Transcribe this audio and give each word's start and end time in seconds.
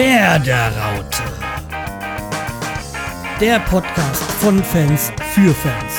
Werderaute. 0.00 1.22
Der 3.38 3.60
Podcast 3.60 4.22
von 4.40 4.64
Fans 4.64 5.12
für 5.34 5.52
Fans. 5.52 5.94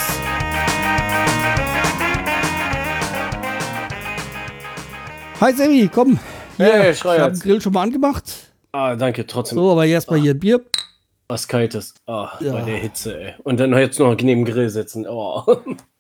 Hi 5.40 5.54
Sammy, 5.54 5.88
komm. 5.88 6.18
Hier, 6.58 6.66
Hey, 6.66 6.92
ich 6.94 7.04
habe 7.04 7.32
den 7.32 7.40
Grill 7.42 7.62
schon 7.62 7.74
mal 7.74 7.84
angemacht. 7.84 8.24
Ah, 8.72 8.96
danke, 8.96 9.28
trotzdem. 9.28 9.60
So, 9.60 9.72
aber 9.72 9.86
erstmal 9.86 10.20
hier 10.20 10.34
ein 10.34 10.40
Bier. 10.40 10.62
Was 11.28 11.48
kaltes. 11.48 11.94
Ah, 12.08 12.32
Ja. 12.40 12.54
bei 12.54 12.62
der 12.62 12.78
Hitze, 12.78 13.22
ey. 13.22 13.36
Und 13.44 13.60
dann 13.60 13.72
jetzt 13.78 14.00
noch 14.00 14.10
neben 14.16 14.46
dem 14.46 14.46
Grill 14.46 14.72
sitzen. 14.72 15.06
Oh. 15.08 15.44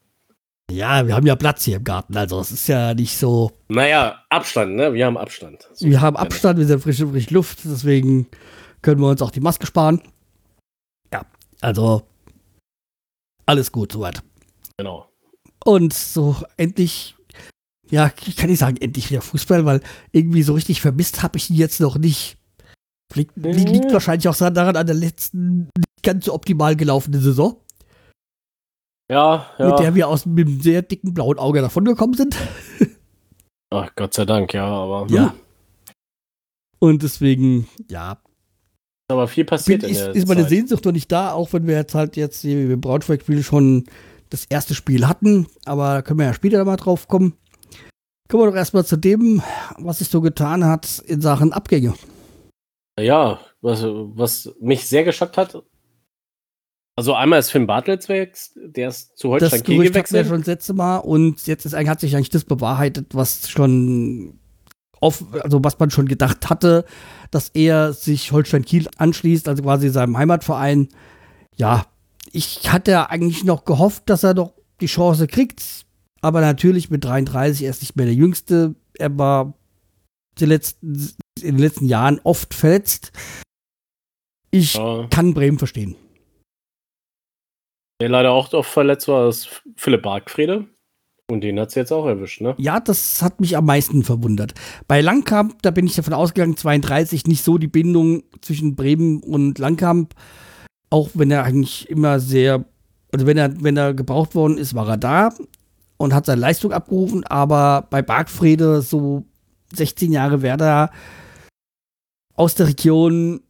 Ja, 0.71 1.05
wir 1.07 1.15
haben 1.15 1.25
ja 1.27 1.35
Platz 1.35 1.65
hier 1.65 1.77
im 1.77 1.83
Garten, 1.83 2.15
also 2.17 2.39
es 2.39 2.51
ist 2.51 2.67
ja 2.67 2.93
nicht 2.93 3.17
so. 3.17 3.51
naja, 3.67 4.23
Abstand, 4.29 4.75
ne? 4.75 4.93
Wir 4.93 5.05
haben 5.05 5.17
Abstand. 5.17 5.67
So, 5.73 5.85
Wir 5.85 6.01
haben 6.01 6.15
Abstand, 6.17 6.57
wir 6.59 6.65
sind 6.65 6.81
frische, 6.81 7.07
frische 7.07 7.33
Luft, 7.33 7.59
deswegen 7.65 8.27
können 8.81 9.01
wir 9.01 9.07
uns 9.09 9.21
auch 9.21 9.31
die 9.31 9.39
Maske 9.41 9.65
sparen. 9.67 10.01
Ja, 11.13 11.25
also 11.61 12.03
alles 13.45 13.71
gut 13.71 13.91
soweit. 13.91 14.21
Genau. 14.77 15.07
Und 15.63 15.93
so 15.93 16.35
endlich, 16.57 17.15
ja, 17.89 18.11
ich 18.25 18.35
kann 18.35 18.49
nicht 18.49 18.59
sagen, 18.59 18.77
endlich 18.77 19.09
wieder 19.11 19.21
Fußball, 19.21 19.65
weil 19.65 19.81
irgendwie 20.11 20.43
so 20.43 20.53
richtig 20.53 20.81
vermisst 20.81 21.21
habe 21.21 21.37
ich 21.37 21.49
ihn 21.49 21.55
jetzt 21.57 21.79
noch 21.79 21.97
nicht. 21.97 22.37
Liegt, 23.13 23.35
li- 23.35 23.65
liegt 23.65 23.91
wahrscheinlich 23.91 24.27
auch 24.29 24.35
daran 24.37 24.77
an 24.77 24.85
der 24.87 24.95
letzten 24.95 25.63
nicht 25.75 26.01
ganz 26.03 26.25
so 26.25 26.33
optimal 26.33 26.77
gelaufenen 26.77 27.21
Saison, 27.21 27.57
Ja, 29.11 29.45
ja. 29.59 29.69
mit 29.69 29.79
der 29.79 29.93
wir 29.93 30.07
aus 30.07 30.25
mit 30.25 30.47
einem 30.47 30.61
sehr 30.61 30.81
dicken 30.83 31.13
blauen 31.13 31.37
Auge 31.37 31.59
davongekommen 31.59 32.15
sind. 32.15 32.37
Ach, 33.69 33.89
Gott 33.97 34.13
sei 34.13 34.23
Dank, 34.23 34.53
ja, 34.53 34.65
aber. 34.65 35.05
Ja. 35.09 35.31
hm, 35.31 35.39
Und 36.79 37.03
deswegen, 37.03 37.67
ja, 37.89 38.13
ist 38.13 38.19
aber 39.09 39.27
viel 39.27 39.43
passiert 39.43 39.81
bin, 39.81 39.89
in 39.89 39.95
ist, 39.95 40.05
der 40.05 40.15
ist 40.15 40.27
meine 40.29 40.43
Zeit. 40.43 40.49
Sehnsucht 40.49 40.85
noch 40.85 40.93
nicht 40.93 41.11
da, 41.11 41.33
auch 41.33 41.51
wenn 41.51 41.67
wir 41.67 41.75
jetzt 41.75 41.93
halt 41.93 42.15
jetzt 42.15 42.39
hier 42.39 42.71
im 42.71 42.79
Braunschweig-Spiel 42.79 43.43
schon 43.43 43.83
das 44.29 44.45
erste 44.45 44.75
Spiel 44.75 45.05
hatten. 45.05 45.47
Aber 45.65 45.95
da 45.95 46.01
können 46.01 46.19
wir 46.19 46.27
ja 46.27 46.33
später 46.33 46.63
mal 46.63 46.77
drauf 46.77 47.09
kommen. 47.09 47.33
Kommen 48.29 48.43
wir 48.43 48.51
doch 48.51 48.55
erstmal 48.57 48.85
zu 48.85 48.95
dem, 48.95 49.41
was 49.77 49.99
sich 49.99 50.07
so 50.07 50.21
getan 50.21 50.63
hat 50.63 50.99
in 51.05 51.19
Sachen 51.19 51.51
Abgänge. 51.51 51.95
Ja, 52.97 53.41
was, 53.59 53.83
was 53.83 54.55
mich 54.61 54.87
sehr 54.87 55.03
geschockt 55.03 55.35
hat. 55.35 55.61
Also 57.01 57.15
einmal 57.15 57.39
ist 57.39 57.49
Finn 57.49 57.65
Bartels 57.65 58.09
weg, 58.09 58.37
der 58.55 58.89
ist 58.89 59.17
zu 59.17 59.29
Das 59.29 59.53
Holstein 59.53 59.63
Kiel 59.63 59.75
Gerücht 59.77 59.95
hatten 59.95 60.13
wir 60.13 60.19
gewechselt. 60.19 60.27
schon 60.27 60.37
das 60.37 60.47
letzte 60.47 60.73
Mal 60.73 60.97
und 60.97 61.47
jetzt 61.47 61.65
ist, 61.65 61.75
hat 61.75 61.99
sich 61.99 62.15
eigentlich 62.15 62.29
das 62.29 62.43
bewahrheitet, 62.43 63.15
was 63.15 63.49
schon 63.49 64.37
auf, 64.99 65.23
also 65.41 65.63
was 65.63 65.79
man 65.79 65.89
schon 65.89 66.07
gedacht 66.07 66.51
hatte, 66.51 66.85
dass 67.31 67.49
er 67.55 67.93
sich 67.93 68.31
Holstein 68.31 68.63
Kiel 68.65 68.87
anschließt, 68.97 69.47
also 69.47 69.63
quasi 69.63 69.89
seinem 69.89 70.15
Heimatverein. 70.15 70.89
Ja, 71.55 71.87
ich 72.31 72.71
hatte 72.71 73.09
eigentlich 73.09 73.43
noch 73.45 73.65
gehofft, 73.65 74.03
dass 74.05 74.21
er 74.21 74.35
doch 74.35 74.53
die 74.79 74.85
Chance 74.85 75.25
kriegt, 75.25 75.87
aber 76.21 76.41
natürlich 76.41 76.91
mit 76.91 77.03
33 77.03 77.63
er 77.63 77.71
ist 77.71 77.81
nicht 77.81 77.95
mehr 77.95 78.05
der 78.05 78.13
Jüngste. 78.13 78.75
Er 78.99 79.17
war 79.17 79.55
die 80.37 80.45
letzten, 80.45 80.93
in 81.39 81.55
den 81.55 81.57
letzten 81.57 81.87
Jahren 81.87 82.21
oft 82.23 82.53
verletzt. 82.53 83.11
Ich 84.51 84.75
Ja, 84.75 85.07
kann 85.09 85.33
Bremen 85.33 85.57
verstehen. 85.57 85.95
Der 88.01 88.09
leider 88.09 88.31
auch 88.31 88.51
oft 88.53 88.71
verletzt 88.71 89.07
war, 89.07 89.29
ist 89.29 89.61
Philipp 89.77 90.01
Bargfrede. 90.01 90.65
Und 91.29 91.41
den 91.41 91.59
hat 91.59 91.69
es 91.69 91.75
jetzt 91.75 91.93
auch 91.93 92.07
erwischt, 92.07 92.41
ne? 92.41 92.55
Ja, 92.57 92.79
das 92.79 93.21
hat 93.21 93.39
mich 93.39 93.55
am 93.55 93.65
meisten 93.65 94.03
verwundert. 94.03 94.53
Bei 94.87 95.01
Langkamp, 95.01 95.61
da 95.61 95.69
bin 95.69 95.85
ich 95.85 95.95
davon 95.95 96.15
ausgegangen, 96.15 96.57
32 96.57 97.27
nicht 97.27 97.43
so 97.43 97.59
die 97.59 97.67
Bindung 97.67 98.23
zwischen 98.41 98.75
Bremen 98.75 99.21
und 99.21 99.59
Langkamp. 99.59 100.15
Auch 100.89 101.09
wenn 101.13 101.29
er 101.29 101.43
eigentlich 101.43 101.89
immer 101.89 102.19
sehr, 102.19 102.65
also 103.13 103.27
wenn 103.27 103.37
er, 103.37 103.63
wenn 103.63 103.77
er 103.77 103.93
gebraucht 103.93 104.33
worden 104.33 104.57
ist, 104.57 104.73
war 104.73 104.89
er 104.89 104.97
da 104.97 105.33
und 105.97 106.13
hat 106.13 106.25
seine 106.25 106.41
Leistung 106.41 106.73
abgerufen. 106.73 107.23
Aber 107.25 107.87
bei 107.91 108.01
Bargfrede, 108.01 108.81
so 108.81 109.25
16 109.75 110.11
Jahre 110.11 110.41
Werder 110.41 110.89
aus 112.33 112.55
der 112.55 112.67
Region, 112.67 113.41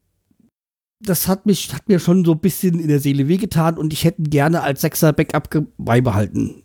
das 1.03 1.27
hat 1.27 1.45
mich, 1.45 1.73
hat 1.73 1.87
mir 1.87 1.99
schon 1.99 2.25
so 2.25 2.33
ein 2.33 2.39
bisschen 2.39 2.79
in 2.79 2.87
der 2.87 2.99
Seele 2.99 3.27
wehgetan 3.27 3.77
und 3.77 3.93
ich 3.93 4.03
hätte 4.03 4.21
ihn 4.21 4.29
gerne 4.29 4.61
als 4.61 4.81
Sechser 4.81 5.13
Backup 5.13 5.49
beibehalten 5.77 6.63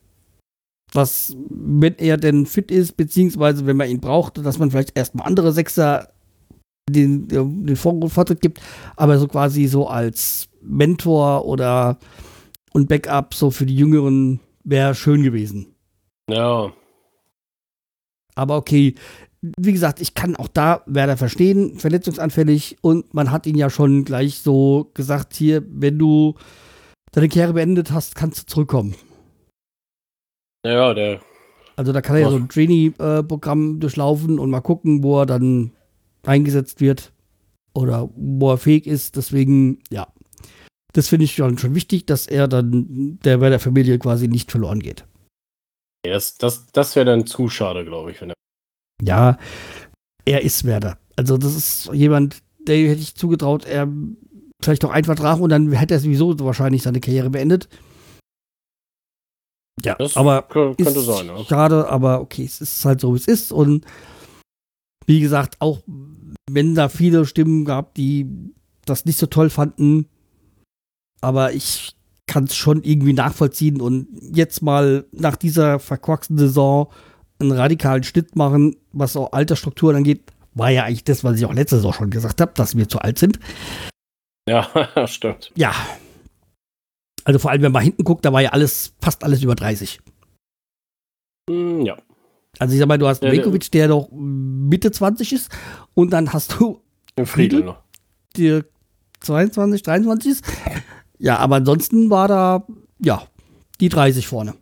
was, 0.93 1.37
wenn 1.51 1.95
er 1.97 2.17
denn 2.17 2.47
fit 2.47 2.71
ist, 2.71 2.97
beziehungsweise 2.97 3.67
wenn 3.67 3.77
man 3.77 3.89
ihn 3.89 4.01
braucht, 4.01 4.39
dass 4.39 4.59
man 4.59 4.71
vielleicht 4.71 4.97
erstmal 4.97 5.27
andere 5.27 5.53
Sechser 5.53 6.13
den, 6.89 7.29
den 7.29 7.77
Vor- 7.77 8.09
Vortritt 8.09 8.41
gibt, 8.41 8.61
aber 8.97 9.19
so 9.19 9.27
quasi 9.27 9.67
so 9.67 9.89
als 9.89 10.49
Mentor 10.63 11.45
oder 11.45 11.99
und 12.73 12.89
Backup 12.89 13.35
so 13.35 13.51
für 13.51 13.67
die 13.67 13.77
Jüngeren 13.77 14.41
wäre 14.65 14.95
schön 14.95 15.23
gewesen. 15.23 15.75
Ja. 16.31 16.73
Aber 18.35 18.57
okay, 18.57 18.95
wie 19.59 19.73
gesagt, 19.73 20.01
ich 20.01 20.15
kann 20.15 20.37
auch 20.37 20.49
da 20.49 20.83
Werder 20.87 21.17
verstehen, 21.17 21.79
verletzungsanfällig 21.79 22.79
und 22.81 23.13
man 23.15 23.31
hat 23.31 23.47
ihn 23.47 23.57
ja 23.57 23.71
schon 23.71 24.05
gleich 24.05 24.39
so 24.39 24.91
gesagt, 24.95 25.35
hier, 25.35 25.63
wenn 25.69 25.99
du 25.99 26.35
deine 27.13 27.29
Karriere 27.29 27.55
beendet 27.55 27.93
hast, 27.93 28.15
kannst 28.15 28.43
du 28.43 28.47
zurückkommen. 28.47 28.95
Ja, 30.65 30.95
der. 30.95 31.21
Also 31.77 31.93
da 31.93 32.01
kann 32.01 32.17
er 32.17 32.23
ja 32.23 32.31
so 32.31 32.37
ein 32.37 32.49
Trainee-Programm 32.49 33.81
durchlaufen 33.81 34.39
und 34.39 34.51
mal 34.51 34.61
gucken, 34.63 35.03
wo 35.03 35.21
er 35.21 35.27
dann 35.27 35.73
eingesetzt 36.25 36.81
wird 36.81 37.13
oder 37.75 38.09
wo 38.17 38.53
er 38.53 38.59
fähig 38.59 38.87
ist. 38.87 39.17
Deswegen, 39.17 39.81
ja, 39.91 40.09
das 40.95 41.09
finde 41.09 41.25
ich 41.25 41.35
schon, 41.35 41.59
schon 41.59 41.75
wichtig, 41.75 42.07
dass 42.07 42.27
er 42.27 42.49
dann 42.49 43.19
der 43.23 43.39
bei 43.39 43.51
der 43.51 43.61
Familie 43.61 43.99
quasi 43.99 44.27
nicht 44.29 44.51
verloren 44.51 44.81
geht. 44.81 45.05
der 46.07 46.17
ist, 46.17 46.43
das 46.43 46.67
das 46.73 46.97
wäre 46.97 47.07
dann 47.07 47.27
zu 47.27 47.49
schade, 47.49 47.85
glaube 47.85 48.11
ich, 48.13 48.21
wenn 48.21 48.31
er. 48.31 48.35
Ja, 49.03 49.39
er 50.25 50.43
ist 50.43 50.65
Werder. 50.65 50.99
Also 51.17 51.37
das 51.39 51.55
ist 51.55 51.91
jemand, 51.93 52.43
der 52.67 52.77
hätte 52.89 53.01
ich 53.01 53.15
zugetraut, 53.15 53.65
er 53.65 53.89
vielleicht 54.63 54.83
noch 54.83 54.91
einen 54.91 55.05
Vertrag 55.05 55.39
und 55.41 55.51
dann 55.51 55.71
hätte 55.73 55.95
er 55.95 56.01
sowieso 56.01 56.39
wahrscheinlich 56.41 56.83
seine 56.83 57.01
Karriere 57.01 57.31
beendet. 57.31 57.69
Ja, 59.83 59.95
Das 59.97 60.17
aber 60.17 60.49
kö- 60.51 60.75
könnte 60.83 61.01
sein, 61.01 61.27
ja. 61.27 61.45
Schade, 61.45 61.89
aber 61.89 62.21
okay, 62.23 62.45
es 62.45 62.61
ist 62.61 62.85
halt 62.85 63.01
so, 63.01 63.13
wie 63.13 63.19
es 63.19 63.29
ist. 63.29 63.53
Und 63.53 63.85
wie 65.07 65.21
gesagt, 65.21 65.57
auch 65.61 65.83
wenn 66.51 66.75
da 66.75 66.89
viele 66.89 67.27
Stimmen 67.27 67.65
gab, 67.65 67.95
die 67.95 68.27
das 68.87 69.05
nicht 69.05 69.19
so 69.19 69.27
toll 69.27 69.51
fanden, 69.51 70.07
aber 71.21 71.53
ich 71.53 71.95
kann 72.27 72.45
es 72.45 72.57
schon 72.57 72.83
irgendwie 72.83 73.13
nachvollziehen 73.13 73.81
und 73.81 74.09
jetzt 74.35 74.63
mal 74.63 75.05
nach 75.13 75.37
dieser 75.37 75.79
verkorksten 75.79 76.39
Saison 76.39 76.91
einen 77.39 77.53
radikalen 77.53 78.03
Schnitt 78.03 78.37
machen, 78.37 78.77
was 78.93 79.17
auch 79.17 79.33
Altersstrukturen 79.33 79.97
angeht, 79.97 80.33
war 80.55 80.71
ja 80.71 80.85
eigentlich 80.85 81.05
das, 81.05 81.23
was 81.25 81.39
ich 81.39 81.45
auch 81.45 81.53
letzte 81.53 81.77
Saison 81.77 81.93
schon 81.93 82.11
gesagt 82.11 82.41
habe, 82.41 82.53
dass 82.55 82.77
wir 82.77 82.89
zu 82.89 82.99
alt 82.99 83.19
sind. 83.19 83.39
Ja, 84.49 85.07
stimmt. 85.07 85.53
Ja. 85.57 85.75
Also 87.25 87.39
vor 87.39 87.51
allem, 87.51 87.63
wenn 87.63 87.73
man 87.73 87.83
hinten 87.83 88.05
guckt, 88.05 88.25
da 88.25 88.33
war 88.33 88.41
ja 88.41 88.51
alles, 88.51 88.95
fast 89.03 89.25
alles 89.25 89.43
über 89.43 89.55
30. 89.55 90.01
Hm, 91.51 91.83
ja. 91.85 91.97
Also 92.59 92.73
ich 92.75 92.79
sag 92.81 92.87
mal, 92.89 92.99
du 92.99 93.07
hast 93.07 93.23
Ja, 93.23 93.31
der- 93.31 93.39
Vekovic, 93.41 93.71
der 93.73 93.89
doch 93.89 94.09
Mitte 94.13 94.91
20 94.91 95.33
ist 95.33 95.51
und 95.95 96.11
dann 96.11 96.33
hast 96.33 96.55
du 96.59 96.81
Friedel 97.25 97.65
noch. 97.65 97.83
die 98.37 98.63
22, 99.21 99.83
23 99.83 100.33
ist. 100.33 100.45
Ja, 101.19 101.39
aber 101.39 101.57
ansonsten 101.57 102.09
war 102.11 102.29
da, 102.29 102.67
ja, 102.99 103.27
die 103.81 103.89
30 103.89 104.27
vorne. 104.27 104.55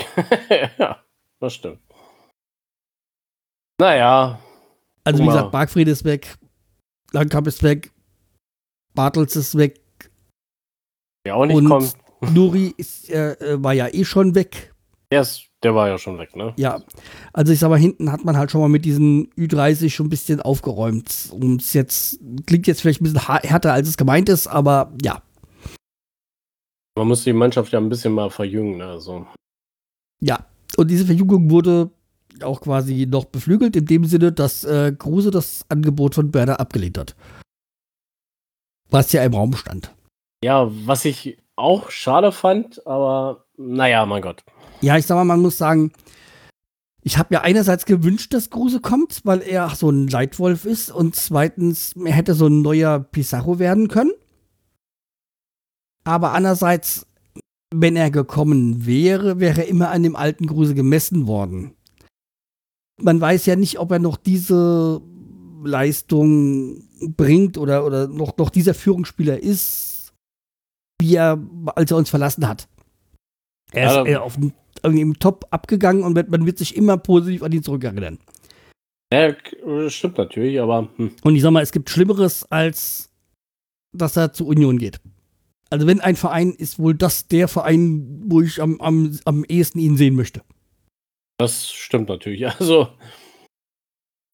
ja, 0.78 1.02
das 1.40 1.54
stimmt. 1.54 1.78
Naja, 3.80 4.38
Also 5.04 5.22
wie 5.22 5.26
gesagt, 5.26 5.50
Bargfried 5.50 5.88
ist 5.88 6.04
weg, 6.04 6.36
Langkamp 7.12 7.46
ist 7.46 7.62
weg, 7.62 7.90
Bartels 8.94 9.36
ist 9.36 9.56
weg, 9.56 9.80
der 11.26 11.36
auch 11.36 11.46
nicht 11.46 11.56
Und- 11.56 11.68
kommt. 11.68 11.94
Nuri 12.32 12.72
ist, 12.78 13.10
äh, 13.10 13.32
äh, 13.34 13.62
war 13.62 13.74
ja 13.74 13.88
eh 13.92 14.04
schon 14.04 14.34
weg. 14.34 14.72
Der, 15.12 15.20
ist, 15.20 15.46
der 15.62 15.74
war 15.74 15.88
ja 15.88 15.98
schon 15.98 16.18
weg, 16.18 16.34
ne? 16.36 16.54
Ja, 16.56 16.80
also 17.34 17.52
ich 17.52 17.58
sag 17.58 17.68
mal, 17.68 17.78
hinten 17.78 18.10
hat 18.10 18.24
man 18.24 18.38
halt 18.38 18.50
schon 18.50 18.62
mal 18.62 18.68
mit 18.68 18.86
diesen 18.86 19.30
Ü30 19.34 19.90
schon 19.90 20.06
ein 20.06 20.10
bisschen 20.10 20.40
aufgeräumt. 20.40 21.28
Und 21.32 21.60
es 21.60 21.74
jetzt, 21.74 22.18
klingt 22.46 22.66
jetzt 22.66 22.80
vielleicht 22.80 23.02
ein 23.02 23.04
bisschen 23.04 23.20
härter, 23.28 23.74
als 23.74 23.88
es 23.88 23.98
gemeint 23.98 24.30
ist, 24.30 24.46
aber 24.46 24.94
ja, 25.02 25.22
Man 26.96 27.08
muss 27.08 27.24
die 27.24 27.32
Mannschaft 27.34 27.72
ja 27.72 27.78
ein 27.80 27.88
bisschen 27.90 28.14
mal 28.14 28.30
verjüngen, 28.30 28.78
ne? 28.78 28.86
Also, 28.86 29.26
Ja, 30.22 30.46
und 30.78 30.88
diese 30.90 31.04
Verjüngung 31.04 31.50
wurde 31.50 31.90
auch 32.42 32.60
quasi 32.60 33.06
noch 33.06 33.26
beflügelt, 33.26 33.76
in 33.76 33.86
dem 33.86 34.04
Sinne, 34.04 34.32
dass 34.32 34.64
äh, 34.64 34.92
Kruse 34.98 35.30
das 35.30 35.64
Angebot 35.68 36.14
von 36.14 36.32
Werder 36.34 36.60
abgelehnt 36.60 36.98
hat. 36.98 37.14
Was 38.90 39.12
ja 39.12 39.24
im 39.24 39.34
Raum 39.34 39.54
stand. 39.54 39.94
ja, 40.44 40.68
was 40.86 41.04
ich 41.04 41.38
auch 41.56 41.90
schade 41.90 42.32
fand, 42.32 42.86
aber 42.86 43.44
naja, 43.56 44.04
mein 44.06 44.22
Gott. 44.22 44.42
Ja, 44.80 44.96
ich 44.96 45.06
sag 45.06 45.16
mal, 45.16 45.24
man 45.24 45.40
muss 45.40 45.56
sagen, 45.58 45.92
Ich 47.06 47.18
habe 47.18 47.34
ja 47.34 47.42
einerseits 47.42 47.84
gewünscht, 47.84 48.32
dass 48.32 48.48
Kruse 48.48 48.80
kommt, 48.80 49.20
weil 49.24 49.42
er 49.42 49.68
so 49.70 49.90
ein 49.90 50.08
Leitwolf 50.08 50.64
ist 50.64 50.90
und 50.90 51.14
zweitens, 51.14 51.92
er 52.02 52.12
hätte 52.12 52.32
so 52.34 52.46
ein 52.46 52.62
neuer 52.62 52.98
Pizarro 52.98 53.58
werden 53.58 53.88
können. 53.88 54.12
Aber 56.04 56.32
andererseits, 56.32 57.06
wenn 57.74 57.96
er 57.96 58.10
gekommen 58.10 58.86
wäre, 58.86 59.38
wäre 59.38 59.62
er 59.62 59.68
immer 59.68 59.90
an 59.90 60.02
dem 60.02 60.16
alten 60.16 60.46
Kruse 60.46 60.74
gemessen 60.74 61.26
worden. 61.26 61.74
Man 63.00 63.20
weiß 63.20 63.46
ja 63.46 63.56
nicht, 63.56 63.78
ob 63.78 63.90
er 63.90 63.98
noch 63.98 64.16
diese 64.16 65.00
Leistung 65.64 66.84
bringt 67.00 67.58
oder, 67.58 67.84
oder 67.84 68.06
noch, 68.06 68.36
noch 68.36 68.50
dieser 68.50 68.74
Führungsspieler 68.74 69.42
ist, 69.42 70.12
wie 71.00 71.16
er, 71.16 71.42
als 71.74 71.90
er 71.90 71.96
uns 71.96 72.10
verlassen 72.10 72.46
hat. 72.46 72.68
Er 73.72 74.02
ist 74.02 74.08
ja, 74.08 74.20
auf 74.20 74.34
dem 74.34 74.52
irgendwie 74.82 75.02
im 75.02 75.18
Top 75.18 75.46
abgegangen 75.50 76.02
und 76.04 76.14
man 76.30 76.46
wird 76.46 76.58
sich 76.58 76.76
immer 76.76 76.96
positiv 76.98 77.42
an 77.42 77.52
ihn 77.52 77.62
zurückerinnern. 77.62 78.18
Ja, 79.12 79.34
stimmt 79.88 80.18
natürlich, 80.18 80.60
aber. 80.60 80.88
Hm. 80.96 81.12
Und 81.22 81.36
ich 81.36 81.42
sag 81.42 81.52
mal, 81.52 81.62
es 81.62 81.72
gibt 81.72 81.88
Schlimmeres, 81.90 82.44
als 82.50 83.10
dass 83.92 84.16
er 84.16 84.32
zur 84.32 84.48
Union 84.48 84.78
geht. 84.78 85.00
Also, 85.70 85.86
wenn 85.86 86.00
ein 86.00 86.16
Verein 86.16 86.52
ist 86.52 86.78
wohl 86.78 86.94
das 86.94 87.28
der 87.28 87.48
Verein, 87.48 88.22
wo 88.26 88.40
ich 88.40 88.60
am, 88.60 88.80
am, 88.80 89.18
am 89.24 89.44
ehesten 89.44 89.78
ihn 89.78 89.96
sehen 89.96 90.14
möchte. 90.16 90.42
Das 91.38 91.70
stimmt 91.70 92.08
natürlich. 92.08 92.46
Also, 92.58 92.88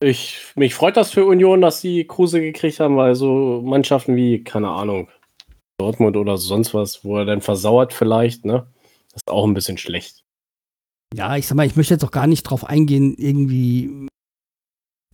ich, 0.03 0.39
mich 0.57 0.75
freut 0.75 0.97
das 0.97 1.13
für 1.13 1.27
Union, 1.27 1.61
dass 1.61 1.81
sie 1.81 2.07
Kruse 2.07 2.41
gekriegt 2.41 2.81
haben, 2.81 2.97
weil 2.97 3.15
so 3.15 3.61
Mannschaften 3.63 4.17
wie, 4.17 4.43
keine 4.43 4.71
Ahnung, 4.71 5.11
Dortmund 5.79 6.17
oder 6.17 6.39
sonst 6.39 6.73
was, 6.73 7.05
wo 7.05 7.19
er 7.19 7.27
dann 7.27 7.43
versauert 7.43 7.93
vielleicht, 7.93 8.47
ne? 8.47 8.67
Das 9.13 9.23
ist 9.27 9.31
auch 9.31 9.47
ein 9.47 9.55
bisschen 9.55 9.77
schlecht 9.77 10.25
ja, 11.15 11.37
ich 11.37 11.47
sag 11.47 11.57
mal, 11.57 11.67
ich 11.67 11.77
möchte 11.77 11.95
jetzt 11.95 12.05
auch 12.05 12.11
gar 12.11 12.27
nicht 12.27 12.45
drauf 12.45 12.65
eingehen, 12.65 13.15
irgendwie, 13.19 14.09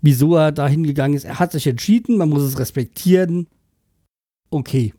wieso 0.03 0.37
er 0.37 0.53
da 0.53 0.69
hingegangen 0.69 1.17
ist. 1.17 1.25
Er 1.25 1.39
hat 1.39 1.53
sich 1.53 1.67
entschieden, 1.67 2.19
man 2.19 2.29
muss 2.29 2.43
es 2.43 2.59
respektieren. 2.59 3.49
Okay. 4.51 4.95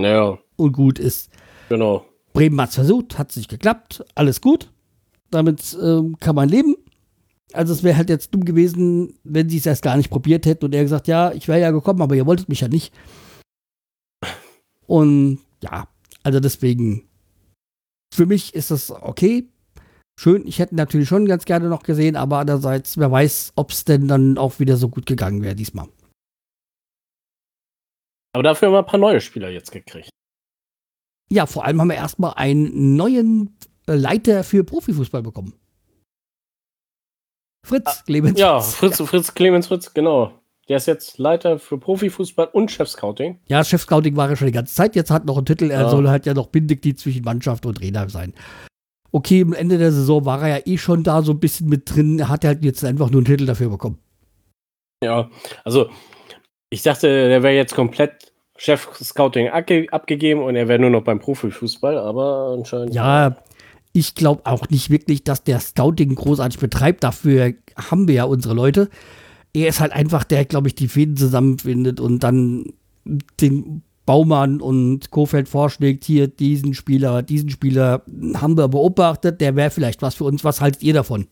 Ja. 0.00 0.38
Und 0.56 0.72
gut 0.72 0.98
ist. 0.98 1.30
Genau. 1.68 2.06
Bremen 2.32 2.60
hat 2.60 2.70
es 2.70 2.76
versucht, 2.76 3.18
hat 3.18 3.30
es 3.30 3.36
nicht 3.36 3.50
geklappt, 3.50 4.04
alles 4.14 4.40
gut. 4.40 4.71
Damit 5.32 5.76
ähm, 5.82 6.16
kann 6.20 6.36
man 6.36 6.48
leben. 6.48 6.76
Also 7.52 7.72
es 7.72 7.82
wäre 7.82 7.96
halt 7.96 8.08
jetzt 8.08 8.32
dumm 8.32 8.44
gewesen, 8.44 9.18
wenn 9.24 9.48
sie 9.48 9.58
es 9.58 9.66
erst 9.66 9.82
gar 9.82 9.96
nicht 9.96 10.10
probiert 10.10 10.46
hätten 10.46 10.64
und 10.64 10.74
er 10.74 10.82
gesagt, 10.82 11.08
ja, 11.08 11.32
ich 11.32 11.48
wäre 11.48 11.60
ja 11.60 11.70
gekommen, 11.70 12.02
aber 12.02 12.14
ihr 12.14 12.26
wolltet 12.26 12.48
mich 12.48 12.60
ja 12.60 12.68
nicht. 12.68 12.94
Und 14.86 15.40
ja, 15.62 15.88
also 16.22 16.38
deswegen, 16.38 17.08
für 18.14 18.26
mich 18.26 18.54
ist 18.54 18.70
das 18.70 18.90
okay 18.90 19.48
schön. 20.18 20.46
Ich 20.46 20.58
hätte 20.58 20.76
natürlich 20.76 21.08
schon 21.08 21.26
ganz 21.26 21.44
gerne 21.44 21.68
noch 21.68 21.82
gesehen, 21.82 22.16
aber 22.16 22.38
andererseits, 22.38 22.96
wer 22.98 23.10
weiß, 23.10 23.54
ob 23.56 23.70
es 23.70 23.84
denn 23.84 24.08
dann 24.08 24.38
auch 24.38 24.60
wieder 24.60 24.76
so 24.76 24.88
gut 24.88 25.06
gegangen 25.06 25.42
wäre 25.42 25.54
diesmal. 25.54 25.88
Aber 28.34 28.42
dafür 28.42 28.68
haben 28.68 28.74
wir 28.74 28.78
ein 28.78 28.86
paar 28.86 29.00
neue 29.00 29.20
Spieler 29.20 29.50
jetzt 29.50 29.72
gekriegt. 29.72 30.10
Ja, 31.30 31.46
vor 31.46 31.64
allem 31.64 31.80
haben 31.80 31.88
wir 31.88 31.96
erstmal 31.96 32.34
einen 32.34 32.96
neuen 32.96 33.56
Leiter 33.86 34.44
für 34.44 34.64
Profifußball 34.64 35.22
bekommen. 35.22 35.54
Fritz 37.64 37.84
ah, 37.86 38.02
Clemens. 38.06 38.38
Ja, 38.38 38.60
Fritz, 38.60 38.98
ja. 38.98 39.06
Fritz 39.06 39.34
Clemens 39.34 39.68
Fritz, 39.68 39.94
genau. 39.94 40.32
Der 40.68 40.76
ist 40.76 40.86
jetzt 40.86 41.18
Leiter 41.18 41.58
für 41.58 41.78
Profifußball 41.78 42.48
und 42.52 42.70
Chef-Scouting. 42.70 43.40
Ja, 43.48 43.64
Chef-Scouting 43.64 44.16
war 44.16 44.30
er 44.30 44.36
schon 44.36 44.46
die 44.46 44.52
ganze 44.52 44.74
Zeit. 44.74 44.94
Jetzt 44.94 45.10
hat 45.10 45.24
noch 45.24 45.36
einen 45.36 45.46
Titel. 45.46 45.70
Er 45.70 45.82
ja. 45.82 45.90
soll 45.90 46.08
halt 46.08 46.24
ja 46.24 46.34
noch 46.34 46.46
Bindeglied 46.46 46.98
zwischen 46.98 47.24
Mannschaft 47.24 47.66
und 47.66 47.78
Trainer 47.78 48.08
sein 48.08 48.32
okay, 49.12 49.42
am 49.42 49.52
Ende 49.52 49.78
der 49.78 49.92
Saison 49.92 50.24
war 50.24 50.42
er 50.42 50.58
ja 50.58 50.62
eh 50.64 50.78
schon 50.78 51.04
da 51.04 51.22
so 51.22 51.32
ein 51.32 51.40
bisschen 51.40 51.68
mit 51.68 51.94
drin. 51.94 52.18
Er 52.18 52.28
hat 52.28 52.44
halt 52.44 52.64
jetzt 52.64 52.84
einfach 52.84 53.10
nur 53.10 53.20
einen 53.20 53.26
Titel 53.26 53.46
dafür 53.46 53.68
bekommen. 53.68 53.98
Ja, 55.04 55.30
also 55.64 55.88
ich 56.70 56.82
dachte, 56.82 57.06
der 57.06 57.42
wäre 57.42 57.54
jetzt 57.54 57.74
komplett 57.74 58.32
Chef-Scouting 58.56 59.48
abgegeben 59.90 60.42
und 60.42 60.56
er 60.56 60.68
wäre 60.68 60.78
nur 60.78 60.90
noch 60.90 61.02
beim 61.02 61.18
Profifußball, 61.20 61.98
aber 61.98 62.54
anscheinend. 62.56 62.94
Ja, 62.94 63.36
ich 63.92 64.14
glaube 64.14 64.42
auch 64.46 64.68
nicht 64.70 64.90
wirklich, 64.90 65.24
dass 65.24 65.44
der 65.44 65.60
Scouting 65.60 66.14
großartig 66.14 66.58
betreibt. 66.58 67.04
Dafür 67.04 67.54
haben 67.76 68.08
wir 68.08 68.14
ja 68.14 68.24
unsere 68.24 68.54
Leute. 68.54 68.88
Er 69.52 69.68
ist 69.68 69.80
halt 69.80 69.92
einfach 69.92 70.24
der, 70.24 70.44
glaube 70.46 70.68
ich, 70.68 70.74
die 70.74 70.88
Fäden 70.88 71.16
zusammenfindet 71.16 72.00
und 72.00 72.20
dann 72.20 72.72
den 73.40 73.82
Baumann 74.06 74.60
und 74.60 75.10
Kofeld 75.10 75.48
vorschlägt, 75.48 76.04
hier 76.04 76.26
diesen 76.26 76.74
Spieler, 76.74 77.22
diesen 77.22 77.50
Spieler 77.50 78.02
haben 78.34 78.56
wir 78.56 78.68
beobachtet, 78.68 79.40
der 79.40 79.54
wäre 79.54 79.70
vielleicht 79.70 80.02
was 80.02 80.14
für 80.14 80.24
uns. 80.24 80.42
Was 80.42 80.60
haltet 80.60 80.82
ihr 80.82 80.94
davon? 80.94 81.28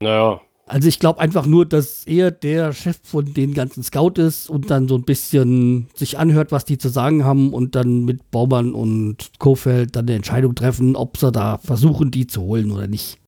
Naja. 0.00 0.40
Also 0.68 0.88
ich 0.88 0.98
glaube 0.98 1.20
einfach 1.20 1.46
nur, 1.46 1.64
dass 1.64 2.04
er 2.06 2.32
der 2.32 2.72
Chef 2.72 2.98
von 3.04 3.32
den 3.32 3.54
ganzen 3.54 3.84
Scout 3.84 4.14
ist 4.16 4.50
und 4.50 4.68
dann 4.68 4.88
so 4.88 4.96
ein 4.96 5.04
bisschen 5.04 5.86
sich 5.94 6.18
anhört, 6.18 6.50
was 6.50 6.64
die 6.64 6.76
zu 6.76 6.88
sagen 6.88 7.24
haben 7.24 7.54
und 7.54 7.76
dann 7.76 8.04
mit 8.04 8.32
Baumann 8.32 8.74
und 8.74 9.30
Kofeld 9.38 9.94
dann 9.94 10.06
eine 10.06 10.16
Entscheidung 10.16 10.56
treffen, 10.56 10.96
ob 10.96 11.18
sie 11.18 11.30
da 11.30 11.58
versuchen, 11.58 12.10
die 12.10 12.26
zu 12.26 12.42
holen 12.42 12.72
oder 12.72 12.88
nicht. 12.88 13.20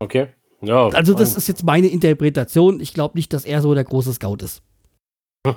Okay. 0.00 0.28
Ja. 0.60 0.88
Also 0.88 1.14
das 1.14 1.34
ist 1.34 1.48
jetzt 1.48 1.64
meine 1.64 1.88
Interpretation. 1.88 2.78
Ich 2.78 2.92
glaube 2.92 3.16
nicht, 3.16 3.32
dass 3.32 3.46
er 3.46 3.62
so 3.62 3.74
der 3.74 3.84
große 3.84 4.12
Scout 4.12 4.38
ist. 4.42 4.62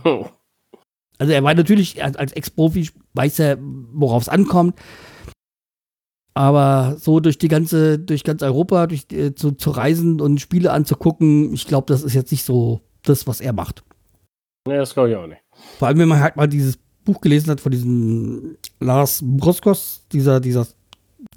Also 1.18 1.32
er 1.32 1.44
war 1.44 1.54
natürlich 1.54 2.04
als 2.04 2.34
Ex-Profi, 2.34 2.90
weiß 3.14 3.40
er, 3.40 3.58
worauf 3.62 4.24
es 4.24 4.28
ankommt. 4.28 4.76
Aber 6.38 6.98
so 7.00 7.22
durch 7.22 7.38
die 7.38 7.48
ganze, 7.48 7.98
durch 7.98 8.26
ganz 8.26 8.44
Europa, 8.44 8.88
durch 8.88 9.06
äh, 9.12 9.34
zu, 9.34 9.54
zu 9.54 9.72
reisen 9.72 10.20
und 10.20 10.42
Spiele 10.42 10.72
anzugucken, 10.72 11.54
ich 11.54 11.66
glaube, 11.66 11.88
das 11.88 12.04
ist 12.04 12.14
jetzt 12.14 12.32
nicht 12.32 12.44
so 12.44 12.82
das, 13.04 13.26
was 13.26 13.40
er 13.40 13.54
macht. 13.54 13.84
Nee, 14.68 14.78
das 14.78 14.94
glaube 14.94 15.12
ich 15.12 15.16
auch 15.16 15.28
nicht. 15.28 15.42
Vor 15.80 15.88
allem, 15.88 16.00
wenn 16.00 16.10
man 16.10 16.20
halt 16.20 16.36
mal 16.36 16.48
dieses 16.48 16.78
Buch 17.06 17.22
gelesen 17.22 17.52
hat 17.52 17.62
von 17.62 17.72
diesem 17.72 18.58
Lars 18.80 19.22
Broskos, 19.24 20.06
dieser, 20.12 20.42
dieser, 20.42 20.68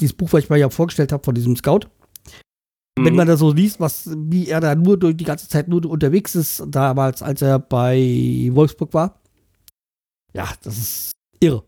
dieses 0.01 0.15
Buch, 0.15 0.33
was 0.33 0.45
ich 0.45 0.51
mal 0.51 0.59
ja 0.59 0.69
vorgestellt 0.69 1.13
habe, 1.13 1.23
von 1.23 1.35
diesem 1.35 1.55
Scout. 1.55 1.81
Mhm. 2.99 3.05
Wenn 3.05 3.15
man 3.15 3.29
da 3.29 3.37
so 3.37 3.53
liest, 3.53 3.79
was, 3.79 4.11
wie 4.17 4.49
er 4.49 4.61
da 4.61 4.75
nur 4.75 4.99
durch 4.99 5.17
die 5.17 5.25
ganze 5.25 5.49
Zeit 5.49 5.69
nur 5.69 5.85
unterwegs 5.87 6.35
ist, 6.35 6.65
damals, 6.67 7.23
als 7.23 7.43
er 7.43 7.61
bei 7.61 8.49
Wolfsburg 8.53 8.95
war, 8.95 9.21
ja, 10.35 10.49
das 10.63 10.77
ist 10.77 11.13
irre. 11.39 11.63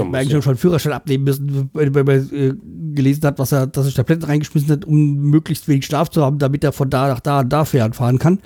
Da, 0.00 0.04
da 0.04 0.10
man 0.10 0.20
eigentlich 0.20 0.44
schon 0.44 0.56
Führerschein 0.56 0.92
abnehmen 0.92 1.24
müssen, 1.24 1.70
wenn 1.72 1.92
man 1.92 2.30
äh, 2.32 2.54
gelesen 2.94 3.24
hat, 3.24 3.38
was 3.38 3.52
er, 3.52 3.66
dass 3.66 3.86
er 3.86 3.92
Tabletten 3.92 4.24
reingeschmissen 4.24 4.70
hat, 4.70 4.84
um 4.84 5.16
möglichst 5.16 5.68
wenig 5.68 5.86
Schlaf 5.86 6.10
zu 6.10 6.24
haben, 6.24 6.38
damit 6.38 6.64
er 6.64 6.72
von 6.72 6.90
da 6.90 7.08
nach 7.08 7.20
da 7.20 7.40
und 7.40 7.48
da 7.52 7.64
fahren 7.64 8.18
kann. 8.18 8.40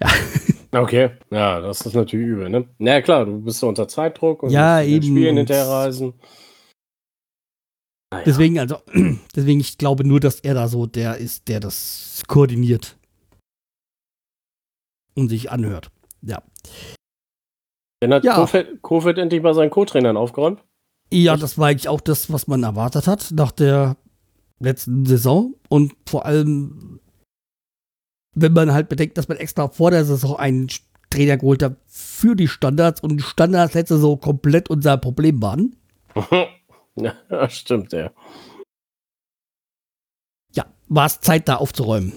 Ja. 0.00 0.08
Okay, 0.70 1.12
ja, 1.30 1.60
das 1.60 1.80
ist 1.80 1.94
natürlich 1.94 2.26
übel, 2.26 2.50
ne? 2.50 2.68
Na 2.76 2.90
ja, 2.92 3.00
klar, 3.00 3.24
du 3.24 3.40
bist 3.40 3.64
unter 3.64 3.88
Zeitdruck 3.88 4.42
und 4.42 4.50
ja, 4.50 4.82
eben. 4.82 5.02
Spielen 5.02 5.38
hinterherreisen. 5.38 6.12
Naja. 8.12 8.24
Deswegen, 8.26 8.58
also, 8.58 8.76
deswegen, 9.34 9.60
ich 9.60 9.78
glaube 9.78 10.06
nur, 10.06 10.20
dass 10.20 10.40
er 10.40 10.52
da 10.52 10.68
so 10.68 10.86
der 10.86 11.16
ist, 11.16 11.48
der 11.48 11.60
das 11.60 12.22
koordiniert 12.26 12.98
und 15.14 15.28
sich 15.28 15.50
anhört. 15.50 15.90
Ja. 16.22 16.42
Dann 18.00 18.14
hat 18.14 18.24
ja. 18.24 18.34
Kofeld, 18.34 18.82
Kofeld 18.82 19.18
endlich 19.18 19.42
mal 19.42 19.54
seinen 19.54 19.70
Co-Trainern 19.70 20.16
aufgeräumt. 20.16 20.62
Ja, 21.10 21.36
das 21.36 21.56
war 21.56 21.68
eigentlich 21.68 21.88
auch 21.88 22.00
das, 22.00 22.32
was 22.32 22.46
man 22.46 22.62
erwartet 22.62 23.06
hat 23.06 23.30
nach 23.32 23.52
der 23.52 23.96
letzten 24.58 25.06
Saison. 25.06 25.54
Und 25.68 25.94
vor 26.06 26.26
allem, 26.26 27.00
wenn 28.34 28.52
man 28.52 28.72
halt 28.72 28.88
bedenkt, 28.88 29.16
dass 29.16 29.28
man 29.28 29.38
extra 29.38 29.68
vor 29.68 29.90
der 29.90 30.04
Saison 30.04 30.36
einen 30.36 30.68
Trainer 31.10 31.38
geholt 31.38 31.62
hat 31.62 31.76
für 31.86 32.36
die 32.36 32.48
Standards 32.48 33.00
und 33.00 33.16
die 33.16 33.22
Standards 33.22 33.74
letzte 33.74 33.94
Saison 33.96 34.20
komplett 34.20 34.68
unser 34.68 34.98
Problem 34.98 35.40
waren. 35.40 35.76
ja, 36.96 37.48
stimmt, 37.48 37.92
ja. 37.92 38.10
Ja, 40.52 40.66
war 40.88 41.06
es 41.06 41.20
Zeit, 41.20 41.48
da 41.48 41.56
aufzuräumen. 41.56 42.12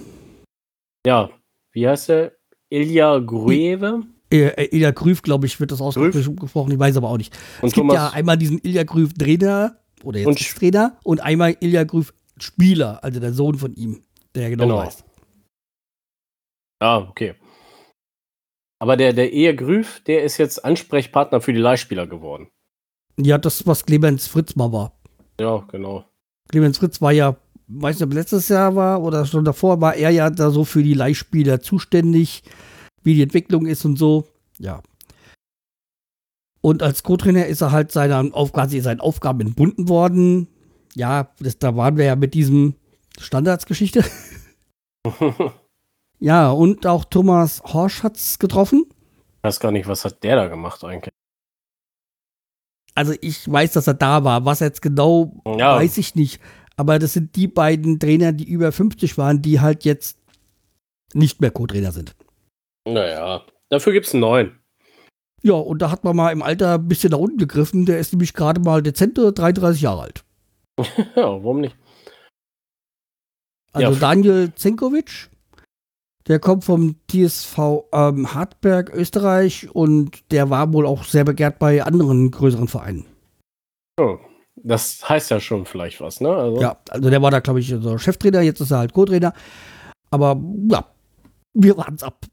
Ja, 1.05 1.29
wie 1.71 1.88
heißt 1.88 2.10
der? 2.10 2.33
Ilya 2.69 3.19
Grueve? 3.19 4.03
Äh, 4.31 4.69
Ilya 4.71 4.91
Grüf, 4.91 5.21
glaube 5.21 5.45
ich, 5.45 5.59
wird 5.59 5.71
das 5.71 5.81
ausgesprochen, 5.81 6.71
ich 6.71 6.79
weiß 6.79 6.95
aber 6.97 7.09
auch 7.09 7.17
nicht. 7.17 7.35
Und 7.61 7.67
es 7.67 7.73
gibt 7.73 7.88
Thomas 7.88 7.95
ja 7.95 8.09
einmal 8.11 8.38
diesen 8.38 8.59
Ilya 8.59 8.83
Grüf 8.83 9.13
Trainer 9.13 9.75
oder 10.03 10.19
jetzt 10.19 10.27
und 10.27 10.39
Trainer 10.39 10.97
und 11.03 11.21
einmal 11.21 11.57
Ilya 11.59 11.83
Grüf 11.83 12.13
Spieler, 12.39 13.03
also 13.03 13.19
der 13.19 13.33
Sohn 13.33 13.55
von 13.55 13.73
ihm, 13.73 14.03
der 14.33 14.50
genau, 14.50 14.63
genau. 14.63 14.77
weiß. 14.77 15.03
Ah, 16.79 16.97
okay. 17.00 17.35
Aber 18.79 18.97
der, 18.97 19.13
der 19.13 19.31
Ilya 19.33 19.51
Grüf, 19.51 20.01
der 20.07 20.23
ist 20.23 20.38
jetzt 20.38 20.63
Ansprechpartner 20.63 21.41
für 21.41 21.53
die 21.53 21.59
Leihspieler 21.59 22.07
geworden. 22.07 22.47
Ja, 23.17 23.38
das, 23.38 23.67
was 23.67 23.85
Clemens 23.85 24.27
Fritz 24.27 24.55
mal 24.55 24.71
war. 24.71 24.93
Ja, 25.39 25.57
genau. 25.71 26.05
Clemens 26.50 26.79
Fritz 26.79 27.01
war 27.01 27.11
ja, 27.11 27.35
weiß 27.67 27.97
nicht, 27.97 28.07
ob 28.07 28.13
letztes 28.13 28.50
Jahr 28.50 28.75
war 28.75 29.01
oder 29.03 29.25
schon 29.25 29.45
davor, 29.45 29.81
war 29.81 29.95
er 29.95 30.09
ja 30.09 30.29
da 30.29 30.50
so 30.50 30.63
für 30.63 30.81
die 30.81 30.93
Leihspieler 30.93 31.61
zuständig 31.61 32.43
wie 33.03 33.15
die 33.15 33.24
Entwicklung 33.24 33.65
ist 33.65 33.86
und 33.86 33.98
so. 33.98 34.27
Ja. 34.60 34.81
Und 36.62 36.84
als 36.84 37.03
Co-Trainer 37.03 37.48
ist 37.48 37.62
er 37.62 37.72
halt 37.72 37.91
seiner 37.91 38.34
Aufgabe, 38.34 38.81
seinen 38.81 39.00
Aufgaben 39.00 39.41
entbunden 39.41 39.89
worden. 39.89 40.48
Ja, 40.96 41.31
das, 41.39 41.58
da 41.58 41.75
waren 41.75 41.98
wir 41.98 42.05
ja 42.05 42.15
mit 42.15 42.34
diesem 42.34 42.75
Standardsgeschichte. 43.20 44.05
ja, 46.20 46.51
und 46.51 46.86
auch 46.86 47.05
Thomas 47.05 47.63
Horsch 47.63 48.03
hat 48.03 48.17
es 48.17 48.38
getroffen. 48.38 48.86
Ich 49.38 49.43
weiß 49.43 49.60
gar 49.60 49.72
nicht, 49.72 49.88
was 49.88 50.05
hat 50.05 50.24
der 50.24 50.36
da 50.36 50.48
gemacht 50.48 50.84
eigentlich? 50.84 51.13
Also 52.93 53.13
ich 53.22 53.50
weiß, 53.51 53.72
dass 53.72 53.88
er 53.88 53.96
da 53.96 54.24
war. 54.24 54.46
Was 54.46 54.60
jetzt 54.60 54.81
genau, 54.81 55.41
ja. 55.46 55.75
weiß 55.77 55.98
ich 55.98 56.13
nicht. 56.13 56.39
Aber 56.75 57.00
das 57.00 57.13
sind 57.13 57.36
die 57.36 57.48
beiden 57.48 58.00
Trainer, 58.00 58.34
die 58.34 58.43
über 58.43 58.72
50 58.72 59.17
waren, 59.17 59.41
die 59.41 59.60
halt 59.60 59.86
jetzt 59.86 60.17
nicht 61.13 61.41
mehr 61.41 61.51
Co-Trainer 61.51 61.91
sind. 61.91 62.15
Naja, 62.88 63.45
dafür 63.69 63.93
gibt 63.93 64.07
es 64.07 64.13
einen 64.13 64.21
neuen. 64.21 64.59
Ja, 65.43 65.53
und 65.53 65.81
da 65.81 65.89
hat 65.89 66.03
man 66.03 66.15
mal 66.15 66.31
im 66.31 66.43
Alter 66.43 66.75
ein 66.75 66.88
bisschen 66.88 67.11
nach 67.11 67.17
unten 67.17 67.38
gegriffen. 67.38 67.85
Der 67.85 68.00
ist 68.00 68.13
nämlich 68.13 68.33
gerade 68.33 68.61
mal 68.61 68.83
dezente 68.83 69.33
33 69.33 69.81
Jahre 69.81 70.01
alt. 70.03 70.23
ja, 71.15 71.25
warum 71.25 71.61
nicht? 71.61 71.75
Also 73.73 73.93
ja, 73.93 74.00
Daniel 74.00 74.53
Zenkovic, 74.53 75.29
der 76.27 76.39
kommt 76.39 76.65
vom 76.65 76.95
TSV 77.09 77.85
ähm, 77.93 78.33
Hartberg, 78.33 78.93
Österreich 78.93 79.73
und 79.73 80.31
der 80.31 80.50
war 80.50 80.73
wohl 80.73 80.85
auch 80.85 81.03
sehr 81.05 81.23
begehrt 81.23 81.57
bei 81.57 81.83
anderen 81.83 82.31
größeren 82.31 82.67
Vereinen. 82.67 83.05
Oh, 84.00 84.17
das 84.55 85.07
heißt 85.07 85.31
ja 85.31 85.39
schon 85.39 85.65
vielleicht 85.65 86.01
was, 86.01 86.21
ne? 86.21 86.35
Also. 86.35 86.61
Ja, 86.61 86.77
also 86.89 87.09
der 87.09 87.21
war 87.21 87.31
da, 87.31 87.39
glaube 87.39 87.61
ich, 87.61 87.69
so 87.69 87.97
Cheftrainer, 87.97 88.41
jetzt 88.41 88.59
ist 88.59 88.71
er 88.71 88.79
halt 88.79 88.93
Co-Trainer. 88.93 89.33
Aber 90.09 90.39
ja, 90.69 90.85
wir 91.53 91.77
warten 91.77 92.03
ab. 92.03 92.25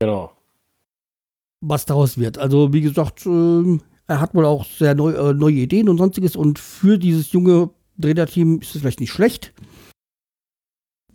Genau. 0.00 0.32
Was 1.60 1.84
daraus 1.84 2.18
wird. 2.18 2.38
Also, 2.38 2.72
wie 2.72 2.80
gesagt, 2.80 3.26
äh, 3.26 3.78
er 4.06 4.20
hat 4.20 4.34
wohl 4.34 4.46
auch 4.46 4.64
sehr 4.64 4.94
neu, 4.94 5.12
äh, 5.12 5.34
neue 5.34 5.54
Ideen 5.54 5.88
und 5.88 5.98
sonstiges 5.98 6.34
und 6.34 6.58
für 6.58 6.98
dieses 6.98 7.32
junge 7.32 7.70
Trainerteam 8.00 8.60
ist 8.60 8.74
es 8.74 8.80
vielleicht 8.80 9.00
nicht 9.00 9.12
schlecht. 9.12 9.52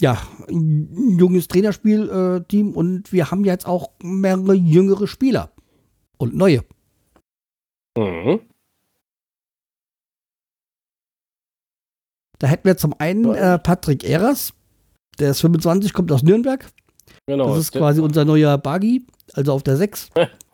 Ja, 0.01 0.21
ein 0.47 1.17
junges 1.17 1.47
Trainerspielteam 1.47 2.69
äh, 2.69 2.75
und 2.75 3.11
wir 3.11 3.31
haben 3.31 3.43
jetzt 3.43 3.65
auch 3.65 3.91
mehrere 4.01 4.53
jüngere 4.53 5.07
Spieler 5.07 5.51
und 6.17 6.35
neue. 6.35 6.63
Mhm. 7.97 8.41
Da 12.39 12.47
hätten 12.47 12.65
wir 12.65 12.77
zum 12.77 12.93
einen 12.99 13.33
äh, 13.33 13.57
Patrick 13.57 14.03
Eras, 14.03 14.53
der 15.17 15.31
ist 15.31 15.41
25, 15.41 15.93
kommt 15.93 16.11
aus 16.11 16.23
Nürnberg. 16.23 16.69
Genau. 17.27 17.49
Das 17.49 17.57
ist 17.57 17.71
quasi 17.71 18.01
unser 18.01 18.23
neuer 18.25 18.57
Buggy, 18.57 19.05
also 19.33 19.53
auf 19.53 19.63
der 19.63 19.77
6. 19.77 20.09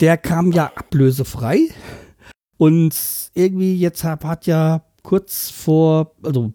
der 0.00 0.16
kam 0.16 0.52
ja 0.52 0.72
ablösefrei. 0.74 1.68
Und 2.56 2.94
irgendwie 3.34 3.76
jetzt 3.76 4.04
hat, 4.04 4.24
hat 4.24 4.46
ja 4.46 4.82
kurz 5.02 5.50
vor, 5.50 6.14
also 6.22 6.52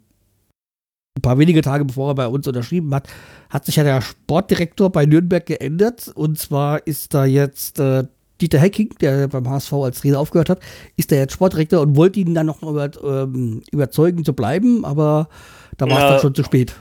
ein 1.18 1.22
paar 1.22 1.40
wenige 1.40 1.62
Tage 1.62 1.86
bevor 1.86 2.12
er 2.12 2.16
bei 2.16 2.28
uns 2.28 2.48
unterschrieben 2.48 2.94
hat, 2.94 3.08
hat 3.50 3.66
sich 3.66 3.78
ja 3.78 3.84
der 3.84 4.02
Sportdirektor 4.02 4.92
bei 4.92 5.06
Nürnberg 5.06 5.46
geändert. 5.46 6.12
Und 6.14 6.38
zwar 6.38 6.86
ist 6.86 7.14
da 7.14 7.26
jetzt 7.26 7.80
äh, 7.80 8.04
Dieter 8.42 8.60
Hecking, 8.60 8.90
der 9.00 9.30
beim 9.30 9.50
HSV 9.50 9.74
als 9.74 10.02
Trainer 10.02 10.20
aufgehört 10.20 10.50
hat, 10.50 10.60
ist 10.98 11.10
der 11.12 11.20
jetzt 11.20 11.34
Sportdirektor 11.34 11.82
und 11.82 11.96
wollte 11.96 12.20
ihn 12.20 12.36
dann 12.36 12.48
noch 12.48 12.62
über, 12.62 12.92
ähm, 13.04 13.62
überzeugen 13.72 14.26
zu 14.26 14.34
bleiben, 14.34 14.84
aber 14.84 15.30
da 15.78 15.86
war 15.86 15.98
es 15.98 16.04
ja, 16.04 16.10
dann 16.12 16.20
schon 16.20 16.36
zu 16.36 16.44
spät. 16.44 16.76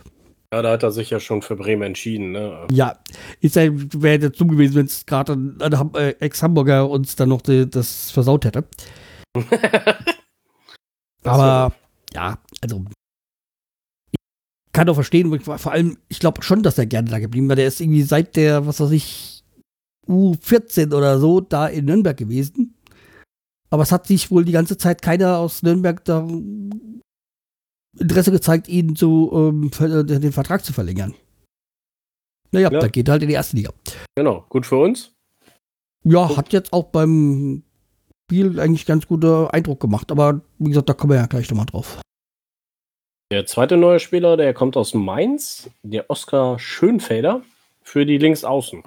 Ja, 0.55 0.63
da 0.63 0.71
hat 0.71 0.85
er 0.85 0.93
sich 0.93 1.11
ja 1.11 1.19
schon 1.19 1.43
für 1.43 1.57
Bremen 1.57 1.83
entschieden, 1.83 2.31
ne? 2.31 2.69
Ja, 2.71 2.97
ja, 3.41 3.51
wäre 3.51 4.23
ja 4.23 4.29
dumm 4.29 4.53
gewesen, 4.53 4.77
wenn 4.77 4.87
es 4.87 5.05
gerade 5.05 5.33
ein, 5.33 5.61
ein 5.61 5.95
äh, 5.97 6.11
Ex-Hamburger 6.21 6.89
uns 6.89 7.17
dann 7.17 7.31
noch 7.31 7.43
die, 7.43 7.69
das 7.69 8.13
versaut 8.13 8.45
hätte. 8.45 8.65
aber 11.25 11.75
ja, 12.13 12.39
also 12.63 12.85
ich 14.13 14.73
kann 14.73 14.87
doch 14.87 14.95
verstehen, 14.95 15.41
vor 15.41 15.73
allem, 15.73 15.99
ich 16.07 16.21
glaube 16.21 16.45
schon, 16.45 16.63
dass 16.63 16.79
er 16.79 16.87
gerne 16.87 17.11
da 17.11 17.19
geblieben 17.19 17.49
war. 17.49 17.57
Der 17.57 17.67
ist 17.67 17.81
irgendwie 17.81 18.03
seit 18.03 18.37
der, 18.37 18.65
was 18.65 18.79
weiß 18.79 18.93
ich, 18.93 19.43
U14 20.07 20.95
oder 20.95 21.19
so 21.19 21.41
da 21.41 21.67
in 21.67 21.87
Nürnberg 21.87 22.17
gewesen. 22.17 22.77
Aber 23.71 23.83
es 23.83 23.91
hat 23.91 24.07
sich 24.07 24.31
wohl 24.31 24.45
die 24.45 24.53
ganze 24.53 24.79
Zeit 24.79 25.03
keiner 25.03 25.39
aus 25.39 25.65
Nürnberg 25.65 26.05
da 26.05 26.29
Interesse 27.99 28.31
gezeigt, 28.31 28.69
ihn 28.69 28.97
zu, 28.97 29.31
ähm, 29.33 29.71
äh, 29.79 30.05
den 30.05 30.33
Vertrag 30.33 30.65
zu 30.65 30.73
verlängern. 30.73 31.15
Naja, 32.53 32.71
ja. 32.71 32.79
da 32.79 32.89
geht 32.89 33.09
halt 33.09 33.23
in 33.23 33.29
die 33.29 33.35
erste 33.35 33.57
Liga. 33.57 33.73
Genau, 34.17 34.45
gut 34.49 34.67
für 34.67 34.77
uns. 34.77 35.13
Ja, 36.05 36.37
hat 36.37 36.53
jetzt 36.53 36.73
auch 36.73 36.85
beim 36.85 37.63
Spiel 38.27 38.61
eigentlich 38.61 38.87
ganz 38.87 39.07
guter 39.07 39.53
Eindruck 39.53 39.81
gemacht, 39.81 40.13
aber 40.13 40.41
wie 40.59 40.69
gesagt, 40.69 40.89
da 40.89 40.95
kommen 40.95 41.13
wir 41.13 41.19
ja 41.19 41.27
gleich 41.27 41.51
nochmal 41.51 41.67
drauf. 41.67 42.01
Der 43.33 43.47
zweite 43.47 43.77
neue 43.77 44.01
Spieler, 44.01 44.37
der 44.37 44.55
kommt 44.55 44.77
aus 44.77 44.95
Mainz, 44.95 45.71
der 45.83 46.11
Oskar 46.11 46.59
Schönfelder 46.59 47.43
für 47.83 48.07
die 48.07 48.19
Linksaußen. 48.19 48.83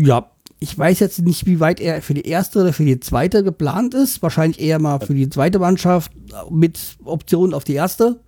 Ja, 0.00 0.30
ich 0.58 0.76
weiß 0.76 1.00
jetzt 1.00 1.20
nicht, 1.20 1.46
wie 1.46 1.60
weit 1.60 1.80
er 1.80 2.02
für 2.02 2.14
die 2.14 2.26
erste 2.26 2.60
oder 2.60 2.72
für 2.72 2.84
die 2.84 2.98
zweite 2.98 3.44
geplant 3.44 3.94
ist. 3.94 4.22
Wahrscheinlich 4.22 4.60
eher 4.60 4.78
mal 4.78 4.98
für 5.00 5.14
die 5.14 5.28
zweite 5.28 5.58
Mannschaft 5.58 6.10
mit 6.50 6.96
Option 7.04 7.54
auf 7.54 7.64
die 7.64 7.74
erste. 7.74 8.20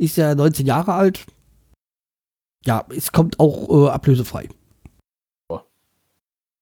Ist 0.00 0.16
ja 0.16 0.34
19 0.34 0.64
Jahre 0.64 0.94
alt. 0.94 1.26
Ja, 2.64 2.86
es 2.88 3.12
kommt 3.12 3.38
auch 3.38 3.68
äh, 3.68 3.90
ablösefrei. 3.90 4.48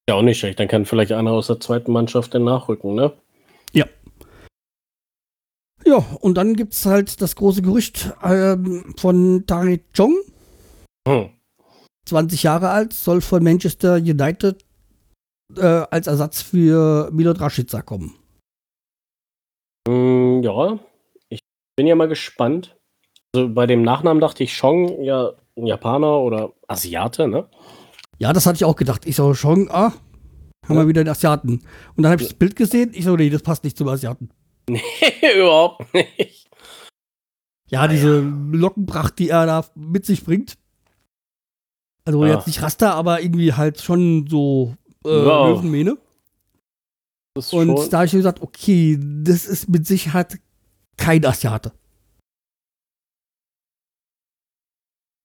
Ja, 0.09 0.15
auch 0.15 0.23
nicht 0.23 0.41
schlecht. 0.41 0.59
Dann 0.59 0.67
kann 0.67 0.87
vielleicht 0.87 1.13
einer 1.13 1.31
aus 1.31 1.47
der 1.47 1.61
zweiten 1.61 1.93
Mannschaft 1.93 2.35
dann 2.35 2.43
nachrücken, 2.43 2.97
ne? 2.97 3.13
Ja. 3.73 3.87
Ja, 5.85 5.99
und 6.21 6.35
dann 6.35 6.55
gibt 6.55 6.73
es 6.73 6.85
halt 6.85 7.21
das 7.21 7.37
große 7.37 7.63
Gerücht 7.63 8.13
ähm, 8.25 8.93
von 8.97 9.45
Tari 9.47 9.85
Chong. 9.95 10.17
Hm. 11.07 11.31
20 12.09 12.43
Jahre 12.43 12.71
alt, 12.71 12.93
soll 12.93 13.21
von 13.21 13.45
Manchester 13.45 13.97
United 13.97 14.65
äh, 15.57 15.63
als 15.63 16.09
Ersatz 16.09 16.43
für 16.43 17.11
Milot 17.13 17.41
Rashica 17.41 17.83
kommen. 17.83 18.17
Mm, 19.87 20.43
ja, 20.43 20.81
ich 21.29 21.41
bin 21.77 21.87
ja 21.87 21.95
mal 21.95 22.09
gespannt. 22.09 22.78
Also 23.35 23.49
bei 23.49 23.67
dem 23.67 23.83
Nachnamen 23.83 24.21
dachte 24.21 24.45
ich 24.45 24.57
Chong, 24.59 25.03
ja, 25.03 25.33
ein 25.57 25.67
Japaner 25.67 26.21
oder 26.21 26.53
Asiate, 26.67 27.29
ne? 27.29 27.49
Ja, 28.19 28.33
das 28.33 28.47
hatte 28.47 28.57
ich 28.57 28.65
auch 28.65 28.77
gedacht. 28.77 29.07
Ich 29.07 29.17
so, 29.17 29.33
Chong, 29.35 29.71
ah, 29.71 29.93
haben 30.67 30.77
ja. 30.77 30.83
wir 30.83 30.89
wieder 30.89 31.05
den 31.05 31.11
Asiaten. 31.11 31.61
Und 31.97 32.03
dann 32.03 32.13
habe 32.13 32.23
ich 32.23 32.29
das 32.29 32.39
Bild 32.39 32.57
gesehen. 32.57 32.91
Ich 32.95 33.05
so, 33.05 33.17
nee, 33.17 33.31
das 33.31 33.43
passt 33.43 33.65
nicht 33.65 33.77
zum 33.77 33.89
Asiaten. 33.89 34.31
Nee, 34.69 34.83
überhaupt 35.37 35.93
nicht. 35.95 36.49
Ja, 37.71 37.83
ah, 37.83 37.89
diese 37.89 38.21
Lockenpracht, 38.21 39.19
die 39.19 39.29
er 39.29 39.47
da 39.47 39.65
mit 39.75 40.07
sich 40.07 40.25
bringt. 40.25 40.57
Also 42.05 42.25
ja. 42.25 42.35
jetzt 42.35 42.47
nicht 42.47 42.63
Raster, 42.63 42.95
aber 42.95 43.21
irgendwie 43.21 43.53
halt 43.53 43.83
schon 43.83 44.27
so 44.29 44.75
äh, 45.05 45.11
wow. 45.11 45.51
Löwenmähne. 45.51 45.99
Und 47.37 47.45
schon. 47.45 47.91
da 47.91 47.99
habe 47.99 48.07
ich 48.07 48.13
gesagt, 48.13 48.41
okay, 48.41 48.99
das 48.99 49.45
ist 49.45 49.69
mit 49.69 49.87
Sicherheit 49.87 50.39
kein 50.97 51.25
Asiate. 51.25 51.73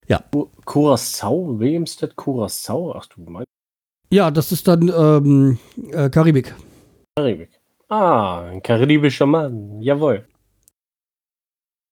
Ja. 0.07 0.24
Curacao? 0.65 1.60
Williamstead 1.60 2.15
Curacao? 2.15 2.93
Ach 2.95 3.05
du 3.07 3.22
meinst. 3.22 3.48
Ja, 4.10 4.29
das 4.29 4.51
ist 4.51 4.67
dann 4.67 4.89
ähm, 4.89 5.57
äh, 5.91 6.10
Karibik. 6.10 6.53
Karibik. 7.15 7.50
Ah, 7.89 8.41
ein 8.43 8.62
karibischer 8.62 9.25
Mann. 9.25 9.81
Jawohl. 9.81 10.25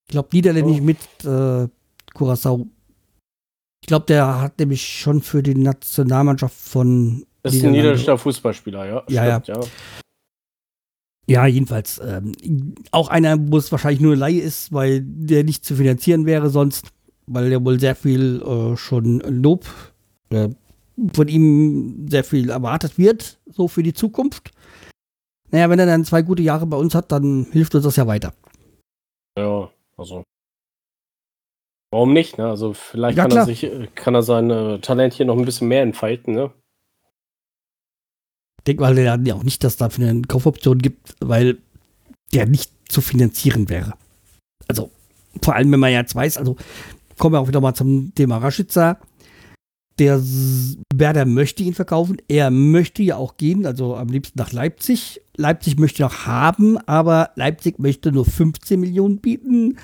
Ich 0.07 0.11
glaube, 0.11 0.29
Niederländisch 0.31 0.79
oh. 0.79 0.83
mit 0.83 0.99
äh, 1.25 1.67
Curacao. 2.13 2.67
Ich 3.81 3.87
glaube, 3.87 4.05
der 4.05 4.41
hat 4.41 4.59
nämlich 4.59 4.85
schon 4.85 5.21
für 5.21 5.41
die 5.41 5.55
Nationalmannschaft 5.55 6.55
von 6.55 7.25
das 7.43 7.55
ist 7.55 7.63
ein 7.63 7.71
niederländischer 7.71 8.17
Fußballspieler, 8.17 8.85
ja. 8.85 9.03
Ja, 9.09 9.41
Stimmt, 9.41 9.47
ja. 9.47 9.61
ja. 9.61 9.67
Ja, 11.27 11.45
jedenfalls. 11.45 12.01
Ähm, 12.03 12.33
auch 12.91 13.07
einer, 13.07 13.37
wo 13.39 13.57
es 13.57 13.71
wahrscheinlich 13.71 14.01
nur 14.01 14.13
eine 14.13 14.19
Laie 14.19 14.41
ist, 14.41 14.73
weil 14.73 15.01
der 15.01 15.43
nicht 15.43 15.63
zu 15.63 15.75
finanzieren 15.75 16.25
wäre 16.25 16.49
sonst, 16.49 16.87
weil 17.27 17.49
der 17.49 17.63
wohl 17.63 17.79
sehr 17.79 17.95
viel 17.95 18.41
äh, 18.41 18.77
schon 18.77 19.19
Lob 19.19 19.65
äh, 20.29 20.49
von 21.13 21.27
ihm 21.27 22.07
sehr 22.09 22.23
viel 22.23 22.49
erwartet 22.49 22.97
wird, 22.97 23.39
so 23.47 23.67
für 23.67 23.83
die 23.83 23.93
Zukunft. 23.93 24.51
Naja, 25.51 25.69
wenn 25.69 25.79
er 25.79 25.85
dann 25.85 26.05
zwei 26.05 26.21
gute 26.21 26.43
Jahre 26.43 26.65
bei 26.65 26.77
uns 26.77 26.95
hat, 26.95 27.11
dann 27.11 27.47
hilft 27.51 27.75
uns 27.75 27.83
das 27.83 27.95
ja 27.95 28.07
weiter. 28.07 28.33
Ja, 29.37 29.69
also. 29.97 30.23
Warum 31.91 32.13
nicht, 32.13 32.37
ne? 32.37 32.47
Also 32.47 32.73
vielleicht 32.73 33.17
ja, 33.17 33.27
kann, 33.27 33.37
er 33.37 33.45
sich, 33.45 33.69
kann 33.95 34.15
er 34.15 34.23
sein 34.23 34.49
äh, 34.49 34.79
Talent 34.79 35.13
hier 35.13 35.25
noch 35.25 35.37
ein 35.37 35.45
bisschen 35.45 35.67
mehr 35.67 35.81
entfalten, 35.81 36.33
ne? 36.33 36.51
denke 38.67 38.81
mal, 38.81 38.95
der 38.95 39.19
ja 39.23 39.35
auch 39.35 39.43
nicht, 39.43 39.63
dass 39.63 39.77
dafür 39.77 40.09
eine 40.09 40.21
Kaufoption 40.23 40.79
gibt, 40.79 41.15
weil 41.19 41.57
der 42.33 42.45
nicht 42.45 42.71
zu 42.89 43.01
finanzieren 43.01 43.69
wäre. 43.69 43.93
Also, 44.67 44.91
vor 45.41 45.55
allem, 45.55 45.71
wenn 45.71 45.79
man 45.79 45.91
jetzt 45.91 46.15
weiß, 46.15 46.37
also 46.37 46.55
kommen 47.21 47.35
wir 47.35 47.39
auch 47.39 47.47
wieder 47.47 47.61
mal 47.61 47.75
zum 47.75 48.13
Thema 48.15 48.39
Rashica. 48.39 48.97
Der 49.99 50.19
Werder 50.93 51.25
möchte 51.25 51.61
ihn 51.61 51.75
verkaufen. 51.75 52.17
Er 52.27 52.49
möchte 52.49 53.03
ja 53.03 53.17
auch 53.17 53.37
gehen, 53.37 53.67
also 53.67 53.95
am 53.95 54.07
liebsten 54.07 54.39
nach 54.39 54.51
Leipzig. 54.51 55.21
Leipzig 55.37 55.77
möchte 55.77 56.01
noch 56.01 56.25
haben, 56.25 56.79
aber 56.87 57.29
Leipzig 57.35 57.77
möchte 57.77 58.11
nur 58.11 58.25
15 58.25 58.79
Millionen 58.79 59.19
bieten. 59.19 59.77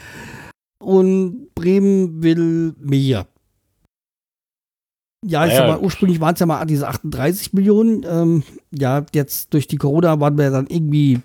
und 0.79 1.53
Bremen 1.53 2.23
will 2.23 2.73
mehr. 2.79 3.27
Ja, 5.25 5.45
ich 5.45 5.53
Naja. 5.53 5.67
mal, 5.67 5.79
ursprünglich 5.79 6.19
waren 6.21 6.33
es 6.35 6.39
ja 6.39 6.45
mal 6.45 6.63
diese 6.65 6.87
38 6.87 7.53
Millionen. 7.53 8.03
Ähm, 8.07 8.43
ja, 8.71 9.05
jetzt 9.13 9.53
durch 9.53 9.67
die 9.67 9.77
Corona 9.77 10.19
waren 10.19 10.37
wir 10.37 10.49
dann 10.49 10.67
irgendwie, 10.67 11.19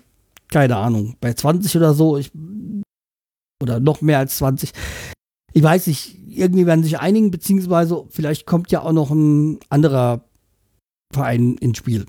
keine 0.49 0.75
Ahnung, 0.75 1.15
bei 1.21 1.33
20 1.33 1.77
oder 1.77 1.93
so. 1.93 2.17
Ich, 2.17 2.31
oder 3.61 3.79
noch 3.79 4.01
mehr 4.01 4.19
als 4.19 4.37
20. 4.37 4.73
Ich 5.53 5.61
weiß 5.63 5.87
nicht, 5.87 6.17
irgendwie 6.27 6.65
werden 6.65 6.83
sich 6.83 6.99
einigen, 6.99 7.31
beziehungsweise 7.31 8.05
vielleicht 8.09 8.45
kommt 8.45 8.71
ja 8.71 8.81
auch 8.81 8.91
noch 8.91 9.11
ein 9.11 9.59
anderer 9.69 10.23
Verein 11.13 11.55
ins 11.57 11.77
Spiel. 11.77 12.05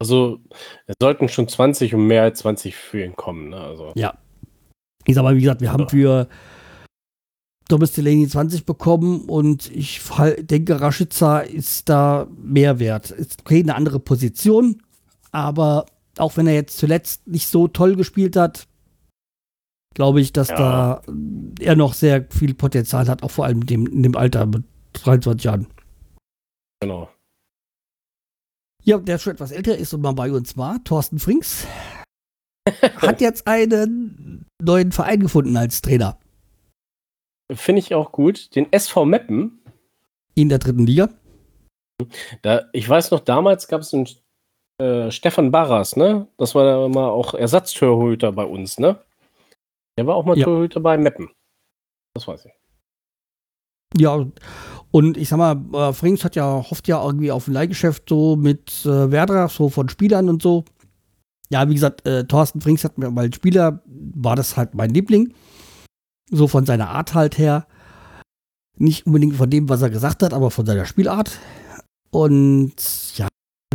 Also, 0.00 0.40
es 0.86 0.96
sollten 1.00 1.28
schon 1.28 1.46
20 1.48 1.94
und 1.94 2.06
mehr 2.06 2.22
als 2.24 2.40
20 2.40 2.74
für 2.74 3.04
ihn 3.04 3.14
kommen. 3.14 3.50
Ne? 3.50 3.56
Also, 3.56 3.92
Ich 3.94 5.14
sag 5.14 5.22
mal, 5.22 5.36
wie 5.36 5.40
gesagt, 5.40 5.60
wir 5.60 5.72
haben 5.72 5.84
Ja. 5.84 5.88
für 5.88 6.28
Thomas 7.68 7.92
Delaney 7.92 8.26
20 8.28 8.66
bekommen 8.66 9.22
und 9.26 9.70
ich 9.70 10.00
denke, 10.40 10.80
Rashica 10.80 11.40
ist 11.40 11.88
da 11.88 12.26
mehr 12.36 12.78
wert. 12.78 13.10
Ist 13.10 13.40
okay, 13.40 13.60
eine 13.60 13.74
andere 13.76 14.00
Position, 14.00 14.82
aber 15.30 15.86
auch 16.18 16.36
wenn 16.36 16.46
er 16.46 16.54
jetzt 16.54 16.76
zuletzt 16.76 17.26
nicht 17.26 17.46
so 17.46 17.68
toll 17.68 17.96
gespielt 17.96 18.36
hat, 18.36 18.66
glaube 19.94 20.20
ich, 20.20 20.32
dass 20.32 20.48
Ja. 20.48 20.56
da 20.56 21.02
er 21.60 21.76
noch 21.76 21.94
sehr 21.94 22.26
viel 22.30 22.54
Potenzial 22.54 23.08
hat, 23.08 23.22
auch 23.22 23.30
vor 23.30 23.44
allem 23.46 23.60
in 23.62 23.66
dem, 23.66 23.86
in 23.86 24.02
dem 24.02 24.16
Alter 24.16 24.46
mit 24.46 24.64
23 24.94 25.44
Jahren. 25.44 25.66
genau. 26.80 27.08
Ja, 28.86 28.98
der 28.98 29.18
schon 29.18 29.32
etwas 29.32 29.50
älter 29.50 29.78
ist 29.78 29.94
und 29.94 30.02
mal 30.02 30.12
bei 30.12 30.30
uns 30.30 30.58
war, 30.58 30.82
Thorsten 30.84 31.18
Frings, 31.18 31.66
hat 32.96 33.22
jetzt 33.22 33.46
einen 33.46 34.44
neuen 34.60 34.92
Verein 34.92 35.20
gefunden 35.20 35.56
als 35.56 35.80
Trainer 35.80 36.18
Finde 37.52 37.78
ich 37.80 37.94
auch 37.94 38.10
gut. 38.12 38.54
Den 38.56 38.72
SV 38.72 39.04
Meppen, 39.04 39.60
in 40.34 40.48
der 40.48 40.58
dritten 40.58 40.86
Liga. 40.86 41.10
da, 42.42 42.62
ich 42.72 42.88
weiß 42.88 43.10
noch, 43.10 43.20
damals 43.20 43.68
gab 43.68 43.82
es 43.82 43.92
einen 43.94 44.08
äh, 44.80 45.10
Stefan 45.10 45.50
Barras, 45.50 45.94
ne? 45.96 46.26
Das 46.38 46.54
war 46.54 46.64
da 46.64 46.88
mal 46.88 47.08
auch 47.08 47.34
Ersatztorhüter 47.34 48.32
bei 48.32 48.44
uns, 48.44 48.78
ne? 48.78 48.98
Der 49.96 50.06
war 50.06 50.16
auch 50.16 50.24
mal 50.24 50.36
Ja. 50.36 50.44
Torhüter 50.44 50.80
bei 50.80 50.96
Meppen. 50.98 51.30
Das 52.14 52.26
weiß 52.26 52.44
ich. 52.46 52.52
Ja, 53.96 54.26
und 54.90 55.16
ich 55.16 55.28
sag 55.28 55.38
mal, 55.38 55.56
äh, 55.72 55.92
Frings 55.92 56.24
hat 56.24 56.36
ja, 56.36 56.44
hofft 56.68 56.88
ja 56.88 57.04
irgendwie 57.04 57.30
auf 57.30 57.46
ein 57.46 57.52
Leihgeschäft 57.52 58.08
so 58.08 58.36
mit 58.36 58.84
äh, 58.84 59.10
Werder, 59.10 59.48
so 59.48 59.68
von 59.68 59.88
Spielern 59.88 60.28
und 60.28 60.42
so. 60.42 60.64
Ja, 61.50 61.68
wie 61.68 61.74
gesagt, 61.74 62.06
äh, 62.06 62.24
Thorsten 62.24 62.60
Frings 62.60 62.82
hat 62.84 62.98
mir, 62.98 63.14
weil 63.14 63.32
Spieler 63.32 63.82
war 63.86 64.34
das 64.34 64.56
halt 64.56 64.74
mein 64.74 64.90
Liebling. 64.90 65.34
So 66.30 66.48
von 66.48 66.66
seiner 66.66 66.88
Art 66.90 67.14
halt 67.14 67.38
her. 67.38 67.66
Nicht 68.76 69.06
unbedingt 69.06 69.36
von 69.36 69.50
dem, 69.50 69.68
was 69.68 69.82
er 69.82 69.90
gesagt 69.90 70.22
hat, 70.22 70.32
aber 70.34 70.50
von 70.50 70.66
seiner 70.66 70.86
Spielart. 70.86 71.38
Und 72.10 72.74
ja, 73.16 73.28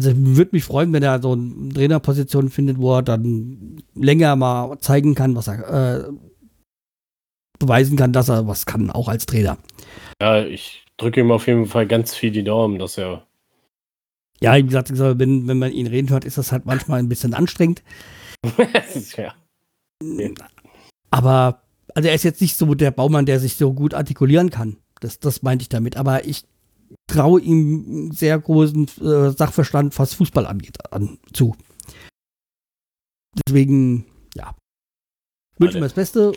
also 0.06 0.12
würde 0.16 0.52
mich 0.54 0.64
freuen, 0.64 0.94
wenn 0.94 1.04
er 1.04 1.22
so 1.22 1.34
eine 1.34 1.74
Trainerposition 1.74 2.50
findet, 2.50 2.78
wo 2.78 2.96
er 2.96 3.04
dann 3.04 3.82
länger 3.96 4.36
mal 4.36 4.80
zeigen 4.80 5.16
kann, 5.16 5.36
was 5.36 5.48
er 5.48 6.08
äh, 6.08 6.12
beweisen 7.60 7.98
kann, 7.98 8.14
dass 8.14 8.30
er 8.30 8.48
was 8.48 8.66
kann, 8.66 8.90
auch 8.90 9.08
als 9.08 9.26
Trainer. 9.26 9.58
Ja, 10.22 10.44
ich 10.44 10.86
drücke 10.98 11.20
ihm 11.20 11.32
auf 11.32 11.48
jeden 11.48 11.66
Fall 11.66 11.88
ganz 11.88 12.16
viel 12.16 12.32
die 12.32 12.44
Daumen, 12.44 12.80
dass 12.80 12.98
er. 12.98 13.26
Ja, 14.42 14.56
wie 14.56 14.64
gesagt, 14.64 14.98
wenn, 14.98 15.48
wenn 15.48 15.60
man 15.60 15.72
ihn 15.72 15.88
reden 15.88 16.10
hört, 16.10 16.24
ist 16.24 16.38
das 16.38 16.54
halt 16.54 16.66
manchmal 16.66 17.00
ein 17.00 17.10
bisschen 17.10 17.34
anstrengend. 17.34 17.84
ja. 19.18 19.34
Aber, 21.12 21.62
also 21.94 22.08
er 22.08 22.16
ist 22.16 22.24
jetzt 22.24 22.40
nicht 22.40 22.56
so 22.56 22.74
der 22.74 22.92
Baumann, 22.92 23.26
der 23.26 23.42
sich 23.42 23.56
so 23.56 23.74
gut 23.74 23.94
artikulieren 23.94 24.50
kann. 24.50 24.78
Das, 25.02 25.20
das 25.20 25.42
meinte 25.42 25.64
ich 25.64 25.70
damit. 25.70 25.98
Aber 25.98 26.26
ich 26.26 26.46
traue 27.08 27.42
ihm 27.42 28.12
sehr 28.12 28.40
großen 28.40 28.88
äh, 29.02 29.32
Sachverstand, 29.32 29.98
was 29.98 30.14
Fußball 30.14 30.46
angeht, 30.46 30.78
an, 30.92 31.20
zu. 31.34 31.56
Deswegen, 33.48 34.06
ja. 34.36 34.56
Wünschen 35.58 35.76
wir 35.76 35.82
das 35.82 35.94
Beste. 35.94 36.34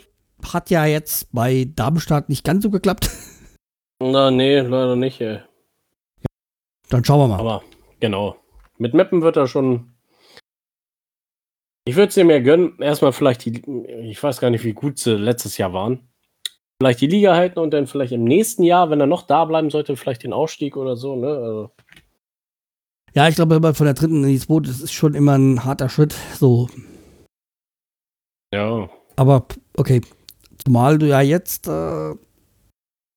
Hat 0.52 0.70
ja 0.70 0.84
jetzt 0.86 1.32
bei 1.32 1.70
Darmstadt 1.76 2.28
nicht 2.28 2.44
ganz 2.44 2.64
so 2.64 2.70
geklappt. 2.70 3.08
Na, 4.02 4.30
nee, 4.30 4.58
leider 4.60 4.96
nicht, 4.96 5.20
ey. 5.20 5.40
Dann 6.88 7.04
schauen 7.04 7.20
wir 7.20 7.28
mal. 7.28 7.40
Aber 7.40 7.62
genau. 8.00 8.36
Mit 8.78 8.94
Meppen 8.94 9.22
wird 9.22 9.36
er 9.36 9.46
schon. 9.46 9.94
Ich 11.84 11.96
würde 11.96 12.08
es 12.08 12.16
ihm 12.16 12.28
ja 12.28 12.40
gönnen. 12.40 12.78
Erstmal 12.80 13.12
vielleicht 13.12 13.44
die. 13.44 13.62
Ich 14.10 14.22
weiß 14.22 14.40
gar 14.40 14.50
nicht, 14.50 14.64
wie 14.64 14.72
gut 14.72 14.98
sie 14.98 15.16
letztes 15.16 15.56
Jahr 15.56 15.72
waren. 15.72 16.11
Vielleicht 16.82 17.00
die 17.00 17.06
Liga 17.06 17.34
halten 17.36 17.60
und 17.60 17.72
dann 17.72 17.86
vielleicht 17.86 18.12
im 18.12 18.24
nächsten 18.24 18.64
Jahr, 18.64 18.90
wenn 18.90 19.00
er 19.00 19.06
noch 19.06 19.22
da 19.22 19.44
bleiben 19.44 19.70
sollte, 19.70 19.96
vielleicht 19.96 20.24
den 20.24 20.32
Ausstieg 20.32 20.76
oder 20.76 20.96
so, 20.96 21.14
ne? 21.14 21.28
Also, 21.28 21.70
Ja, 23.14 23.28
ich 23.28 23.36
glaube, 23.36 23.74
von 23.74 23.86
der 23.86 23.94
dritten 23.94 24.24
in 24.24 24.30
die 24.30 24.38
zweite, 24.38 24.68
ist 24.70 24.92
schon 24.92 25.14
immer 25.14 25.38
ein 25.38 25.64
harter 25.64 25.88
Schritt. 25.88 26.14
So, 26.34 26.68
ja. 28.52 28.88
Aber 29.16 29.46
okay, 29.76 30.00
zumal 30.64 30.98
du 30.98 31.08
ja 31.08 31.20
jetzt 31.20 31.68
äh, 31.68 32.14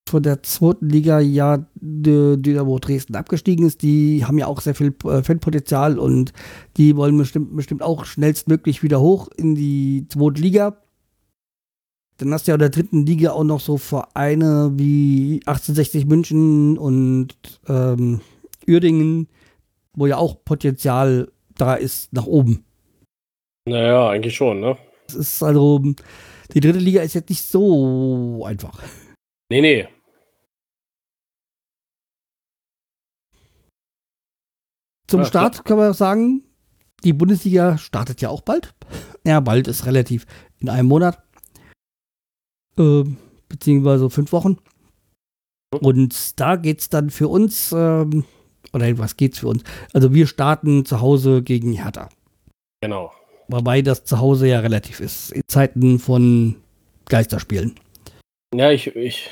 von 0.07 0.23
der 0.23 0.43
zweiten 0.43 0.89
Liga 0.89 1.19
ja 1.19 1.65
die 1.75 2.35
Dynamo 2.37 2.79
Dresden 2.79 3.15
abgestiegen 3.15 3.65
ist, 3.65 3.81
die 3.81 4.23
haben 4.25 4.37
ja 4.37 4.47
auch 4.47 4.61
sehr 4.61 4.75
viel 4.75 4.93
äh, 5.05 5.23
Fanpotenzial 5.23 5.99
und 5.99 6.31
die 6.77 6.95
wollen 6.95 7.17
bestimmt, 7.17 7.55
bestimmt 7.55 7.81
auch 7.81 8.05
schnellstmöglich 8.05 8.83
wieder 8.83 9.01
hoch 9.01 9.29
in 9.35 9.55
die 9.55 10.05
zweite 10.07 10.41
Liga. 10.41 10.77
Dann 12.17 12.31
hast 12.31 12.47
du 12.47 12.51
ja 12.51 12.55
in 12.55 12.59
der 12.59 12.69
dritten 12.69 13.05
Liga 13.05 13.31
auch 13.31 13.43
noch 13.43 13.59
so 13.59 13.77
Vereine 13.77 14.71
wie 14.75 15.41
1860 15.45 16.05
München 16.05 16.77
und 16.77 17.35
ähm, 17.67 18.21
Uerdingen, 18.67 19.27
wo 19.93 20.07
ja 20.07 20.17
auch 20.17 20.43
Potenzial 20.45 21.31
da 21.57 21.75
ist 21.75 22.13
nach 22.13 22.25
oben. 22.25 22.63
Naja, 23.67 24.09
eigentlich 24.09 24.35
schon, 24.35 24.59
ne? 24.61 24.77
Es 25.07 25.15
ist 25.15 25.43
also, 25.43 25.79
die 26.53 26.59
dritte 26.59 26.79
Liga 26.79 27.01
ist 27.01 27.15
jetzt 27.15 27.29
nicht 27.29 27.43
so 27.43 28.43
einfach. 28.45 28.81
Nee, 29.49 29.61
nee. 29.61 29.87
Zum 35.07 35.21
Ja, 35.21 35.25
Start 35.25 35.65
kann 35.65 35.77
man 35.77 35.93
sagen, 35.93 36.43
die 37.03 37.13
Bundesliga 37.13 37.77
startet 37.77 38.21
ja 38.21 38.29
auch 38.29 38.41
bald. 38.41 38.73
Ja, 39.25 39.39
bald 39.39 39.67
ist 39.67 39.85
relativ 39.85 40.25
in 40.59 40.69
einem 40.69 40.87
Monat. 40.87 41.21
Ähm, 42.77 43.17
beziehungsweise 43.49 44.09
fünf 44.09 44.31
Wochen. 44.31 44.57
Und 45.81 46.39
da 46.39 46.55
geht 46.55 46.79
es 46.81 46.89
dann 46.89 47.09
für 47.09 47.27
uns, 47.27 47.71
ähm, 47.71 48.23
oder 48.73 48.97
was 48.97 49.17
geht's 49.17 49.39
für 49.39 49.47
uns? 49.47 49.63
Also 49.93 50.13
wir 50.13 50.27
starten 50.27 50.85
zu 50.85 51.01
Hause 51.01 51.41
gegen 51.41 51.73
Hertha. 51.73 52.09
Genau. 52.81 53.11
Wobei 53.47 53.81
das 53.81 54.03
zu 54.05 54.19
Hause 54.19 54.47
ja 54.47 54.59
relativ 54.59 54.99
ist. 54.99 55.31
In 55.31 55.41
Zeiten 55.47 55.99
von 55.99 56.55
Geisterspielen. 57.05 57.75
Ja, 58.53 58.71
ich. 58.71 58.95
ich 58.95 59.31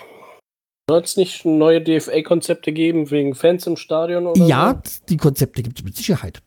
soll 0.89 1.01
es 1.01 1.15
nicht 1.15 1.45
neue 1.45 1.82
DFA-Konzepte 1.82 2.73
geben 2.73 3.10
wegen 3.10 3.36
Fans 3.36 3.65
im 3.67 3.77
Stadion 3.77 4.27
oder 4.27 4.45
Ja, 4.45 4.82
die 5.08 5.17
Konzepte 5.17 5.63
gibt 5.63 5.79
es 5.79 5.86
mit 5.86 5.95
Sicherheit. 5.95 6.41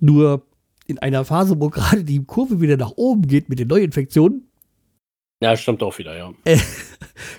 Nur 0.00 0.42
in 0.86 0.98
einer 0.98 1.24
Phase, 1.24 1.60
wo 1.60 1.68
gerade 1.68 2.02
die 2.02 2.24
Kurve 2.24 2.60
wieder 2.60 2.76
nach 2.76 2.92
oben 2.96 3.26
geht 3.26 3.48
mit 3.48 3.58
den 3.58 3.68
Neuinfektionen, 3.68 4.40
so? 4.40 4.53
Ja, 5.44 5.54
stimmt 5.58 5.82
auch 5.82 5.98
wieder, 5.98 6.16
ja. 6.16 6.32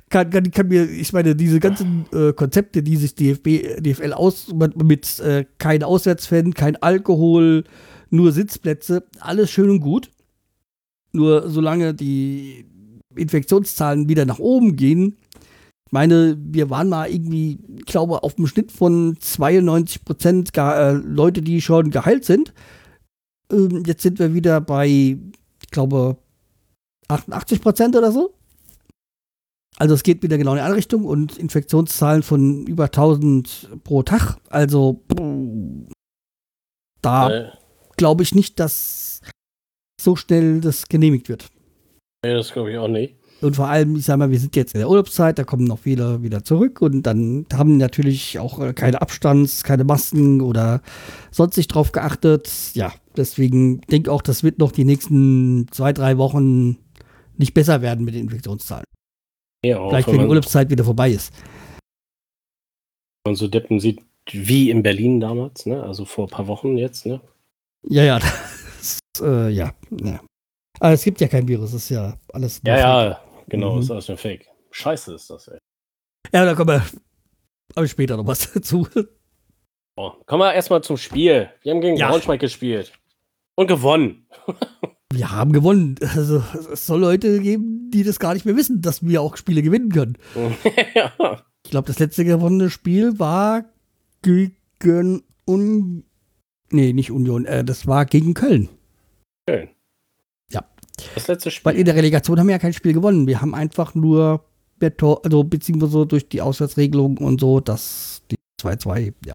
kann, 0.09 0.29
kann, 0.29 0.51
kann 0.51 0.67
mir, 0.67 0.87
ich 0.87 1.11
meine, 1.11 1.35
diese 1.35 1.59
ganzen 1.59 2.05
äh, 2.13 2.33
Konzepte, 2.33 2.83
die 2.83 2.97
sich 2.97 3.15
DFB, 3.15 3.81
DFL 3.81 4.13
aus 4.13 4.53
mit, 4.53 4.77
mit 4.83 5.19
äh, 5.21 5.45
kein 5.57 5.81
Auswärtsfan, 5.81 6.53
kein 6.53 6.75
Alkohol, 6.75 7.63
nur 8.11 8.31
Sitzplätze, 8.31 9.07
alles 9.19 9.49
schön 9.49 9.71
und 9.71 9.79
gut. 9.79 10.11
Nur 11.13 11.49
solange 11.49 11.95
die 11.95 12.67
Infektionszahlen 13.15 14.07
wieder 14.07 14.25
nach 14.25 14.37
oben 14.37 14.75
gehen, 14.75 15.17
ich 15.87 15.91
meine, 15.91 16.37
wir 16.39 16.69
waren 16.69 16.89
mal 16.89 17.09
irgendwie, 17.09 17.57
ich 17.79 17.85
glaube, 17.85 18.21
auf 18.21 18.35
dem 18.35 18.45
Schnitt 18.45 18.71
von 18.71 19.17
92 19.19 20.05
Prozent 20.05 20.55
äh, 20.55 20.91
Leute, 20.91 21.41
die 21.41 21.59
schon 21.59 21.89
geheilt 21.89 22.23
sind. 22.23 22.53
Ähm, 23.51 23.81
jetzt 23.87 24.03
sind 24.03 24.19
wir 24.19 24.35
wieder 24.35 24.61
bei, 24.61 24.87
ich 24.87 25.71
glaube, 25.71 26.17
88 27.07 27.61
Prozent 27.61 27.95
oder 27.95 28.11
so. 28.11 28.33
Also 29.77 29.93
es 29.93 30.03
geht 30.03 30.23
wieder 30.23 30.37
genau 30.37 30.51
in 30.51 30.57
die 30.57 30.61
andere 30.61 30.77
Richtung 30.77 31.03
und 31.05 31.37
Infektionszahlen 31.37 32.23
von 32.23 32.65
über 32.65 32.85
1000 32.85 33.69
pro 33.83 34.03
Tag. 34.03 34.37
Also 34.49 35.01
da 37.01 37.29
Äh, 37.29 37.51
glaube 37.97 38.23
ich 38.23 38.33
nicht, 38.33 38.59
dass 38.59 39.21
so 40.01 40.15
schnell 40.15 40.61
das 40.61 40.87
genehmigt 40.87 41.29
wird. 41.29 41.49
nee, 42.25 42.33
das 42.33 42.51
glaube 42.51 42.71
ich 42.71 42.77
auch 42.77 42.87
nicht. 42.87 43.15
Und 43.41 43.57
vor 43.57 43.67
allem, 43.67 43.97
ich 43.97 44.05
sag 44.05 44.17
mal, 44.17 44.31
wir 44.31 44.39
sind 44.39 44.55
jetzt 44.55 44.73
in 44.73 44.79
der 44.79 44.89
Urlaubszeit, 44.89 45.37
da 45.37 45.43
kommen 45.43 45.65
noch 45.65 45.79
viele 45.79 46.21
wieder 46.23 46.43
zurück 46.45 46.81
und 46.81 47.03
dann 47.03 47.45
haben 47.53 47.75
natürlich 47.77 48.39
auch 48.39 48.59
äh, 48.59 48.73
keine 48.73 49.01
Abstands-, 49.01 49.63
keine 49.63 49.83
Masken 49.83 50.39
oder 50.41 50.81
sonst 51.31 51.57
nicht 51.57 51.67
drauf 51.67 51.91
geachtet. 51.91 52.49
Ja, 52.73 52.93
deswegen 53.17 53.81
denke 53.91 54.11
auch, 54.11 54.21
das 54.21 54.41
wird 54.43 54.57
noch 54.59 54.71
die 54.71 54.85
nächsten 54.85 55.67
zwei, 55.71 55.91
drei 55.91 56.17
Wochen 56.17 56.77
nicht 57.39 57.53
besser 57.53 57.81
werden 57.81 58.05
mit 58.05 58.13
den 58.15 58.23
Infektionszahlen. 58.23 58.85
Ja, 59.65 59.79
auch 59.79 59.89
Vielleicht, 59.89 60.07
wenn 60.07 60.15
wenn 60.15 60.21
die 60.21 60.27
Urlaubszeit 60.27 60.69
wieder 60.69 60.83
vorbei 60.83 61.11
ist. 61.11 61.33
man 63.25 63.35
so 63.35 63.47
Deppen 63.47 63.79
sieht, 63.79 64.01
wie 64.31 64.69
in 64.69 64.83
Berlin 64.83 65.19
damals, 65.19 65.65
ne? 65.65 65.81
Also 65.83 66.05
vor 66.05 66.27
ein 66.27 66.31
paar 66.31 66.47
Wochen 66.47 66.77
jetzt, 66.77 67.05
ne? 67.05 67.21
Ja, 67.87 68.03
ja. 68.03 68.19
Das, 68.77 68.99
äh, 69.23 69.49
ja, 69.49 69.73
ja. 70.01 70.19
Aber 70.79 70.91
es 70.93 71.03
gibt 71.03 71.19
ja 71.21 71.27
kein 71.27 71.47
Virus, 71.47 71.69
es 71.69 71.83
ist 71.85 71.89
ja 71.89 72.19
alles. 72.33 72.61
Ja, 72.65 72.77
ja, 72.77 73.21
genau, 73.47 73.75
Mhm. 73.75 73.81
ist 73.81 73.89
alles 73.89 74.07
nur 74.09 74.17
Fake. 74.17 74.45
Scheiße 74.71 75.15
ist 75.15 75.29
das, 75.29 75.47
ey. 75.47 75.57
Ja, 76.33 76.43
da 76.45 76.53
kommen 76.53 76.69
wir 76.69 76.85
aber 77.75 77.87
später 77.87 78.17
noch 78.17 78.27
was 78.27 78.51
dazu. 78.53 78.85
Oh, 79.95 80.11
kommen 80.25 80.41
wir 80.43 80.53
erstmal 80.53 80.83
zum 80.83 80.97
Spiel. 80.97 81.49
Wir 81.63 81.71
haben 81.73 81.81
gegen 81.81 81.95
Ja. 81.97 82.09
Braunschweig 82.09 82.41
gespielt. 82.41 82.91
Und 83.55 83.67
gewonnen. 83.67 84.27
Wir 85.13 85.31
haben 85.31 85.51
gewonnen. 85.53 85.95
Also, 86.15 86.43
es 86.71 86.85
soll 86.85 87.01
Leute 87.01 87.39
geben, 87.39 87.89
die 87.91 88.03
das 88.03 88.19
gar 88.19 88.33
nicht 88.33 88.45
mehr 88.45 88.55
wissen, 88.55 88.81
dass 88.81 89.05
wir 89.05 89.21
auch 89.21 89.37
Spiele 89.37 89.61
gewinnen 89.61 89.89
können. 89.91 90.17
ja. 90.95 91.11
Ich 91.65 91.71
glaube, 91.71 91.87
das 91.87 91.97
letzte 91.97 92.23
gewonnene 92.23 92.69
Spiel 92.69 93.17
war 93.17 93.65
gegen 94.21 95.23
Un 95.47 96.03
Nee, 96.71 96.93
nicht 96.93 97.09
Union, 97.11 97.45
äh, 97.45 97.63
das 97.63 97.87
war 97.87 98.05
gegen 98.05 98.35
Köln. 98.35 98.69
Schön. 99.49 99.69
Ja. 100.51 100.63
Das 101.15 101.27
letzte 101.27 101.49
Spiel. 101.49 101.65
Weil 101.71 101.79
in 101.79 101.85
der 101.85 101.95
Relegation 101.95 102.39
haben 102.39 102.45
wir 102.47 102.53
ja 102.53 102.59
kein 102.59 102.73
Spiel 102.73 102.93
gewonnen. 102.93 103.25
Wir 103.25 103.41
haben 103.41 103.55
einfach 103.55 103.95
nur 103.95 104.45
per 104.79 104.95
Tor, 104.95 105.21
also 105.25 105.43
beziehungsweise 105.43 106.05
durch 106.05 106.29
die 106.29 106.41
Auswärtsregelung 106.41 107.17
und 107.17 107.39
so, 107.41 107.59
dass 107.59 108.21
die 108.29 108.35
2-2, 108.61 109.13
ja. 109.25 109.33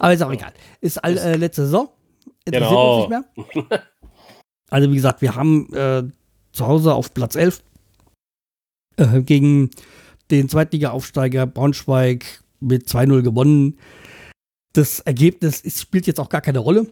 Aber 0.00 0.12
ist 0.12 0.22
auch 0.22 0.32
egal. 0.32 0.52
Ist 0.80 0.98
all, 1.04 1.16
äh, 1.16 1.36
letzte 1.36 1.62
Saison. 1.64 1.90
Interessiert 2.44 2.70
Genau. 2.70 3.04
uns 3.04 3.10
nicht 3.10 3.66
mehr. 3.70 3.82
Also 4.70 4.90
wie 4.90 4.96
gesagt, 4.96 5.22
wir 5.22 5.34
haben 5.34 5.72
äh, 5.72 6.04
zu 6.52 6.66
Hause 6.66 6.94
auf 6.94 7.14
Platz 7.14 7.36
11 7.36 7.62
äh, 8.96 9.22
gegen 9.22 9.70
den 10.30 10.48
Zweitliga-Aufsteiger 10.48 11.46
Braunschweig 11.46 12.42
mit 12.60 12.86
2-0 12.88 13.22
gewonnen. 13.22 13.78
Das 14.74 15.00
Ergebnis 15.00 15.60
ist, 15.60 15.80
spielt 15.80 16.06
jetzt 16.06 16.20
auch 16.20 16.28
gar 16.28 16.40
keine 16.40 16.58
Rolle. 16.58 16.86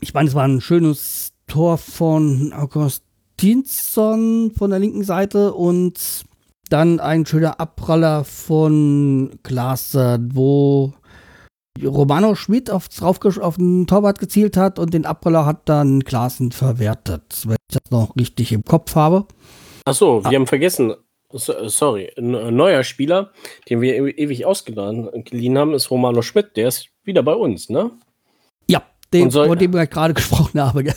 Ich 0.00 0.14
meine, 0.14 0.28
es 0.28 0.34
war 0.34 0.44
ein 0.44 0.60
schönes 0.60 1.32
Tor 1.46 1.76
von 1.76 2.52
Augustinsson 2.54 4.52
von 4.56 4.70
der 4.70 4.78
linken 4.78 5.04
Seite 5.04 5.52
und 5.52 6.24
dann 6.70 7.00
ein 7.00 7.26
schöner 7.26 7.60
Abpraller 7.60 8.24
von 8.24 9.38
Klaassen, 9.42 10.30
wo 10.34 10.94
Romano 11.82 12.34
Schmidt 12.34 12.70
auf, 12.70 12.88
drauf, 12.88 13.18
auf 13.40 13.56
den 13.56 13.86
Torwart 13.86 14.18
gezielt 14.18 14.56
hat 14.56 14.78
und 14.78 14.92
den 14.94 15.06
Abpraller 15.06 15.46
hat 15.46 15.68
dann 15.68 16.04
Klaassen 16.04 16.52
verwertet, 16.52 17.42
wenn 17.46 17.56
ich 17.70 17.78
das 17.80 17.90
noch 17.90 18.14
richtig 18.16 18.52
im 18.52 18.64
Kopf 18.64 18.94
habe. 18.94 19.26
Achso, 19.84 20.22
wir 20.22 20.30
Ah. 20.30 20.34
haben 20.34 20.46
vergessen. 20.46 20.94
So, 21.34 21.54
sorry, 21.68 22.12
ein 22.18 22.54
neuer 22.54 22.84
Spieler, 22.84 23.30
den 23.70 23.80
wir 23.80 23.94
e- 23.94 24.10
ewig 24.10 24.44
ausgeliehen 24.44 25.08
geliehen 25.24 25.56
haben, 25.56 25.72
ist 25.72 25.90
Romano 25.90 26.20
Schmidt. 26.20 26.56
Der 26.56 26.68
ist 26.68 26.88
wieder 27.04 27.22
bei 27.22 27.32
uns, 27.32 27.70
ne? 27.70 27.90
Ja, 28.68 28.82
den, 29.14 29.30
soll- 29.30 29.48
von 29.48 29.58
dem 29.58 29.74
ich 29.74 29.88
gerade 29.90 30.12
gesprochen 30.14 30.60
habe. 30.60 30.84
gell? 30.84 30.94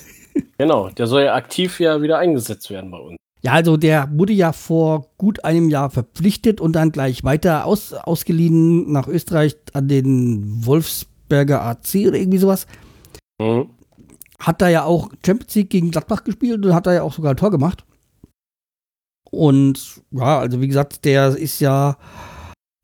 Genau, 0.57 0.89
der 0.89 1.07
soll 1.07 1.23
ja 1.23 1.35
aktiv 1.35 1.79
ja 1.79 2.01
wieder 2.01 2.17
eingesetzt 2.17 2.69
werden 2.69 2.91
bei 2.91 2.97
uns. 2.97 3.17
Ja, 3.45 3.51
also 3.51 3.77
der 3.77 4.09
wurde 4.11 4.33
ja 4.33 4.53
vor 4.53 5.11
gut 5.19 5.45
einem 5.45 5.69
Jahr 5.69 5.91
verpflichtet 5.91 6.59
und 6.59 6.73
dann 6.73 6.91
gleich 6.91 7.23
weiter 7.23 7.65
aus, 7.65 7.93
ausgeliehen 7.93 8.91
nach 8.91 9.07
Österreich 9.07 9.55
an 9.73 9.87
den 9.87 10.65
Wolfsberger 10.65 11.61
AC 11.61 12.07
oder 12.07 12.17
irgendwie 12.17 12.39
sowas. 12.39 12.65
Mhm. 13.39 13.69
Hat 14.39 14.63
da 14.63 14.69
ja 14.69 14.83
auch 14.83 15.11
Champions 15.23 15.53
League 15.53 15.69
gegen 15.69 15.91
Gladbach 15.91 16.23
gespielt 16.23 16.65
und 16.65 16.73
hat 16.73 16.87
da 16.87 16.93
ja 16.95 17.03
auch 17.03 17.13
sogar 17.13 17.35
ein 17.35 17.37
Tor 17.37 17.51
gemacht. 17.51 17.85
Und 19.29 20.01
ja, 20.09 20.39
also 20.39 20.59
wie 20.59 20.67
gesagt, 20.67 21.05
der 21.05 21.37
ist 21.37 21.59
ja 21.59 21.97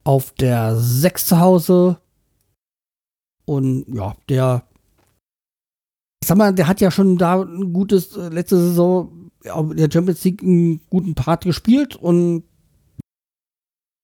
auf 0.04 0.30
der 0.30 0.76
6 0.76 1.26
zu 1.26 1.40
Hause. 1.40 1.98
Und 3.46 3.84
ja, 3.92 4.14
der, 4.28 4.62
sag 6.24 6.38
mal, 6.38 6.54
der 6.54 6.68
hat 6.68 6.80
ja 6.80 6.92
schon 6.92 7.18
da 7.18 7.42
ein 7.42 7.72
gutes, 7.72 8.16
äh, 8.16 8.28
letzte 8.28 8.58
Saison 8.58 9.21
in 9.44 9.76
der 9.76 9.90
Champions 9.92 10.22
League 10.24 10.42
einen 10.42 10.80
guten 10.90 11.14
Part 11.14 11.44
gespielt 11.44 11.96
und 11.96 12.44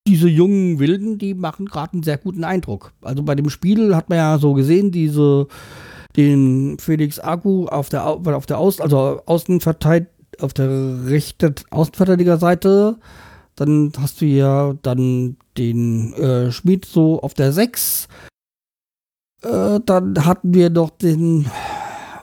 diese 0.07 0.29
jungen 0.29 0.79
Wilden, 0.79 1.19
die 1.19 1.35
machen 1.35 1.67
gerade 1.67 1.93
einen 1.93 2.03
sehr 2.03 2.17
guten 2.19 2.43
Eindruck. 2.45 2.93
Also 3.03 3.23
bei 3.23 3.35
dem 3.35 3.51
Spiel 3.51 3.95
hat 3.95 4.09
man 4.09 4.17
ja 4.19 4.39
so 4.39 4.55
gesehen, 4.55 4.91
diese, 4.91 5.49
den 6.17 6.79
Felix 6.79 7.21
Agu 7.21 7.67
auf 7.67 7.91
der, 7.91 8.07
Au- 8.07 8.23
auf 8.33 8.47
der 8.47 8.59
Aus, 8.59 8.81
also 8.81 9.21
Außenverteidiger, 9.27 10.11
auf 10.41 10.55
der 10.55 11.05
rechten 11.07 11.55
Außenverteidigerseite. 11.71 12.99
Dann 13.55 13.93
hast 13.99 14.21
du 14.21 14.25
ja 14.27 14.73
dann 14.83 15.37
den 15.59 16.13
äh, 16.15 16.53
Schmied 16.53 16.85
so 16.87 17.21
auf 17.21 17.35
der 17.35 17.53
6. 17.53 18.09
Äh, 19.43 19.81
dann 19.85 20.25
hatten 20.25 20.55
wir 20.55 20.71
noch 20.71 20.91
den 20.91 21.47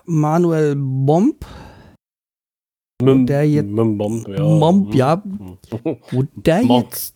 Manuel 0.06 0.76
Bomb, 0.78 1.46
Mim, 3.02 3.26
der 3.26 3.48
jetzt- 3.50 3.74
Bomb, 3.76 4.28
ja. 4.28 4.42
Momb, 4.44 4.96
ja, 4.96 5.22
wo 6.12 6.24
der 6.36 6.62
jetzt, 6.64 7.16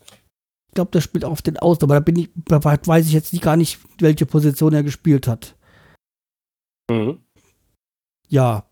ich 0.68 0.74
glaube, 0.76 0.92
der 0.92 1.02
spielt 1.02 1.24
auf 1.26 1.42
den 1.42 1.58
Außen, 1.58 1.84
aber 1.84 1.96
da 1.96 2.00
bin 2.02 2.18
ich, 2.18 2.30
da 2.36 2.64
weiß 2.64 3.08
ich 3.08 3.14
jetzt 3.14 3.32
nicht 3.34 3.42
gar 3.44 3.56
nicht, 3.56 3.80
welche 4.00 4.26
Position 4.26 4.74
er 4.74 4.84
gespielt 4.84 5.28
hat. 5.28 5.56
Mhm. 6.92 7.20
Ja. 8.28 8.66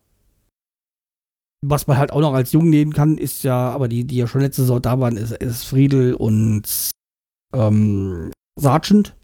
Was 1.65 1.87
man 1.87 1.97
halt 1.97 2.11
auch 2.11 2.19
noch 2.21 2.33
als 2.33 2.51
Jung 2.51 2.69
nehmen 2.69 2.93
kann, 2.93 3.17
ist 3.17 3.43
ja, 3.43 3.71
aber 3.71 3.87
die, 3.87 4.05
die 4.05 4.17
ja 4.17 4.27
schon 4.27 4.41
letzte 4.41 4.61
Saison 4.61 4.81
da 4.81 4.99
waren, 4.99 5.17
ist, 5.17 5.31
ist 5.31 5.63
Friedel 5.63 6.13
und 6.13 6.63
ähm, 7.53 8.31
Sargent. 8.59 9.15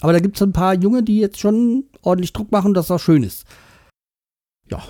Aber 0.00 0.12
da 0.12 0.20
gibt 0.20 0.36
es 0.36 0.42
ein 0.42 0.52
paar 0.52 0.74
Junge, 0.74 1.02
die 1.02 1.18
jetzt 1.18 1.38
schon 1.40 1.84
ordentlich 2.02 2.32
Druck 2.32 2.50
machen, 2.52 2.72
dass 2.72 2.86
das 2.86 3.02
schön 3.02 3.22
ist. 3.22 3.44
Ja. 4.70 4.82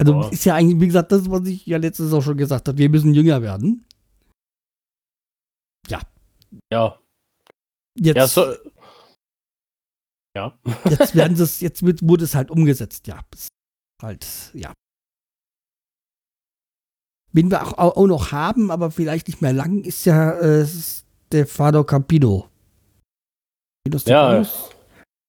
Also 0.00 0.12
Ja. 0.12 0.28
ist 0.28 0.44
ja 0.44 0.54
eigentlich, 0.54 0.80
wie 0.80 0.86
gesagt, 0.86 1.10
das, 1.12 1.28
was 1.28 1.46
ich 1.48 1.66
ja 1.66 1.76
letzte 1.78 2.04
Saison 2.04 2.22
schon 2.22 2.36
gesagt 2.36 2.68
habe, 2.68 2.78
wir 2.78 2.88
müssen 2.88 3.14
jünger 3.14 3.42
werden. 3.42 3.84
Ja. 6.70 6.98
Jetzt, 7.98 8.16
Ja, 8.16 8.26
so, 8.28 8.54
ja. 10.36 10.58
jetzt 10.88 11.14
werden 11.14 11.36
es, 11.40 11.60
jetzt 11.60 11.84
wird, 11.84 12.00
wurde 12.06 12.24
es 12.24 12.34
halt 12.34 12.50
umgesetzt, 12.50 13.06
ja. 13.06 13.20
Halt, 14.02 14.50
ja. 14.54 14.72
Wen 17.32 17.50
wir 17.50 17.62
auch, 17.62 17.96
auch 17.96 18.06
noch 18.06 18.32
haben, 18.32 18.70
aber 18.70 18.90
vielleicht 18.90 19.26
nicht 19.28 19.42
mehr 19.42 19.52
lang, 19.52 19.84
ist 19.84 20.06
ja 20.06 20.32
äh, 20.38 20.66
Stefano 20.66 21.84
Campino. 21.84 22.48
Ja, 24.06 24.44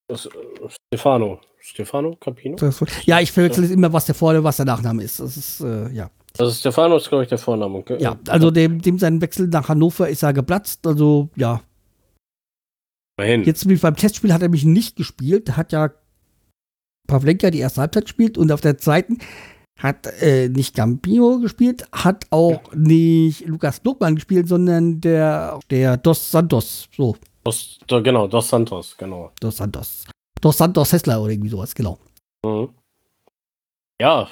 das, 0.08 0.26
äh, 0.26 0.70
Stefano. 0.94 1.42
Stefano 1.60 2.16
Capino? 2.16 2.58
Ja, 3.06 3.20
ich 3.20 3.32
verwechsel 3.32 3.64
jetzt 3.66 3.74
immer, 3.74 3.92
was 3.92 4.06
der 4.06 4.16
Vor- 4.16 4.44
was 4.44 4.58
der 4.58 4.66
Nachname 4.66 5.04
ist. 5.04 5.20
Das 5.20 5.36
ist, 5.38 5.62
äh, 5.62 5.90
ja. 5.92 6.10
Also 6.38 6.52
Stefano 6.52 6.96
ist, 6.98 7.10
glaube 7.10 7.24
ich, 7.24 7.30
der 7.30 7.38
Vorname. 7.38 7.84
gell? 7.84 8.02
Ja, 8.02 8.18
also 8.28 8.50
dem, 8.52 8.82
dem 8.82 8.98
sein 9.00 9.20
Wechsel 9.22 9.48
nach 9.48 9.68
Hannover 9.68 10.08
ist 10.10 10.24
er 10.24 10.32
geplatzt. 10.34 10.86
Also, 10.88 11.30
ja. 11.36 11.62
Immerhin. 13.18 13.44
Jetzt 13.44 13.68
wie 13.68 13.76
beim 13.76 13.96
Testspiel 13.96 14.34
hat 14.34 14.42
er 14.42 14.50
mich 14.50 14.64
nicht 14.64 14.96
gespielt. 14.96 15.50
Da 15.50 15.58
hat 15.58 15.72
ja 15.72 15.92
Pavlenka 17.08 17.50
die 17.50 17.60
erste 17.60 17.82
Halbzeit 17.82 18.06
gespielt 18.06 18.38
und 18.38 18.52
auf 18.52 18.62
der 18.62 18.78
zweiten 18.78 19.18
hat 19.80 20.08
äh, 20.22 20.50
nicht 20.50 20.76
Campino 20.76 21.40
gespielt, 21.40 21.86
hat 21.92 22.26
auch 22.32 22.62
nicht 22.76 23.48
Lukas 23.48 23.82
Lobmann 23.84 24.16
gespielt, 24.16 24.48
sondern 24.48 25.00
der, 25.02 25.60
der 25.70 25.98
Dos 25.98 26.32
Santos. 26.32 26.88
So, 26.96 27.16
Dos, 27.44 27.80
do, 27.88 28.04
genau, 28.04 28.28
Dos 28.28 28.50
Santos, 28.50 28.96
genau. 28.98 29.32
Dos 29.40 29.58
Santos. 29.58 30.06
Dos 30.42 30.58
Santos 30.58 30.92
Hessler 30.94 31.22
oder 31.22 31.32
irgendwie 31.32 31.50
sowas, 31.50 31.76
genau. 31.76 32.00
Mhm. 32.46 32.74
Ja, 34.02 34.30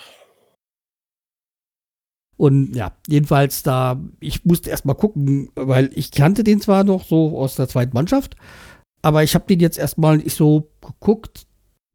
Und 2.38 2.76
ja, 2.76 2.96
jedenfalls 3.08 3.64
da, 3.64 4.00
ich 4.20 4.46
musste 4.46 4.70
erstmal 4.70 4.96
gucken, 4.96 5.50
weil 5.56 5.90
ich 5.96 6.12
kannte 6.12 6.44
den 6.44 6.62
zwar 6.62 6.84
noch 6.84 7.04
so 7.04 7.38
aus 7.38 7.56
der 7.56 7.68
zweiten 7.68 7.94
Mannschaft, 7.94 8.36
aber 9.02 9.24
ich 9.24 9.34
habe 9.36 9.46
den 9.48 9.60
jetzt 9.60 9.78
erstmal 9.80 10.22
ich 10.26 10.36
so 10.36 10.70
geguckt, 10.82 11.48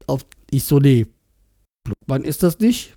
auf, 0.07 0.25
ich 0.51 0.65
so, 0.65 0.79
nee, 0.79 1.07
Wann 2.07 2.23
ist 2.23 2.43
das 2.43 2.59
nicht? 2.59 2.95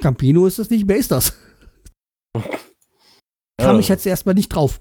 Campino 0.00 0.46
ist 0.46 0.58
das 0.58 0.68
nicht, 0.70 0.88
wer 0.88 0.96
ist 0.96 1.10
das? 1.12 1.32
Kam 3.58 3.74
Ja. 3.74 3.78
ich 3.78 3.88
jetzt 3.88 4.06
erstmal 4.06 4.34
nicht 4.34 4.48
drauf, 4.48 4.80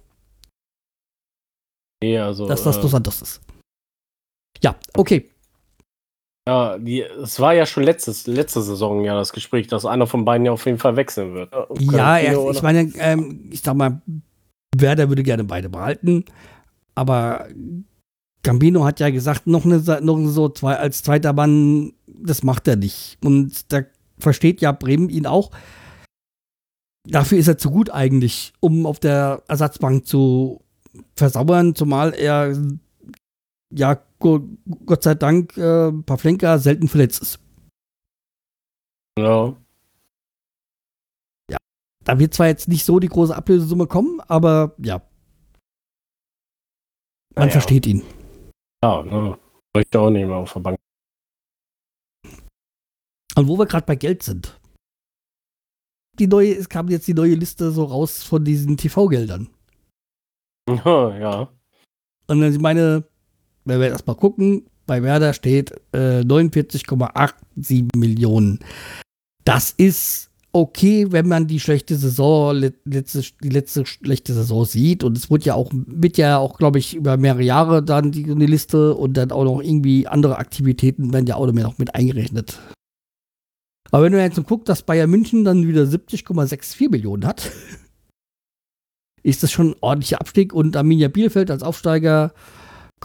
nee, 2.03 2.17
also. 2.19 2.47
dass 2.47 2.63
das 2.63 2.77
äh, 2.77 2.81
Dos 2.81 2.91
Santos 2.91 3.21
ist. 3.21 3.41
Ja, 4.63 4.75
okay. 4.95 5.29
Ja, 6.47 6.77
die, 6.77 7.01
es 7.01 7.39
war 7.39 7.53
ja 7.53 7.65
schon 7.65 7.83
letztes, 7.83 8.27
letzte 8.27 8.61
Saison 8.61 9.03
ja 9.03 9.15
das 9.15 9.33
Gespräch, 9.33 9.67
dass 9.67 9.85
einer 9.85 10.05
von 10.05 10.25
beiden 10.25 10.45
ja 10.45 10.51
auf 10.51 10.65
jeden 10.65 10.77
Fall 10.77 10.95
wechseln 10.95 11.33
wird. 11.33 11.51
Ja, 11.79 12.19
er, 12.19 12.51
ich 12.51 12.61
meine, 12.61 12.91
ähm, 12.99 13.49
ich 13.51 13.61
sag 13.61 13.75
mal, 13.75 14.01
Werder 14.75 15.09
würde 15.09 15.23
gerne 15.23 15.43
beide 15.43 15.69
behalten, 15.69 16.25
aber 16.93 17.47
Gambino 18.43 18.85
hat 18.85 18.99
ja 18.99 19.09
gesagt, 19.09 19.47
noch, 19.47 19.65
eine, 19.65 19.79
noch 20.01 20.23
so 20.27 20.49
zwei, 20.49 20.75
als 20.75 21.01
zweiter 21.01 21.33
Mann, 21.33 21.93
das 22.05 22.43
macht 22.43 22.67
er 22.67 22.75
nicht. 22.75 23.17
Und 23.23 23.73
da 23.73 23.81
versteht 24.19 24.61
ja 24.61 24.71
Bremen 24.71 25.09
ihn 25.09 25.25
auch. 25.25 25.49
dafür 27.07 27.39
ist 27.39 27.47
er 27.47 27.57
zu 27.57 27.71
gut 27.71 27.89
eigentlich, 27.89 28.53
um 28.59 28.85
auf 28.85 28.99
der 28.99 29.41
Ersatzbank 29.47 30.05
zu 30.05 30.61
versauern, 31.15 31.73
zumal 31.73 32.13
er 32.13 32.55
ja 33.73 34.04
Gott 34.19 35.03
sei 35.03 35.15
Dank 35.15 35.55
äh, 35.57 35.91
Pavlenka 35.91 36.57
selten 36.57 36.87
verletzt 36.87 37.21
ist. 37.21 37.39
Ja. 39.19 39.55
Ja. 41.49 41.57
Da 42.03 42.19
wird 42.19 42.33
zwar 42.33 42.47
jetzt 42.47 42.67
nicht 42.67 42.85
so 42.85 42.99
die 42.99 43.07
große 43.09 43.35
Ablösesumme 43.35 43.87
kommen, 43.87 44.19
aber 44.21 44.75
ja. 44.79 45.01
Man 47.35 47.47
Ja. 47.47 47.51
versteht 47.51 47.85
ihn. 47.85 48.03
Ja, 48.83 49.03
ne. 49.03 49.37
Möchte 49.75 49.99
auch 49.99 50.09
nicht 50.09 50.25
mehr 50.25 50.37
auf 50.37 50.53
der 50.53 50.59
Bank. 50.61 50.77
Und 53.35 53.47
wo 53.47 53.57
wir 53.57 53.65
gerade 53.65 53.85
bei 53.85 53.95
Geld 53.95 54.23
sind. 54.23 54.59
Die 56.17 56.27
neue, 56.27 56.55
es 56.55 56.69
kam 56.69 56.87
jetzt 56.87 57.07
die 57.07 57.13
neue 57.13 57.35
Liste 57.35 57.71
so 57.71 57.83
raus 57.83 58.23
von 58.23 58.45
diesen 58.45 58.77
TV-Geldern. 58.77 59.49
ja. 60.69 61.49
Und 62.27 62.39
dann 62.41 62.53
ich 62.53 62.59
meine, 62.59 63.03
wenn 63.65 63.79
wir 63.79 63.89
erstmal 63.89 64.15
gucken, 64.15 64.65
bei 64.85 65.01
Werder 65.03 65.33
steht 65.33 65.71
äh, 65.93 66.21
49,87 66.21 67.89
Millionen. 67.97 68.59
Das 69.43 69.71
ist 69.71 70.29
okay, 70.51 71.11
wenn 71.11 71.27
man 71.27 71.47
die 71.47 71.59
schlechte 71.59 71.95
Saison, 71.95 72.55
le- 72.55 72.73
letzte, 72.85 73.21
die 73.43 73.49
letzte 73.49 73.85
schlechte 73.85 74.33
Saison 74.33 74.63
sieht. 74.63 75.03
Und 75.03 75.17
es 75.17 75.29
wird 75.29 75.43
ja 75.43 75.53
auch, 75.55 75.69
wird 75.73 76.17
ja 76.17 76.37
auch, 76.37 76.57
glaube 76.57 76.79
ich, 76.79 76.95
über 76.95 77.17
mehrere 77.17 77.43
Jahre 77.43 77.83
dann 77.83 78.11
die, 78.11 78.23
die 78.23 78.45
Liste 78.45 78.93
und 78.95 79.15
dann 79.17 79.31
auch 79.31 79.43
noch 79.43 79.61
irgendwie 79.61 80.07
andere 80.07 80.37
Aktivitäten 80.37 81.11
werden 81.11 81.27
ja 81.27 81.35
auch 81.35 81.51
noch 81.51 81.77
mit 81.77 81.93
eingerechnet. 81.93 82.59
Aber 83.91 84.03
wenn 84.03 84.13
du 84.13 84.21
jetzt 84.21 84.35
so 84.35 84.43
guckst, 84.43 84.69
dass 84.69 84.83
Bayern 84.83 85.09
München 85.09 85.43
dann 85.43 85.67
wieder 85.67 85.83
70,64 85.83 86.89
Millionen 86.89 87.25
hat, 87.25 87.51
ist 89.23 89.43
das 89.43 89.51
schon 89.51 89.71
ein 89.71 89.75
ordentlicher 89.81 90.21
Abstieg 90.21 90.53
und 90.53 90.77
Arminia 90.77 91.07
Bielefeld 91.07 91.51
als 91.51 91.63
Aufsteiger 91.63 92.33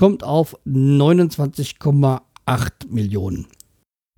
kommt 0.01 0.25
auf 0.25 0.57
29,8 0.67 2.21
Millionen. 2.89 3.47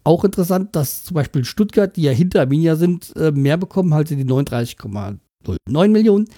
Auch 0.04 0.22
interessant, 0.22 0.76
dass 0.76 1.02
zum 1.02 1.16
Beispiel 1.16 1.44
Stuttgart, 1.44 1.96
die 1.96 2.02
ja 2.02 2.12
hinter 2.12 2.42
Arminia 2.42 2.76
sind, 2.76 3.12
äh, 3.16 3.32
mehr 3.32 3.56
bekommen, 3.56 3.92
halt 3.92 4.06
sind 4.06 4.18
die 4.18 4.24
39,09 4.24 5.88
Millionen. 5.88 6.28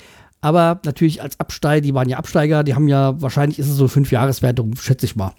Aber 0.40 0.80
natürlich 0.87 1.20
als 1.20 1.38
Absteiger, 1.38 1.83
die 1.83 1.92
waren 1.92 2.09
ja 2.09 2.16
Absteiger, 2.16 2.64
die 2.64 2.74
haben 2.74 2.88
ja, 2.88 3.20
wahrscheinlich 3.20 3.59
ist 3.59 3.68
es 3.68 3.76
so 3.76 3.83
eine 3.83 3.90
Fünfjahreswertung, 3.90 4.76
schätze 4.76 5.04
ich 5.04 5.14
mal. 5.14 5.35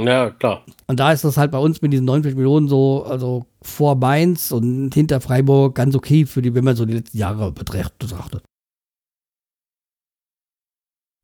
Ja, 0.00 0.30
klar. 0.30 0.62
Und 0.86 1.00
da 1.00 1.10
ist 1.10 1.24
das 1.24 1.36
halt 1.38 1.50
bei 1.50 1.58
uns 1.58 1.82
mit 1.82 1.92
diesen 1.92 2.04
49 2.04 2.36
Millionen 2.36 2.68
so, 2.68 3.02
also 3.02 3.46
vor 3.62 3.96
Mainz 3.96 4.52
und 4.52 4.94
hinter 4.94 5.20
Freiburg 5.20 5.74
ganz 5.74 5.96
okay 5.96 6.24
für 6.24 6.40
die, 6.40 6.54
wenn 6.54 6.62
man 6.62 6.76
so 6.76 6.84
die 6.84 6.94
letzten 6.94 7.18
Jahre 7.18 7.50
betracht- 7.50 7.98
betrachtet. 7.98 8.44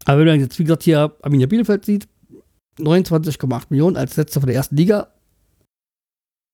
Aber 0.05 0.21
wenn 0.21 0.27
man 0.27 0.41
jetzt, 0.41 0.59
wie 0.59 0.65
gesagt, 0.65 0.83
hier 0.83 1.15
Arminia 1.23 1.47
Bielefeld 1.47 1.85
sieht, 1.85 2.09
29,8 2.79 3.65
Millionen 3.71 3.97
als 3.97 4.17
letzter 4.17 4.41
von 4.41 4.47
der 4.47 4.57
ersten 4.57 4.77
Liga. 4.77 5.09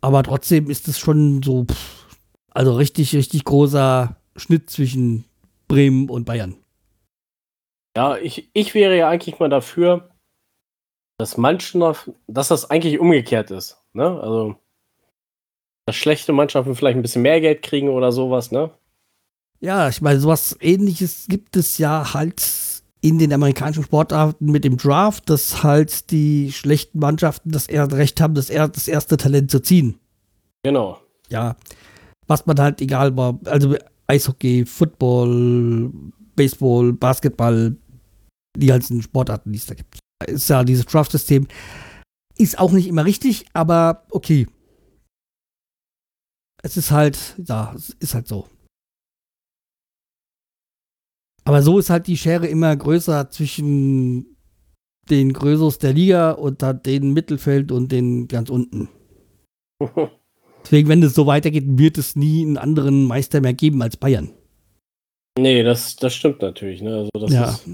Aber 0.00 0.22
trotzdem 0.22 0.70
ist 0.70 0.88
es 0.88 0.98
schon 0.98 1.42
so, 1.42 1.66
pff, 1.66 2.16
also 2.48 2.72
richtig, 2.72 3.14
richtig 3.14 3.44
großer 3.44 4.16
Schnitt 4.36 4.70
zwischen 4.70 5.26
Bremen 5.68 6.08
und 6.08 6.24
Bayern. 6.24 6.56
Ja, 7.94 8.16
ich, 8.16 8.48
ich 8.54 8.72
wäre 8.72 8.96
ja 8.96 9.10
eigentlich 9.10 9.38
mal 9.38 9.50
dafür, 9.50 10.08
dass 11.18 11.36
manchen, 11.36 11.84
dass 12.26 12.48
das 12.48 12.70
eigentlich 12.70 12.98
umgekehrt 12.98 13.50
ist. 13.50 13.76
Ne? 13.92 14.18
Also, 14.18 14.56
dass 15.88 15.96
schlechte 15.96 16.34
Mannschaften 16.34 16.74
vielleicht 16.74 16.98
ein 16.98 17.02
bisschen 17.02 17.22
mehr 17.22 17.40
Geld 17.40 17.62
kriegen 17.62 17.88
oder 17.88 18.12
sowas, 18.12 18.52
ne? 18.52 18.70
Ja, 19.58 19.88
ich 19.88 20.02
meine, 20.02 20.20
sowas 20.20 20.54
ähnliches 20.60 21.24
gibt 21.28 21.56
es 21.56 21.78
ja 21.78 22.12
halt 22.12 22.46
in 23.00 23.18
den 23.18 23.32
amerikanischen 23.32 23.84
Sportarten 23.84 24.52
mit 24.52 24.64
dem 24.64 24.76
Draft, 24.76 25.30
dass 25.30 25.62
halt 25.62 26.10
die 26.10 26.52
schlechten 26.52 26.98
Mannschaften 26.98 27.52
das 27.52 27.70
Recht 27.70 28.20
haben, 28.20 28.34
das, 28.34 28.50
er 28.50 28.68
das 28.68 28.86
erste 28.86 29.16
Talent 29.16 29.50
zu 29.50 29.60
ziehen. 29.60 29.98
Genau. 30.62 31.00
Ja, 31.30 31.56
was 32.26 32.44
man 32.44 32.60
halt 32.60 32.82
egal 32.82 33.16
war, 33.16 33.38
also 33.46 33.74
Eishockey, 34.08 34.66
Football, 34.66 35.90
Baseball, 36.36 36.92
Basketball, 36.92 37.76
die 38.58 38.66
ganzen 38.66 39.00
Sportarten, 39.00 39.52
die 39.52 39.58
es 39.58 39.64
da 39.64 39.74
gibt. 39.74 39.98
Ist 40.26 40.50
ja 40.50 40.64
dieses 40.64 40.84
Draft-System. 40.84 41.48
Ist 42.36 42.58
auch 42.58 42.72
nicht 42.72 42.88
immer 42.88 43.06
richtig, 43.06 43.46
aber 43.54 44.04
okay. 44.10 44.46
Es 46.62 46.76
ist 46.76 46.90
halt, 46.90 47.36
ja, 47.44 47.72
es 47.74 47.90
ist 48.00 48.14
halt 48.14 48.26
so. 48.26 48.48
Aber 51.44 51.62
so 51.62 51.78
ist 51.78 51.88
halt 51.90 52.06
die 52.08 52.16
Schere 52.16 52.46
immer 52.46 52.76
größer 52.76 53.30
zwischen 53.30 54.36
den 55.08 55.32
Größos 55.32 55.78
der 55.78 55.94
Liga 55.94 56.32
und 56.32 56.60
dann 56.62 56.82
den 56.82 57.12
Mittelfeld 57.14 57.72
und 57.72 57.90
den 57.90 58.28
ganz 58.28 58.50
unten. 58.50 58.88
Deswegen, 60.64 60.88
wenn 60.88 61.02
es 61.02 61.14
so 61.14 61.26
weitergeht, 61.26 61.64
wird 61.66 61.96
es 61.96 62.16
nie 62.16 62.42
einen 62.44 62.58
anderen 62.58 63.04
Meister 63.06 63.40
mehr 63.40 63.54
geben 63.54 63.80
als 63.80 63.96
Bayern. 63.96 64.30
nee, 65.38 65.62
das, 65.62 65.96
das 65.96 66.14
stimmt 66.14 66.42
natürlich, 66.42 66.82
ne? 66.82 66.96
Also, 66.96 67.10
das 67.14 67.32
Ja. 67.32 67.50
ist. 67.50 67.64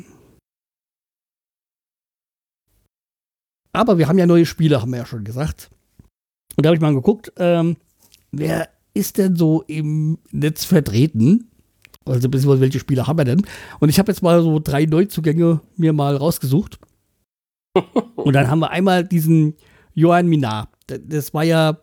Aber 3.72 3.98
wir 3.98 4.06
haben 4.06 4.18
ja 4.18 4.26
neue 4.26 4.46
Spieler, 4.46 4.80
haben 4.80 4.92
wir 4.92 4.98
ja 4.98 5.06
schon 5.06 5.24
gesagt. 5.24 5.70
Und 6.56 6.64
da 6.64 6.68
habe 6.68 6.76
ich 6.76 6.80
mal 6.82 6.94
geguckt, 6.94 7.32
ähm, 7.38 7.76
wer 8.30 8.68
ist 8.94 9.18
denn 9.18 9.36
so 9.36 9.62
im 9.66 10.18
Netz 10.30 10.64
vertreten? 10.64 11.50
Also 12.04 12.28
beziehungsweise 12.28 12.60
welche 12.60 12.78
Spieler 12.78 13.06
haben 13.06 13.18
wir 13.18 13.24
denn? 13.24 13.42
Und 13.80 13.88
ich 13.88 13.98
habe 13.98 14.12
jetzt 14.12 14.22
mal 14.22 14.42
so 14.42 14.60
drei 14.60 14.84
Neuzugänge 14.84 15.60
mir 15.76 15.92
mal 15.92 16.16
rausgesucht. 16.16 16.78
Und 18.16 18.34
dann 18.34 18.48
haben 18.48 18.60
wir 18.60 18.70
einmal 18.70 19.04
diesen 19.04 19.54
Johann 19.94 20.28
Minar. 20.28 20.68
Das 20.86 21.34
war 21.34 21.44
ja 21.44 21.78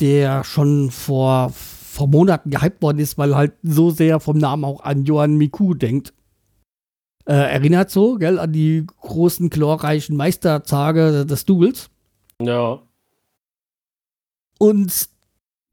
der 0.00 0.44
schon 0.44 0.90
vor, 0.90 1.50
vor 1.50 2.08
Monaten 2.08 2.50
gehypt 2.50 2.82
worden 2.82 2.98
ist, 2.98 3.16
weil 3.16 3.36
halt 3.36 3.52
so 3.62 3.90
sehr 3.90 4.18
vom 4.20 4.38
Namen 4.38 4.64
auch 4.64 4.82
an 4.82 5.04
Johann 5.04 5.36
Miku 5.36 5.74
denkt. 5.74 6.12
Äh, 7.26 7.32
erinnert 7.32 7.90
so, 7.90 8.16
gell, 8.16 8.38
an 8.38 8.52
die 8.52 8.86
großen, 9.00 9.48
glorreichen 9.48 10.16
Meistertage 10.16 11.24
des 11.24 11.46
Doubles. 11.46 11.90
Ja. 12.42 12.82
Und 14.58 15.08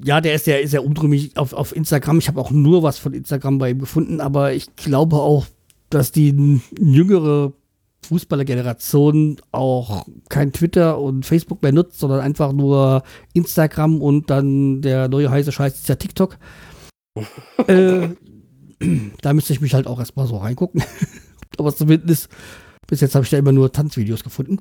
ja, 0.04 0.22
der 0.22 0.34
ist 0.34 0.48
ja 0.48 0.66
sehr 0.68 0.84
umdrümmig 0.84 1.38
auf, 1.38 1.54
auf 1.54 1.76
Instagram. 1.76 2.20
Ich 2.20 2.28
habe 2.28 2.40
auch 2.40 2.52
nur 2.52 2.84
was 2.84 2.98
von 2.98 3.14
Instagram 3.14 3.58
bei 3.58 3.72
ihm 3.72 3.80
gefunden, 3.80 4.22
aber 4.22 4.54
ich 4.54 4.76
glaube 4.76 5.18
auch, 5.18 5.46
dass 5.90 6.12
die 6.12 6.62
jüngere 6.80 7.54
Fußballergeneration 8.04 9.38
auch 9.52 10.06
kein 10.30 10.52
Twitter 10.52 11.00
und 11.00 11.26
Facebook 11.26 11.62
mehr 11.62 11.72
nutzt, 11.72 12.00
sondern 12.00 12.20
einfach 12.22 12.52
nur 12.52 13.04
Instagram 13.34 14.02
und 14.02 14.30
dann 14.30 14.82
der 14.82 15.08
neue 15.08 15.30
heiße 15.30 15.52
Scheiß 15.52 15.76
ist 15.76 15.90
ja 15.90 15.96
TikTok. 15.96 16.38
äh, 17.68 18.10
da 19.22 19.34
müsste 19.34 19.54
ich 19.54 19.62
mich 19.62 19.74
halt 19.74 19.88
auch 19.88 20.00
erstmal 20.00 20.28
so 20.28 20.38
reingucken. 20.38 20.84
Aber 21.58 21.76
zumindest, 21.76 22.30
bis 22.88 23.02
jetzt 23.02 23.14
habe 23.16 23.26
ich 23.26 23.32
da 23.32 23.38
immer 23.38 23.52
nur 23.52 23.72
Tanzvideos 23.72 24.24
gefunden. 24.24 24.58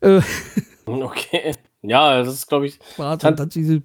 Äh, 0.00 0.22
okay. 0.86 1.54
Ja, 1.82 2.22
das 2.22 2.34
ist, 2.34 2.46
glaube 2.46 2.66
ich. 2.66 2.78
Tan 2.96 3.18
Tanzvideos. 3.18 3.82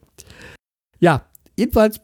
Ja, 1.04 1.26
jedenfalls. 1.58 2.00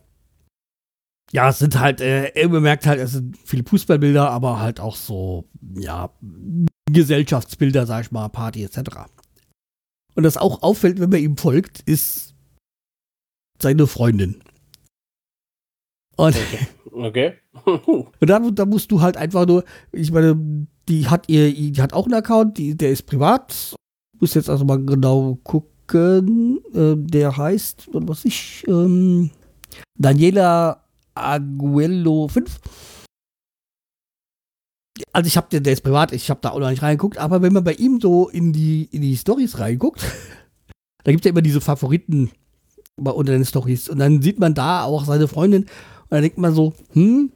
Ja, 1.31 1.47
es 1.47 1.59
sind 1.59 1.79
halt, 1.79 2.01
äh, 2.01 2.31
er 2.33 2.49
bemerkt 2.49 2.85
halt, 2.85 2.99
es 2.99 3.13
sind 3.13 3.37
viele 3.37 3.63
Fußballbilder, 3.63 4.29
aber 4.29 4.59
halt 4.59 4.81
auch 4.81 4.97
so, 4.97 5.47
ja, 5.75 6.13
Gesellschaftsbilder, 6.91 7.85
sag 7.85 8.05
ich 8.05 8.11
mal, 8.11 8.27
Party 8.27 8.61
etc. 8.61 9.05
Und 10.15 10.23
das 10.23 10.35
auch 10.35 10.63
auffällt, 10.63 10.99
wenn 10.99 11.11
man 11.11 11.21
ihm 11.21 11.37
folgt, 11.37 11.79
ist 11.81 12.35
seine 13.61 13.87
Freundin. 13.87 14.43
Und, 16.17 16.35
okay. 16.35 16.67
okay. 16.91 17.33
und 18.19 18.29
dann, 18.29 18.53
da 18.53 18.65
musst 18.65 18.91
du 18.91 18.99
halt 18.99 19.15
einfach 19.15 19.47
nur, 19.47 19.63
ich 19.93 20.11
meine, 20.11 20.67
die 20.89 21.07
hat 21.07 21.29
ihr, 21.29 21.53
die 21.53 21.81
hat 21.81 21.93
auch 21.93 22.03
einen 22.03 22.15
Account, 22.15 22.57
die, 22.57 22.75
der 22.75 22.89
ist 22.89 23.03
privat. 23.03 23.75
Muss 24.19 24.33
jetzt 24.33 24.49
also 24.49 24.65
mal 24.65 24.83
genau 24.83 25.39
gucken. 25.45 25.78
Äh, 25.93 26.95
der 26.95 27.37
heißt, 27.37 27.89
was 27.93 28.25
ich, 28.25 28.65
ähm, 28.67 29.31
Daniela 29.97 30.83
Aguello 31.13 32.27
5. 32.27 32.59
Also 35.13 35.27
ich 35.27 35.37
habe 35.37 35.47
der, 35.49 35.61
der 35.61 35.73
ist 35.73 35.81
privat, 35.81 36.11
ich 36.11 36.29
habe 36.29 36.41
da 36.41 36.49
auch 36.49 36.59
noch 36.59 36.69
nicht 36.69 36.81
reingeguckt, 36.81 37.17
aber 37.17 37.41
wenn 37.41 37.53
man 37.53 37.63
bei 37.63 37.73
ihm 37.73 37.99
so 38.01 38.29
in 38.29 38.51
die, 38.51 38.89
in 38.91 39.01
die 39.01 39.15
Stories 39.15 39.59
reinguckt, 39.59 40.01
da 41.03 41.11
gibt 41.11 41.23
es 41.23 41.25
ja 41.25 41.31
immer 41.31 41.41
diese 41.41 41.61
Favoriten 41.61 42.31
unter 42.97 43.31
den 43.31 43.45
Stories 43.45 43.87
und 43.87 43.99
dann 43.99 44.21
sieht 44.21 44.39
man 44.39 44.53
da 44.53 44.83
auch 44.83 45.05
seine 45.05 45.29
Freundin 45.29 45.63
und 45.63 45.69
dann 46.09 46.21
denkt 46.21 46.37
man 46.37 46.53
so, 46.53 46.73
hm, 46.91 47.31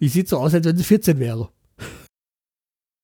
die 0.00 0.08
sieht 0.08 0.28
so 0.28 0.36
aus, 0.36 0.52
als 0.52 0.66
wenn 0.66 0.76
sie 0.76 0.84
14 0.84 1.18
wäre. 1.18 1.48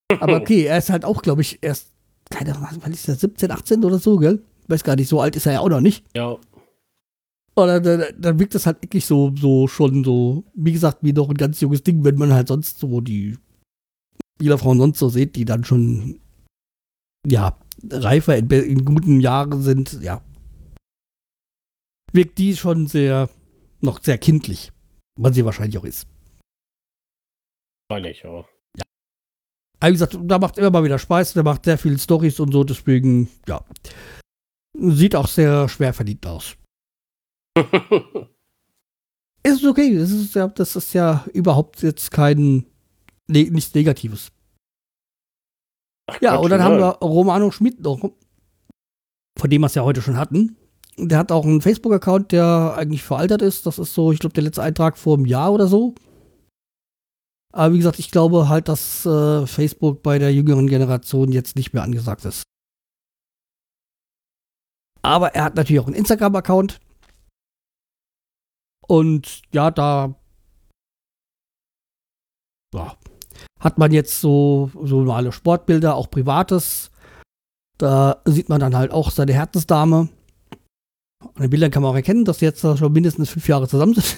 Aber 0.20 0.36
okay, 0.36 0.64
er 0.64 0.78
ist 0.78 0.90
halt 0.90 1.04
auch, 1.04 1.22
glaube 1.22 1.40
ich, 1.40 1.58
erst, 1.62 1.88
keine 2.30 2.54
Ahnung, 2.54 2.82
was 2.82 2.90
ist 2.90 3.08
das, 3.08 3.20
17, 3.20 3.50
18 3.50 3.84
oder 3.84 3.98
so, 3.98 4.18
gell? 4.18 4.42
Weiß 4.68 4.84
gar 4.84 4.96
nicht, 4.96 5.08
so 5.08 5.20
alt 5.20 5.36
ist 5.36 5.46
er 5.46 5.54
ja 5.54 5.60
auch 5.60 5.68
noch 5.68 5.80
nicht. 5.80 6.04
Ja. 6.14 6.38
Oder 7.56 7.80
dann, 7.80 8.04
dann 8.18 8.38
wirkt 8.38 8.54
das 8.54 8.66
halt 8.66 8.82
wirklich 8.82 9.06
so, 9.06 9.32
so 9.36 9.68
schon 9.68 10.02
so, 10.02 10.44
wie 10.54 10.72
gesagt, 10.72 10.98
wie 11.02 11.12
noch 11.12 11.28
ein 11.28 11.36
ganz 11.36 11.60
junges 11.60 11.82
Ding, 11.82 12.04
wenn 12.04 12.16
man 12.16 12.32
halt 12.32 12.48
sonst 12.48 12.78
so 12.78 13.00
die 13.00 13.38
Spielerfrauen 14.36 14.78
sonst 14.78 14.98
so 14.98 15.08
sieht, 15.08 15.36
die 15.36 15.44
dann 15.44 15.64
schon, 15.64 16.20
ja, 17.26 17.56
reifer 17.90 18.36
in, 18.36 18.50
in 18.50 18.84
guten 18.84 19.20
Jahren 19.20 19.62
sind, 19.62 20.02
ja. 20.02 20.22
Wirkt 22.12 22.38
die 22.38 22.56
schon 22.56 22.86
sehr, 22.86 23.28
noch 23.80 24.02
sehr 24.02 24.18
kindlich. 24.18 24.72
Was 25.16 25.34
sie 25.36 25.44
wahrscheinlich 25.44 25.78
auch 25.78 25.84
ist. 25.84 26.08
Wahrscheinlich, 27.88 28.22
ja. 28.22 28.40
ja. 28.76 28.84
Aber 29.78 29.88
wie 29.88 29.92
gesagt, 29.92 30.18
da 30.20 30.38
macht 30.38 30.58
immer 30.58 30.70
mal 30.70 30.84
wieder 30.84 30.98
Spaß, 30.98 31.34
der 31.34 31.44
macht 31.44 31.64
sehr 31.64 31.78
viele 31.78 31.98
Stories 31.98 32.40
und 32.40 32.52
so, 32.52 32.64
deswegen, 32.64 33.28
ja. 33.46 33.64
Sieht 34.76 35.14
auch 35.14 35.28
sehr 35.28 35.68
schwer 35.68 35.94
verdient 35.94 36.26
aus. 36.26 36.56
ist 39.44 39.64
okay, 39.64 39.96
das 39.96 40.10
ist 40.10 40.34
ja, 40.34 40.48
das 40.48 40.74
ist 40.76 40.92
ja 40.92 41.24
überhaupt 41.32 41.82
jetzt 41.82 42.10
kein 42.10 42.66
ne, 43.28 43.44
nichts 43.50 43.74
Negatives. 43.74 44.32
Ach, 46.10 46.20
ja, 46.20 46.34
Gott, 46.34 46.44
und 46.44 46.50
dann 46.50 46.62
haben 46.62 46.78
wir 46.78 46.98
Romano 47.00 47.50
Schmidt 47.50 47.80
noch, 47.80 48.00
von 49.38 49.50
dem 49.50 49.62
wir 49.62 49.66
es 49.66 49.74
ja 49.74 49.84
heute 49.84 50.02
schon 50.02 50.16
hatten 50.16 50.56
der 50.96 51.18
hat 51.18 51.32
auch 51.32 51.44
einen 51.44 51.60
Facebook-Account, 51.60 52.32
der 52.32 52.74
eigentlich 52.76 53.02
veraltet 53.02 53.42
ist. 53.42 53.66
Das 53.66 53.78
ist 53.78 53.94
so, 53.94 54.12
ich 54.12 54.18
glaube, 54.18 54.34
der 54.34 54.44
letzte 54.44 54.62
Eintrag 54.62 54.96
vor 54.96 55.16
einem 55.16 55.26
Jahr 55.26 55.52
oder 55.52 55.66
so. 55.66 55.94
Aber 57.52 57.72
wie 57.72 57.78
gesagt, 57.78 57.98
ich 57.98 58.10
glaube 58.10 58.48
halt, 58.48 58.68
dass 58.68 59.06
äh, 59.06 59.46
Facebook 59.46 60.02
bei 60.02 60.18
der 60.18 60.32
jüngeren 60.32 60.66
Generation 60.66 61.30
jetzt 61.30 61.56
nicht 61.56 61.72
mehr 61.72 61.82
angesagt 61.82 62.24
ist. 62.24 62.42
Aber 65.04 65.34
er 65.34 65.44
hat 65.44 65.54
natürlich 65.54 65.80
auch 65.80 65.86
einen 65.86 65.96
Instagram-Account. 65.96 66.80
Und 68.86 69.42
ja, 69.52 69.70
da 69.70 70.14
ja, 72.74 72.96
hat 73.60 73.78
man 73.78 73.92
jetzt 73.92 74.20
so, 74.20 74.70
so 74.82 75.02
normale 75.02 75.32
Sportbilder, 75.32 75.94
auch 75.94 76.10
privates. 76.10 76.90
Da 77.78 78.22
sieht 78.24 78.48
man 78.48 78.60
dann 78.60 78.76
halt 78.76 78.92
auch 78.92 79.10
seine 79.10 79.34
Herzensdame. 79.34 80.08
An 81.20 81.42
den 81.42 81.50
Bildern 81.50 81.70
kann 81.70 81.82
man 81.82 81.92
auch 81.92 81.96
erkennen, 81.96 82.24
dass 82.24 82.38
sie 82.38 82.46
jetzt 82.46 82.60
schon 82.60 82.92
mindestens 82.92 83.30
fünf 83.30 83.46
Jahre 83.48 83.68
zusammen 83.68 83.94
sind. 83.94 84.16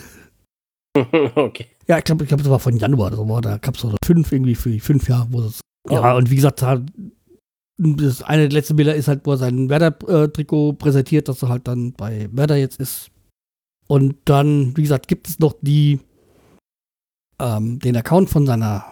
okay. 1.36 1.66
Ja, 1.88 1.98
ich 1.98 2.04
glaube, 2.04 2.24
ich 2.24 2.28
glaub, 2.28 2.40
das 2.40 2.50
war 2.50 2.60
von 2.60 2.76
Januar 2.76 3.08
oder 3.08 3.16
so. 3.16 3.40
Da 3.40 3.58
gab 3.58 3.74
es 3.74 3.80
so 3.80 3.94
fünf 4.04 4.30
irgendwie 4.30 4.54
für 4.54 4.70
die 4.70 4.80
fünf 4.80 5.08
Jahre, 5.08 5.26
wo 5.30 5.40
es. 5.42 5.60
Ja, 5.88 6.00
ja, 6.00 6.16
und 6.16 6.30
wie 6.30 6.36
gesagt, 6.36 6.62
das 7.78 8.22
eine 8.22 8.48
der 8.48 8.58
letzten 8.58 8.76
Bilder 8.76 8.94
ist 8.94 9.08
halt, 9.08 9.26
wo 9.26 9.32
er 9.32 9.36
sein 9.36 9.68
Werder-Trikot 9.68 10.74
präsentiert, 10.74 11.28
dass 11.28 11.42
er 11.42 11.50
halt 11.50 11.68
dann 11.68 11.92
bei 11.92 12.28
Werder 12.32 12.56
jetzt 12.56 12.80
ist. 12.80 13.10
Und 13.86 14.16
dann, 14.24 14.76
wie 14.76 14.82
gesagt, 14.82 15.08
gibt 15.08 15.28
es 15.28 15.38
noch 15.38 15.54
die, 15.60 16.00
ähm, 17.38 17.78
den 17.78 17.96
Account 17.96 18.30
von 18.30 18.46
seiner 18.46 18.84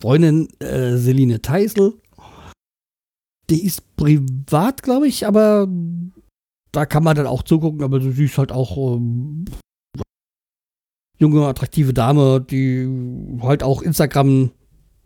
Freundin 0.00 0.48
äh, 0.60 0.96
Celine 0.96 1.42
Teisel. 1.42 1.94
Die 3.50 3.64
ist 3.64 3.96
privat, 3.96 4.82
glaube 4.82 5.08
ich, 5.08 5.26
aber 5.26 5.68
da 6.72 6.86
kann 6.86 7.02
man 7.02 7.16
dann 7.16 7.26
auch 7.26 7.42
zugucken, 7.42 7.82
aber 7.82 7.98
du 7.98 8.12
siehst 8.12 8.38
halt 8.38 8.52
auch 8.52 8.94
ähm, 8.94 9.46
junge, 11.18 11.46
attraktive 11.46 11.92
Dame, 11.92 12.40
die 12.40 12.86
halt 13.40 13.62
auch 13.62 13.82
Instagram 13.82 14.52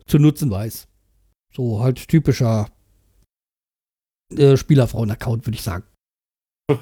zu 0.07 0.19
nutzen 0.19 0.51
weiß. 0.51 0.87
So 1.55 1.81
halt 1.81 2.09
typischer 2.09 2.69
äh, 4.39 4.57
Spielerfrauen-Account, 4.57 5.47
würde 5.47 5.57
ich 5.57 5.63
sagen. 5.63 5.85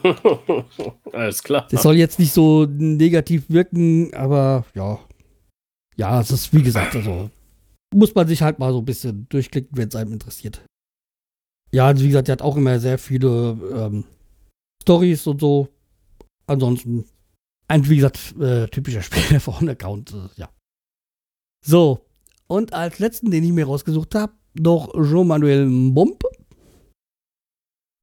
Alles 1.13 1.43
klar. 1.43 1.67
Das 1.71 1.83
soll 1.83 1.97
jetzt 1.97 2.19
nicht 2.19 2.33
so 2.33 2.67
negativ 2.67 3.49
wirken, 3.49 4.13
aber 4.15 4.65
ja. 4.75 4.99
Ja, 5.97 6.21
es 6.21 6.31
ist 6.31 6.55
wie 6.55 6.63
gesagt, 6.63 6.95
also 6.97 7.31
muss 7.95 8.15
man 8.15 8.29
sich 8.29 8.43
halt 8.43 8.59
mal 8.59 8.73
so 8.73 8.79
ein 8.79 8.85
bisschen 8.85 9.27
durchklicken, 9.29 9.77
wenn 9.77 9.89
es 9.89 9.97
einem 9.97 10.13
interessiert. 10.13 10.65
Ja, 11.73 11.87
also 11.87 12.05
wie 12.05 12.09
gesagt, 12.09 12.29
der 12.29 12.35
hat 12.35 12.43
auch 12.43 12.57
immer 12.57 12.79
sehr 12.79 12.99
viele 12.99 13.59
ähm, 13.75 14.05
Stories 14.83 15.27
und 15.27 15.41
so. 15.41 15.69
Ansonsten, 16.47 17.05
ein, 17.69 17.89
wie 17.89 17.97
gesagt, 17.97 18.35
äh, 18.41 18.67
typischer 18.69 19.03
Spieler 19.03 19.41
von 19.41 19.69
Account, 19.69 20.13
äh, 20.13 20.41
ja. 20.41 20.51
So, 21.65 22.07
und 22.47 22.73
als 22.73 22.99
letzten, 22.99 23.31
den 23.31 23.45
ich 23.45 23.53
mir 23.53 23.67
rausgesucht 23.67 24.15
habe, 24.15 24.33
noch 24.55 24.93
Jean-Manuel 24.95 25.67
Momp. 25.67 26.25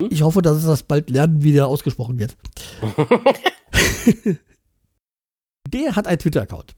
Hm? 0.01 0.09
Ich 0.11 0.21
hoffe, 0.21 0.41
dass 0.41 0.57
es 0.57 0.65
das 0.65 0.83
bald 0.83 1.09
lernen, 1.09 1.43
wie 1.43 1.53
der 1.53 1.67
ausgesprochen 1.67 2.19
wird. 2.19 2.37
der 5.69 5.95
hat 5.95 6.07
einen 6.07 6.19
Twitter-Account. 6.19 6.75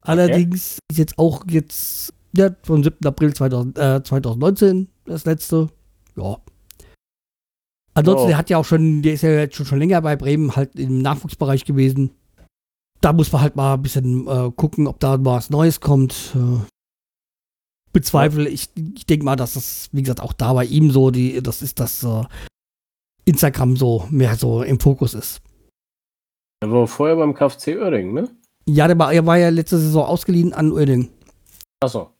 Allerdings 0.00 0.78
okay. 0.78 0.86
ist 0.90 0.98
jetzt 0.98 1.18
auch 1.18 1.44
jetzt 1.48 2.14
ja, 2.36 2.54
vom 2.62 2.82
7. 2.84 3.04
April 3.04 3.34
2000, 3.34 3.78
äh, 3.78 4.02
2019 4.02 4.88
das 5.04 5.24
letzte. 5.24 5.68
Ja, 6.16 6.38
Ansonsten, 7.98 8.24
oh. 8.24 8.28
der 8.28 8.38
hat 8.38 8.48
ja 8.48 8.58
auch 8.58 8.64
schon, 8.64 9.02
der 9.02 9.14
ist 9.14 9.22
ja 9.22 9.30
jetzt 9.30 9.56
schon, 9.56 9.66
schon 9.66 9.80
länger 9.80 10.00
bei 10.00 10.14
Bremen 10.14 10.54
halt 10.54 10.76
im 10.76 11.02
Nachwuchsbereich 11.02 11.64
gewesen. 11.64 12.12
Da 13.00 13.12
muss 13.12 13.32
man 13.32 13.42
halt 13.42 13.56
mal 13.56 13.74
ein 13.74 13.82
bisschen 13.82 14.26
äh, 14.28 14.52
gucken, 14.54 14.86
ob 14.86 15.00
da 15.00 15.18
was 15.24 15.50
Neues 15.50 15.80
kommt. 15.80 16.36
Äh, 16.36 16.60
bezweifle, 17.98 18.48
ich, 18.48 18.68
ich 18.96 19.06
denke 19.06 19.24
mal, 19.24 19.36
dass 19.36 19.54
das, 19.54 19.88
wie 19.92 20.02
gesagt, 20.02 20.20
auch 20.20 20.32
da 20.32 20.52
bei 20.52 20.64
ihm 20.64 20.90
so, 20.90 21.10
die, 21.10 21.42
das 21.42 21.62
ist 21.62 21.80
das 21.80 22.04
äh, 22.04 22.22
Instagram 23.24 23.76
so 23.76 24.06
mehr 24.10 24.36
so 24.36 24.62
im 24.62 24.78
Fokus 24.78 25.14
ist. 25.14 25.40
Er 26.60 26.70
war 26.70 26.86
vorher 26.86 27.16
beim 27.16 27.34
KfC 27.34 27.76
Oerding, 27.76 28.14
ne? 28.14 28.28
Ja, 28.66 28.86
der 28.86 28.98
war, 28.98 29.12
er 29.12 29.26
war 29.26 29.36
ja 29.36 29.48
letzte 29.48 29.78
Saison 29.78 30.04
ausgeliehen 30.04 30.52
an 30.52 30.72
Oerding. 30.72 31.10
Achso. 31.80 32.10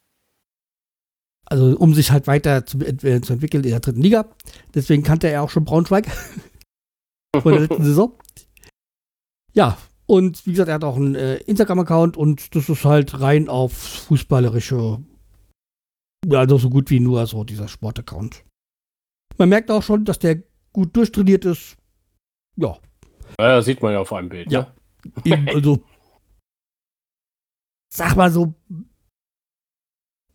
Also 1.45 1.77
um 1.79 1.95
sich 1.95 2.11
halt 2.11 2.27
weiter 2.27 2.67
zu, 2.67 2.79
äh, 2.81 3.21
zu, 3.21 3.33
entwickeln 3.33 3.65
in 3.65 3.71
der 3.71 3.81
dritten 3.81 4.03
Liga. 4.03 4.27
Deswegen 4.75 5.03
kannte 5.03 5.29
er 5.29 5.43
auch 5.43 5.51
schon 5.51 5.65
Braunschweig 5.65 6.07
vor 7.41 7.53
der 7.53 7.63
letzten 7.63 7.85
Saison. 7.85 8.13
Ja, 9.55 9.79
und 10.07 10.47
wie 10.47 10.53
gesagt, 10.53 10.69
er 10.69 10.75
hat 10.75 10.85
auch 10.85 10.97
einen 10.97 11.15
äh, 11.15 11.37
Instagram-Account 11.37 12.17
und 12.17 12.55
das 12.55 12.69
ist 12.69 12.85
halt 12.85 13.21
rein 13.21 13.49
auf 13.49 13.73
fußballerische, 13.73 15.03
also 16.31 16.59
so 16.59 16.71
gut 16.71 16.91
wie 16.91 17.01
nur 17.01 17.27
so 17.27 17.45
dieser 17.45 17.69
Sport-Account. 17.69 18.45
Man 19.37 19.49
merkt 19.49 19.71
auch 19.71 19.83
schon, 19.83 20.05
dass 20.05 20.19
der 20.19 20.43
gut 20.73 20.97
durchtrainiert 20.97 21.45
ist. 21.45 21.77
Ja. 22.57 22.79
Ja, 23.39 23.63
sieht 23.63 23.81
man 23.83 23.93
ja 23.93 24.01
auf 24.01 24.13
einem 24.13 24.29
Bild. 24.29 24.51
Ja. 24.51 24.75
Eben, 25.25 25.49
also, 25.49 25.83
sag 27.93 28.17
mal 28.17 28.31
so, 28.31 28.55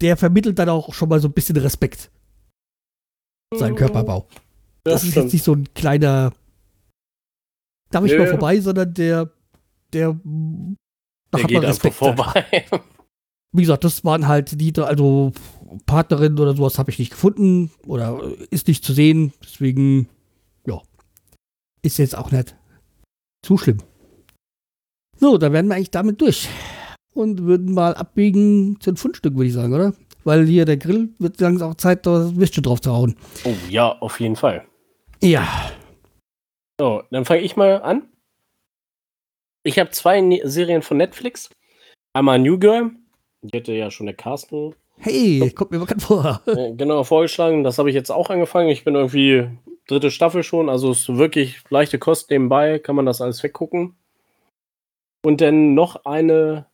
der 0.02 0.18
vermittelt 0.18 0.58
dann 0.58 0.70
auch 0.70 0.94
schon 0.94 1.10
mal 1.10 1.20
so 1.20 1.28
ein 1.28 1.34
bisschen 1.34 1.58
Respekt. 1.58 2.12
Seinen 3.56 3.76
Körperbau. 3.76 4.28
Ja, 4.32 4.94
das 4.94 5.04
ist 5.04 5.16
jetzt 5.16 5.34
nicht 5.34 5.44
so 5.44 5.54
ein 5.54 5.72
kleiner, 5.74 6.34
darf 7.91 8.04
ich 8.06 8.12
Nö. 8.14 8.20
mal 8.20 8.28
vorbei, 8.28 8.60
sondern 8.60 8.94
der, 8.94 9.32
der, 9.94 10.14
da 11.30 11.38
Der 11.38 11.44
hat 11.44 11.52
man 11.52 11.66
Respekt. 11.66 11.96
vorbei. 11.96 12.66
Wie 13.56 13.62
gesagt, 13.62 13.84
das 13.84 14.04
waren 14.04 14.28
halt 14.28 14.60
die, 14.60 14.74
also 14.82 15.32
Partnerin 15.86 16.40
oder 16.40 16.56
sowas 16.56 16.78
habe 16.80 16.92
ich 16.92 17.00
nicht 17.00 17.12
gefunden 17.12 17.72
oder 17.86 18.22
ist 18.52 18.68
nicht 18.68 18.84
zu 18.84 18.94
sehen. 18.94 19.34
Deswegen, 19.44 20.10
ja, 20.66 20.82
ist 21.82 21.98
jetzt 21.98 22.18
auch 22.18 22.32
nicht 22.32 22.56
zu 23.46 23.58
schlimm. 23.58 23.80
So, 25.18 25.38
dann 25.38 25.54
wären 25.54 25.68
wir 25.68 25.76
eigentlich 25.76 25.92
damit 25.92 26.22
durch 26.22 26.50
und 27.14 27.44
würden 27.44 27.74
mal 27.74 27.94
abbiegen 27.96 28.80
zu 28.80 28.92
den 28.92 28.98
Fundstück, 28.98 29.36
würde 29.36 29.48
ich 29.48 29.54
sagen, 29.54 29.74
oder? 29.74 29.94
Weil 30.24 30.46
hier 30.46 30.66
der 30.66 30.78
Grill 30.78 31.14
wird 31.20 31.40
langsam 31.42 31.72
auch 31.72 31.76
Zeit, 31.76 32.06
da 32.06 32.36
Würstchen 32.36 32.64
drauf 32.64 32.82
zu 32.82 32.92
hauen. 32.94 33.16
oh 33.44 33.54
ja, 33.70 33.92
auf 34.00 34.20
jeden 34.20 34.36
Fall. 34.36 34.66
Ja, 35.22 35.72
So, 36.80 37.04
dann 37.12 37.26
fange 37.26 37.42
ich 37.42 37.56
mal 37.56 37.82
an. 37.82 38.10
Ich 39.64 39.80
habe 39.80 39.92
zwei 39.92 40.20
Ne- 40.22 40.42
Serien 40.46 40.82
von 40.82 40.98
Netflix. 40.98 41.50
Einmal 42.14 42.40
New 42.40 42.58
Girl. 42.60 42.92
Die 43.42 43.58
hätte 43.58 43.74
ja 43.74 43.92
schon 43.92 44.06
der 44.08 44.16
Carsten 44.16 44.74
hey, 45.04 45.51
kommt 45.51 45.72
mir 45.72 45.80
bekannt 45.80 46.04
vor. 46.04 46.41
äh, 46.47 46.74
genau 46.74 47.04
vorgeschlagen. 47.04 47.64
Das 47.64 47.78
habe 47.78 47.89
ich 47.89 47.95
jetzt 47.95 48.12
auch 48.12 48.30
angefangen. 48.30 48.70
Ich 48.70 48.84
bin 48.84 48.95
irgendwie 48.95 49.47
dritte 49.88 50.12
Staffel 50.12 50.43
schon. 50.43 50.70
Also 50.70 50.91
ist 50.91 51.16
wirklich 51.16 51.60
leichte 51.70 51.99
Kost 51.99 52.30
nebenbei. 52.30 52.80
Kann 52.80 52.95
man 52.95 53.06
das 53.06 53.22
alles 53.22 53.43
weggucken. 53.43 53.95
Und 55.26 55.41
dann 55.41 55.74
noch 55.74 56.06
eine 56.06 56.66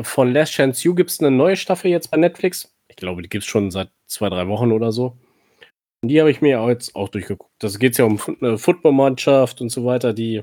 von 0.00 0.32
Last 0.32 0.52
Chance 0.52 0.82
You 0.84 0.94
gibt 0.94 1.10
es 1.10 1.20
eine 1.20 1.30
neue 1.30 1.56
Staffel 1.56 1.90
jetzt 1.90 2.10
bei 2.10 2.16
Netflix. 2.16 2.74
Ich 2.88 2.96
glaube, 2.96 3.22
die 3.22 3.28
gibt 3.28 3.44
es 3.44 3.50
schon 3.50 3.70
seit 3.70 3.90
zwei, 4.06 4.28
drei 4.28 4.48
Wochen 4.48 4.72
oder 4.72 4.92
so. 4.92 5.16
Und 6.02 6.08
die 6.08 6.20
habe 6.20 6.30
ich 6.30 6.40
mir 6.40 6.66
jetzt 6.68 6.94
auch 6.96 7.08
durchgeguckt. 7.08 7.52
Das 7.60 7.78
geht 7.78 7.96
ja 7.96 8.04
um 8.04 8.20
eine 8.40 8.58
Footballmannschaft 8.58 9.60
und 9.60 9.70
so 9.70 9.84
weiter, 9.84 10.12
die 10.12 10.42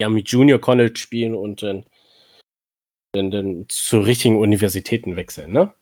ja 0.00 0.08
mit 0.08 0.28
Junior 0.28 0.60
College 0.60 0.98
spielen 0.98 1.34
und 1.34 1.62
dann, 1.62 1.86
dann, 3.12 3.30
dann 3.30 3.66
zu 3.68 4.00
richtigen 4.00 4.38
Universitäten 4.38 5.16
wechseln, 5.16 5.52
ne? 5.52 5.72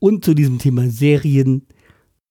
Und 0.00 0.24
zu 0.24 0.34
diesem 0.34 0.58
Thema 0.58 0.88
Serien 0.90 1.66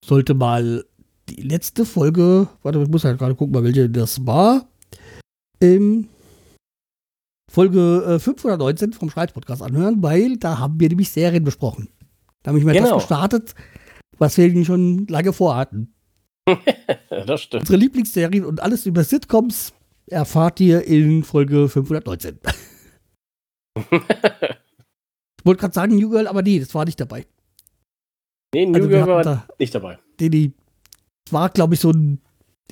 sollte 0.04 0.34
mal 0.34 0.84
die 1.28 1.42
letzte 1.42 1.84
Folge, 1.86 2.48
warte, 2.62 2.82
ich 2.82 2.88
muss 2.88 3.04
halt 3.04 3.18
gerade 3.18 3.34
gucken, 3.36 3.54
mal 3.54 3.62
welche 3.64 3.88
das 3.88 4.26
war. 4.26 4.68
Ähm, 5.60 6.08
Folge 7.50 8.04
äh, 8.06 8.18
519 8.18 8.92
vom 8.92 9.10
Schreiz-Podcast 9.10 9.62
anhören, 9.62 10.02
weil 10.02 10.36
da 10.36 10.58
haben 10.58 10.80
wir 10.80 10.88
nämlich 10.88 11.10
Serien 11.10 11.44
besprochen. 11.44 11.88
Da 12.42 12.48
habe 12.50 12.58
ich 12.58 12.64
mal 12.64 12.72
Genau. 12.74 12.94
das 12.94 13.02
gestartet, 13.02 13.54
was 14.18 14.36
wir 14.36 14.64
schon 14.64 15.06
lange 15.06 15.32
vorhatten. 15.32 15.94
das 17.10 17.42
stimmt. 17.42 17.62
Unsere 17.62 17.78
Lieblingsserien 17.78 18.44
und 18.44 18.60
alles 18.60 18.86
über 18.86 19.04
Sitcoms 19.04 19.72
erfahrt 20.06 20.58
ihr 20.60 20.84
in 20.84 21.22
Folge 21.22 21.68
519. 21.68 22.38
Ich 25.40 25.46
wollte 25.46 25.60
gerade 25.62 25.72
sagen 25.72 25.96
New 25.96 26.10
Girl, 26.10 26.26
aber 26.26 26.42
nee, 26.42 26.60
das 26.60 26.74
war 26.74 26.84
nicht 26.84 27.00
dabei. 27.00 27.24
Nee, 28.54 28.66
New 28.66 28.74
Also 28.74 28.88
Girl 28.88 29.06
war 29.06 29.22
da 29.22 29.46
nicht 29.58 29.74
dabei. 29.74 29.98
die, 30.18 30.30
die 30.30 30.52
war, 31.30 31.48
glaube 31.50 31.74
ich, 31.74 31.80
so 31.80 31.90
ein. 31.90 32.20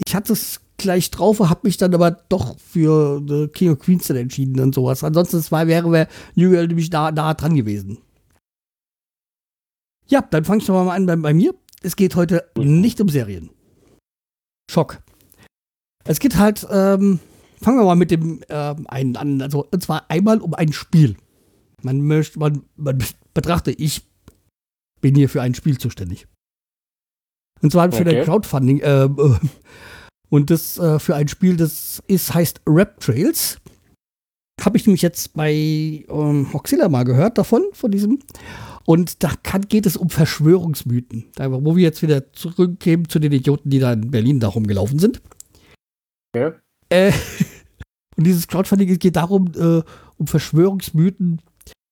Ich 0.06 0.14
hatte 0.14 0.32
es 0.32 0.60
gleich 0.76 1.10
drauf, 1.10 1.40
habe 1.40 1.60
mich 1.64 1.76
dann 1.76 1.92
aber 1.94 2.12
doch 2.12 2.58
für 2.58 3.20
The 3.26 3.48
King 3.48 3.72
of 3.72 3.80
Queens 3.80 4.06
dann 4.06 4.16
entschieden 4.16 4.60
und 4.60 4.74
sowas. 4.74 5.02
Ansonsten 5.02 5.42
zwei 5.42 5.66
wäre 5.66 5.90
wär 5.90 6.08
New 6.36 6.50
Girl 6.50 6.68
nämlich 6.68 6.90
nah, 6.90 7.10
nah 7.10 7.34
dran 7.34 7.56
gewesen. 7.56 7.98
Ja, 10.06 10.22
dann 10.22 10.44
fange 10.44 10.60
ich 10.60 10.66
doch 10.66 10.84
mal 10.84 10.94
an 10.94 11.06
bei, 11.06 11.16
bei 11.16 11.34
mir. 11.34 11.54
Es 11.82 11.96
geht 11.96 12.14
heute 12.16 12.48
nicht 12.56 13.00
um 13.00 13.08
Serien. 13.08 13.50
Schock. 14.70 14.98
Es 16.04 16.18
geht 16.18 16.36
halt, 16.38 16.66
ähm, 16.70 17.18
fangen 17.60 17.78
wir 17.78 17.84
mal 17.84 17.94
mit 17.96 18.10
dem 18.10 18.40
ähm, 18.48 18.86
einen 18.88 19.16
an. 19.16 19.42
Also, 19.42 19.66
und 19.70 19.82
zwar 19.82 20.10
einmal 20.10 20.40
um 20.40 20.54
ein 20.54 20.72
Spiel. 20.72 21.16
Man 21.82 22.00
möchte, 22.00 22.38
man, 22.38 22.62
man 22.76 22.98
betrachte, 23.34 23.70
ich 23.70 24.07
bin 25.00 25.14
hier 25.14 25.28
für 25.28 25.42
ein 25.42 25.54
Spiel 25.54 25.78
zuständig. 25.78 26.26
Und 27.60 27.72
zwar 27.72 27.90
für 27.90 28.02
Okay. 28.02 28.14
der 28.14 28.24
Crowdfunding. 28.24 28.80
Äh, 28.80 29.04
äh, 29.04 29.38
und 30.30 30.50
das 30.50 30.78
äh, 30.78 30.98
für 30.98 31.16
ein 31.16 31.28
Spiel, 31.28 31.56
das 31.56 32.02
ist, 32.06 32.34
heißt 32.34 32.60
Rap 32.66 33.00
Trails. 33.00 33.58
Habe 34.60 34.76
ich 34.76 34.86
nämlich 34.86 35.02
jetzt 35.02 35.34
bei 35.34 35.52
ähm, 35.52 36.52
Hoxilla 36.52 36.88
mal 36.88 37.04
gehört 37.04 37.38
davon, 37.38 37.64
von 37.72 37.90
diesem. 37.90 38.18
Und 38.84 39.22
da 39.22 39.32
kann, 39.42 39.62
geht 39.62 39.86
es 39.86 39.96
um 39.96 40.10
Verschwörungsmythen. 40.10 41.26
Da, 41.34 41.50
wo 41.52 41.76
wir 41.76 41.82
jetzt 41.82 42.02
wieder 42.02 42.32
zurückkämen 42.32 43.08
zu 43.08 43.18
den 43.18 43.32
Idioten, 43.32 43.70
die 43.70 43.78
da 43.78 43.92
in 43.92 44.10
Berlin 44.10 44.40
da 44.40 44.48
rumgelaufen 44.48 44.98
sind. 44.98 45.20
Okay. 46.34 46.56
Äh, 46.88 47.12
und 48.16 48.26
dieses 48.26 48.48
Crowdfunding 48.48 48.98
geht 48.98 49.16
darum, 49.16 49.52
äh, 49.56 49.82
um 50.16 50.26
Verschwörungsmythen. 50.26 51.40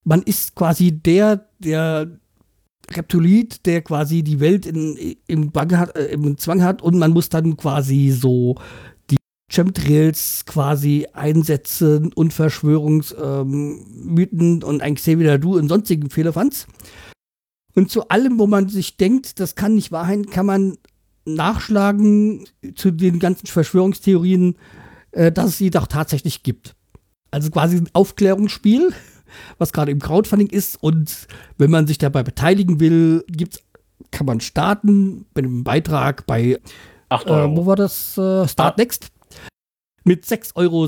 Man 0.04 0.22
ist 0.22 0.54
quasi 0.54 0.92
der, 0.92 1.48
der 1.58 2.18
Reptilit, 2.90 3.66
der 3.66 3.82
quasi 3.82 4.22
die 4.22 4.40
Welt 4.40 4.66
in, 4.66 4.96
im, 5.26 5.52
hat, 5.54 5.96
äh, 5.96 6.06
im 6.06 6.38
Zwang 6.38 6.62
hat 6.62 6.82
und 6.82 6.98
man 6.98 7.12
muss 7.12 7.28
dann 7.28 7.56
quasi 7.56 8.10
so 8.10 8.56
die 9.10 9.16
Chemtrails 9.50 10.44
quasi 10.46 11.06
einsetzen 11.12 12.12
und 12.12 12.32
Verschwörungsmythen 12.32 14.62
und 14.62 14.82
eigentlich 14.82 15.02
sehr 15.02 15.18
wieder 15.18 15.38
du 15.38 15.58
und 15.58 15.68
sonstigen 15.68 16.10
Fehlerfanz. 16.10 16.66
Und 17.74 17.90
zu 17.90 18.08
allem, 18.08 18.38
wo 18.38 18.46
man 18.46 18.68
sich 18.68 18.96
denkt, 18.96 19.38
das 19.38 19.54
kann 19.54 19.74
nicht 19.74 19.92
wahr 19.92 20.06
sein, 20.06 20.26
kann 20.26 20.46
man 20.46 20.78
nachschlagen 21.26 22.46
zu 22.74 22.90
den 22.90 23.18
ganzen 23.18 23.46
Verschwörungstheorien, 23.46 24.56
äh, 25.10 25.30
dass 25.30 25.50
es 25.50 25.58
sie 25.58 25.70
doch 25.70 25.86
tatsächlich 25.86 26.42
gibt. 26.42 26.74
Also 27.30 27.50
quasi 27.50 27.76
ein 27.76 27.90
Aufklärungsspiel, 27.92 28.94
was 29.58 29.72
gerade 29.72 29.90
im 29.90 30.00
Crowdfunding 30.00 30.48
ist. 30.48 30.82
Und 30.82 31.26
wenn 31.58 31.70
man 31.70 31.86
sich 31.86 31.98
dabei 31.98 32.22
beteiligen 32.22 32.80
will, 32.80 33.24
gibt's, 33.28 33.62
kann 34.10 34.26
man 34.26 34.40
starten 34.40 35.26
mit 35.34 35.44
einem 35.44 35.64
Beitrag 35.64 36.26
bei, 36.26 36.60
8 37.08 37.26
äh, 37.26 37.30
Euro. 37.30 37.56
wo 37.56 37.66
war 37.66 37.76
das? 37.76 38.18
Äh, 38.18 38.46
Start 38.48 38.78
Next 38.78 39.10
mit 40.04 40.24
6,66 40.24 40.56
Euro. 40.56 40.86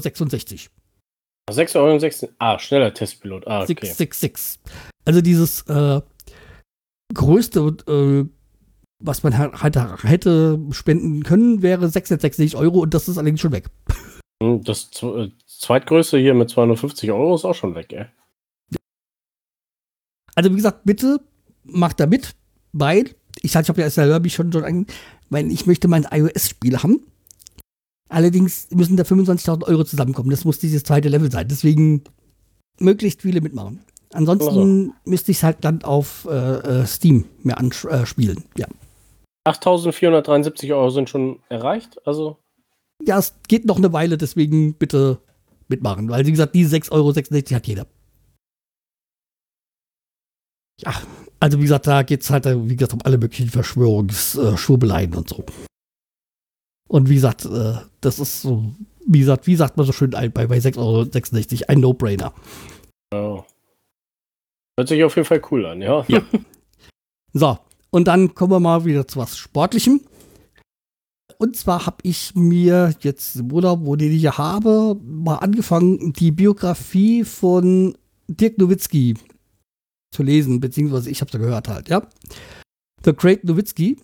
6 1.50 1.76
Euro 1.76 1.92
und 1.92 2.00
6. 2.00 2.28
Ah, 2.38 2.58
schneller 2.58 2.92
Testpilot. 2.92 3.46
Ah, 3.46 3.62
okay. 3.62 3.86
666. 3.86 4.60
Also 5.04 5.20
dieses 5.20 5.62
äh, 5.62 6.00
größte, 7.14 7.76
äh, 7.88 8.24
was 9.02 9.22
man 9.22 9.38
halt 9.38 9.62
halt 9.62 10.04
hätte 10.04 10.58
spenden 10.70 11.22
können, 11.22 11.62
wäre 11.62 11.88
666 11.88 12.56
Euro 12.56 12.80
und 12.80 12.94
das 12.94 13.08
ist 13.08 13.16
allerdings 13.16 13.40
schon 13.40 13.52
weg. 13.52 13.66
Hm, 14.42 14.62
Das 14.62 14.90
äh, 15.02 15.30
zweitgrößte 15.46 16.18
hier 16.18 16.34
mit 16.34 16.50
250 16.50 17.10
Euro 17.10 17.34
ist 17.34 17.44
auch 17.44 17.54
schon 17.54 17.74
weg, 17.74 17.92
ey. 17.92 18.06
Also 20.38 20.52
wie 20.52 20.54
gesagt, 20.54 20.84
bitte 20.84 21.20
macht 21.64 21.98
da 21.98 22.06
mit, 22.06 22.36
weil 22.72 23.16
ich 23.42 23.50
sag, 23.50 23.64
ich 23.64 23.68
habe 23.70 23.80
ja 23.80 23.90
selber 23.90 24.20
mich 24.20 24.34
schon 24.34 24.52
schon 24.52 24.62
an, 24.62 24.86
weil 25.30 25.50
ich 25.50 25.66
möchte 25.66 25.88
mein 25.88 26.06
iOS-Spiel 26.08 26.78
haben. 26.78 27.00
Allerdings 28.08 28.68
müssen 28.70 28.96
da 28.96 29.02
25.000 29.02 29.64
Euro 29.64 29.82
zusammenkommen. 29.82 30.30
Das 30.30 30.44
muss 30.44 30.60
dieses 30.60 30.84
zweite 30.84 31.08
Level 31.08 31.28
sein. 31.32 31.48
Deswegen 31.48 32.04
möglichst 32.78 33.22
viele 33.22 33.40
mitmachen. 33.40 33.80
Ansonsten 34.12 34.92
müsste 35.04 35.32
ich 35.32 35.38
es 35.38 35.42
halt 35.42 35.56
dann 35.62 35.82
auf 35.82 36.28
äh, 36.30 36.82
äh, 36.82 36.86
Steam 36.86 37.24
mir 37.42 37.58
anspielen. 37.58 38.44
Ja. 38.56 38.68
8.473 39.44 40.72
Euro 40.72 40.90
sind 40.90 41.10
schon 41.10 41.40
erreicht. 41.48 41.98
Also, 42.06 42.36
ja, 43.04 43.18
es 43.18 43.34
geht 43.48 43.66
noch 43.66 43.78
eine 43.78 43.92
Weile, 43.92 44.16
deswegen 44.16 44.74
bitte 44.74 45.18
mitmachen. 45.66 46.08
Weil, 46.08 46.26
wie 46.26 46.30
gesagt, 46.30 46.54
die 46.54 46.64
6,66 46.64 46.92
Euro 46.92 47.56
hat 47.56 47.66
jeder. 47.66 47.88
Ja, 50.80 50.94
also 51.40 51.58
wie 51.58 51.62
gesagt, 51.62 51.86
da 51.86 52.02
geht 52.02 52.22
es 52.22 52.30
halt, 52.30 52.46
äh, 52.46 52.68
wie 52.68 52.76
gesagt, 52.76 52.94
um 52.94 53.00
alle 53.04 53.18
möglichen 53.18 53.50
Verschwörungsschwurbeleien 53.50 55.14
und 55.14 55.28
so. 55.28 55.44
Und 56.88 57.08
wie 57.08 57.14
gesagt, 57.14 57.44
äh, 57.44 57.74
das 58.00 58.18
ist 58.18 58.42
so, 58.42 58.72
wie 59.06 59.20
gesagt, 59.20 59.46
wie 59.46 59.56
sagt 59.56 59.76
man 59.76 59.86
so 59.86 59.92
schön 59.92 60.10
bei, 60.10 60.28
bei 60.28 60.44
6,66 60.44 60.76
Euro, 60.78 61.64
ein 61.68 61.80
No-Brainer. 61.80 62.32
ja. 63.12 63.44
Hört 64.76 64.88
sich 64.88 65.02
auf 65.02 65.16
jeden 65.16 65.26
Fall 65.26 65.42
cool 65.50 65.66
an, 65.66 65.82
ja. 65.82 66.04
Ja. 66.06 66.22
So, 67.32 67.58
und 67.90 68.08
dann 68.08 68.34
kommen 68.34 68.52
wir 68.52 68.60
mal 68.60 68.84
wieder 68.84 69.06
zu 69.06 69.18
was 69.18 69.36
Sportlichem. 69.36 70.00
Und 71.38 71.56
zwar 71.56 71.84
habe 71.84 71.98
ich 72.02 72.34
mir 72.34 72.94
jetzt 73.00 73.36
im 73.36 73.52
Urlaub, 73.52 73.80
wo 73.82 73.96
den 73.96 74.12
ich 74.12 74.22
ja 74.22 74.38
habe, 74.38 74.96
mal 75.02 75.36
angefangen, 75.36 76.12
die 76.14 76.30
Biografie 76.30 77.24
von 77.24 77.96
Dirk 78.28 78.58
Nowitzki 78.58 79.14
zu 80.14 80.22
lesen, 80.22 80.60
beziehungsweise 80.60 81.10
ich 81.10 81.20
habe 81.20 81.30
sie 81.30 81.38
gehört 81.38 81.68
halt, 81.68 81.88
ja. 81.88 82.06
The 83.04 83.14
Great 83.14 83.44
Nowitzki 83.44 83.96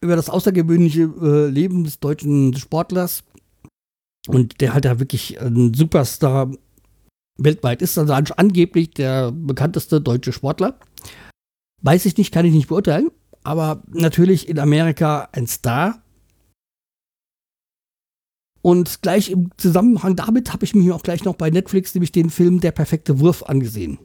über 0.00 0.16
das 0.16 0.30
außergewöhnliche 0.30 1.10
äh, 1.20 1.48
Leben 1.48 1.84
des 1.84 2.00
deutschen 2.00 2.54
Sportlers 2.56 3.24
Und 4.28 4.60
der 4.60 4.74
halt 4.74 4.84
da 4.84 4.98
wirklich 4.98 5.40
ein 5.40 5.74
Superstar 5.74 6.50
weltweit 7.38 7.82
ist, 7.82 7.98
also 7.98 8.12
angeblich 8.12 8.90
der 8.90 9.30
bekannteste 9.32 10.00
deutsche 10.00 10.32
Sportler. 10.32 10.78
Weiß 11.82 12.06
ich 12.06 12.16
nicht, 12.16 12.32
kann 12.32 12.46
ich 12.46 12.54
nicht 12.54 12.68
beurteilen, 12.68 13.10
aber 13.42 13.82
natürlich 13.88 14.48
in 14.48 14.58
Amerika 14.58 15.28
ein 15.32 15.46
Star. 15.46 16.02
Und 18.62 19.02
gleich 19.02 19.30
im 19.30 19.50
Zusammenhang 19.58 20.16
damit 20.16 20.52
habe 20.52 20.64
ich 20.64 20.74
mir 20.74 20.94
auch 20.94 21.02
gleich 21.02 21.24
noch 21.24 21.36
bei 21.36 21.50
Netflix 21.50 21.94
nämlich 21.94 22.10
den 22.10 22.30
Film 22.30 22.60
Der 22.60 22.72
perfekte 22.72 23.20
Wurf 23.20 23.44
angesehen. 23.44 23.98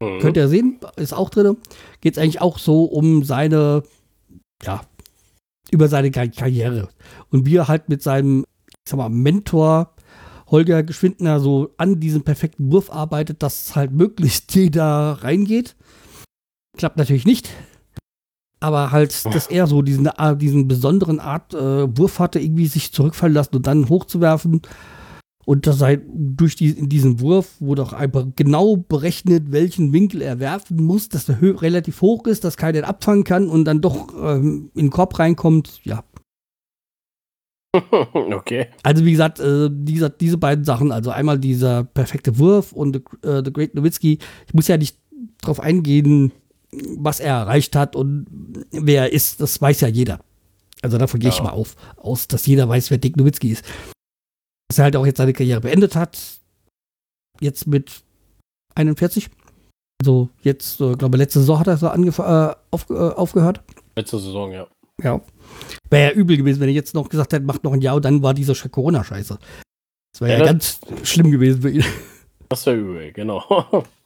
Mhm. 0.00 0.20
Könnt 0.20 0.36
ihr 0.36 0.48
sehen, 0.48 0.78
ist 0.96 1.12
auch 1.12 1.30
drin. 1.30 1.56
Geht 2.00 2.16
es 2.16 2.22
eigentlich 2.22 2.40
auch 2.40 2.58
so 2.58 2.84
um 2.84 3.22
seine, 3.22 3.82
ja, 4.62 4.82
über 5.70 5.88
seine 5.88 6.10
Karriere. 6.10 6.88
Und 7.30 7.46
wie 7.46 7.56
er 7.56 7.68
halt 7.68 7.88
mit 7.88 8.02
seinem, 8.02 8.44
ich 8.66 8.90
sag 8.90 8.98
mal, 8.98 9.08
Mentor 9.08 9.94
Holger 10.50 10.82
Geschwindner 10.82 11.38
so 11.38 11.72
an 11.76 12.00
diesem 12.00 12.22
perfekten 12.22 12.72
Wurf 12.72 12.90
arbeitet, 12.90 13.42
dass 13.42 13.76
halt 13.76 13.92
möglichst 13.92 14.54
jeder 14.54 15.18
reingeht. 15.22 15.76
Klappt 16.76 16.96
natürlich 16.96 17.26
nicht. 17.26 17.48
Aber 18.62 18.90
halt, 18.90 19.24
dass 19.24 19.46
er 19.46 19.66
so 19.66 19.80
diesen, 19.80 20.06
äh, 20.06 20.36
diesen 20.36 20.68
besonderen 20.68 21.18
Art 21.18 21.54
äh, 21.54 21.96
Wurf 21.96 22.18
hatte, 22.18 22.40
irgendwie 22.40 22.66
sich 22.66 22.92
zurückfallen 22.92 23.32
lassen 23.32 23.56
und 23.56 23.66
dann 23.66 23.88
hochzuwerfen. 23.88 24.60
Und 25.46 25.66
dass 25.66 25.80
halt 25.80 26.02
durch 26.06 26.54
die, 26.54 26.70
in 26.70 26.88
diesen 26.88 27.20
Wurf 27.20 27.60
wurde 27.60 27.82
auch 27.82 27.92
einfach 27.92 28.26
genau 28.36 28.76
berechnet, 28.76 29.52
welchen 29.52 29.92
Winkel 29.92 30.22
er 30.22 30.38
werfen 30.38 30.84
muss, 30.84 31.08
dass 31.08 31.26
der 31.26 31.40
relativ 31.40 32.02
hoch 32.02 32.26
ist, 32.26 32.44
dass 32.44 32.56
keiner 32.56 32.86
abfangen 32.86 33.24
kann 33.24 33.48
und 33.48 33.64
dann 33.64 33.80
doch 33.80 34.08
ähm, 34.22 34.70
in 34.74 34.86
den 34.86 34.90
Korb 34.90 35.18
reinkommt. 35.18 35.80
Ja, 35.82 36.04
okay. 38.12 38.66
Also 38.82 39.04
wie 39.04 39.12
gesagt, 39.12 39.38
äh, 39.38 39.68
dieser, 39.70 40.10
diese 40.10 40.38
beiden 40.38 40.64
Sachen, 40.64 40.90
also 40.90 41.10
einmal 41.10 41.38
dieser 41.38 41.84
perfekte 41.84 42.38
Wurf 42.38 42.72
und 42.72 42.96
äh, 43.22 43.42
The 43.44 43.52
Great 43.52 43.74
Nowitzki, 43.74 44.18
ich 44.46 44.54
muss 44.54 44.68
ja 44.68 44.76
nicht 44.76 44.98
drauf 45.40 45.60
eingehen, 45.60 46.32
was 46.96 47.20
er 47.20 47.36
erreicht 47.36 47.76
hat 47.76 47.96
und 47.96 48.26
wer 48.72 49.02
er 49.02 49.12
ist, 49.12 49.40
das 49.40 49.60
weiß 49.60 49.80
ja 49.82 49.88
jeder. 49.88 50.20
Also 50.82 50.98
davon 50.98 51.20
gehe 51.20 51.30
ja. 51.30 51.36
ich 51.36 51.42
mal 51.42 51.50
auf, 51.50 51.76
aus, 51.96 52.26
dass 52.26 52.46
jeder 52.46 52.68
weiß, 52.68 52.90
wer 52.90 52.98
Dick 52.98 53.16
Nowitzki 53.16 53.50
ist. 53.50 53.64
Dass 54.70 54.78
er 54.78 54.84
halt 54.84 54.94
auch 54.94 55.04
jetzt 55.04 55.16
seine 55.16 55.32
Karriere 55.32 55.60
beendet 55.60 55.96
hat, 55.96 56.16
jetzt 57.40 57.66
mit 57.66 58.04
41. 58.76 59.28
Also 60.00 60.28
jetzt, 60.42 60.80
äh, 60.80 60.94
glaube 60.94 61.18
letzte 61.18 61.40
Saison 61.40 61.58
hat 61.58 61.66
er 61.66 61.76
so 61.76 61.88
äh, 61.88 62.54
auf, 62.70 62.88
äh, 62.88 62.94
aufgehört. 62.94 63.62
Letzte 63.96 64.20
Saison, 64.20 64.52
ja. 64.52 64.68
Ja. 65.02 65.20
Wäre 65.90 66.12
ja 66.12 66.16
übel 66.16 66.36
gewesen, 66.36 66.60
wenn 66.60 66.68
ich 66.68 66.76
jetzt 66.76 66.94
noch 66.94 67.08
gesagt 67.08 67.32
hätte, 67.32 67.44
macht 67.44 67.64
noch 67.64 67.72
ein 67.72 67.80
Jahr 67.80 67.96
und 67.96 68.04
dann 68.04 68.22
war 68.22 68.32
diese 68.32 68.54
Corona-Scheiße. 68.54 69.40
Das 70.12 70.20
wäre 70.20 70.34
ja, 70.34 70.38
ja 70.38 70.44
ganz 70.44 70.78
schlimm 71.02 71.32
gewesen 71.32 71.62
für 71.62 71.70
ihn. 71.70 71.84
Das 72.48 72.64
wäre 72.64 72.76
übel, 72.76 73.12
genau. 73.12 73.84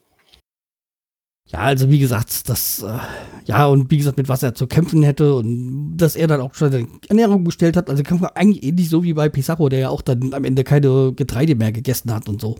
Ja, 1.46 1.58
also 1.60 1.90
wie 1.90 1.98
gesagt, 1.98 2.48
das, 2.48 2.82
äh, 2.82 2.98
ja, 3.44 3.66
und 3.66 3.90
wie 3.90 3.98
gesagt, 3.98 4.16
mit 4.16 4.28
was 4.28 4.42
er 4.42 4.54
zu 4.54 4.66
kämpfen 4.66 5.02
hätte 5.02 5.34
und 5.34 5.96
dass 5.96 6.16
er 6.16 6.26
dann 6.26 6.40
auch 6.40 6.54
schon 6.54 6.72
seine 6.72 6.88
Ernährung 7.08 7.44
gestellt 7.44 7.76
hat. 7.76 7.90
Also 7.90 8.02
kämpfen 8.02 8.24
wir 8.24 8.36
eigentlich 8.36 8.62
ähnlich 8.62 8.88
so 8.88 9.02
wie 9.02 9.12
bei 9.12 9.28
Pizarro, 9.28 9.68
der 9.68 9.78
ja 9.80 9.88
auch 9.90 10.00
dann 10.00 10.32
am 10.32 10.44
Ende 10.44 10.64
keine 10.64 11.12
Getreide 11.12 11.54
mehr 11.54 11.70
gegessen 11.70 12.12
hat 12.14 12.28
und 12.28 12.40
so. 12.40 12.56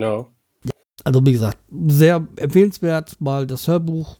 Ja. 0.00 0.26
ja 0.64 0.72
also 1.04 1.24
wie 1.24 1.32
gesagt, 1.32 1.58
sehr 1.88 2.26
empfehlenswert, 2.36 3.20
mal 3.20 3.46
das 3.46 3.68
Hörbuch 3.68 4.18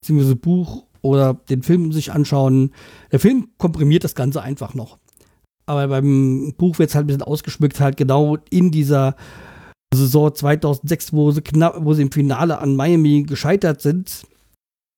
bzw. 0.00 0.36
Buch 0.36 0.84
oder 1.00 1.34
den 1.34 1.64
Film 1.64 1.90
sich 1.90 2.12
anschauen. 2.12 2.72
Der 3.10 3.18
Film 3.18 3.48
komprimiert 3.58 4.04
das 4.04 4.14
Ganze 4.14 4.42
einfach 4.42 4.74
noch. 4.74 4.98
Aber 5.66 5.88
beim 5.88 6.54
Buch 6.56 6.78
wird 6.78 6.90
es 6.90 6.94
halt 6.94 7.04
ein 7.04 7.06
bisschen 7.08 7.22
ausgeschmückt, 7.22 7.80
halt 7.80 7.96
genau 7.96 8.36
in 8.50 8.70
dieser 8.70 9.16
Saison 9.92 10.34
2006, 10.34 11.12
wo 11.12 11.30
sie, 11.30 11.42
knapp, 11.42 11.76
wo 11.80 11.94
sie 11.94 12.02
im 12.02 12.12
Finale 12.12 12.58
an 12.58 12.76
Miami 12.76 13.22
gescheitert 13.22 13.80
sind. 13.80 14.26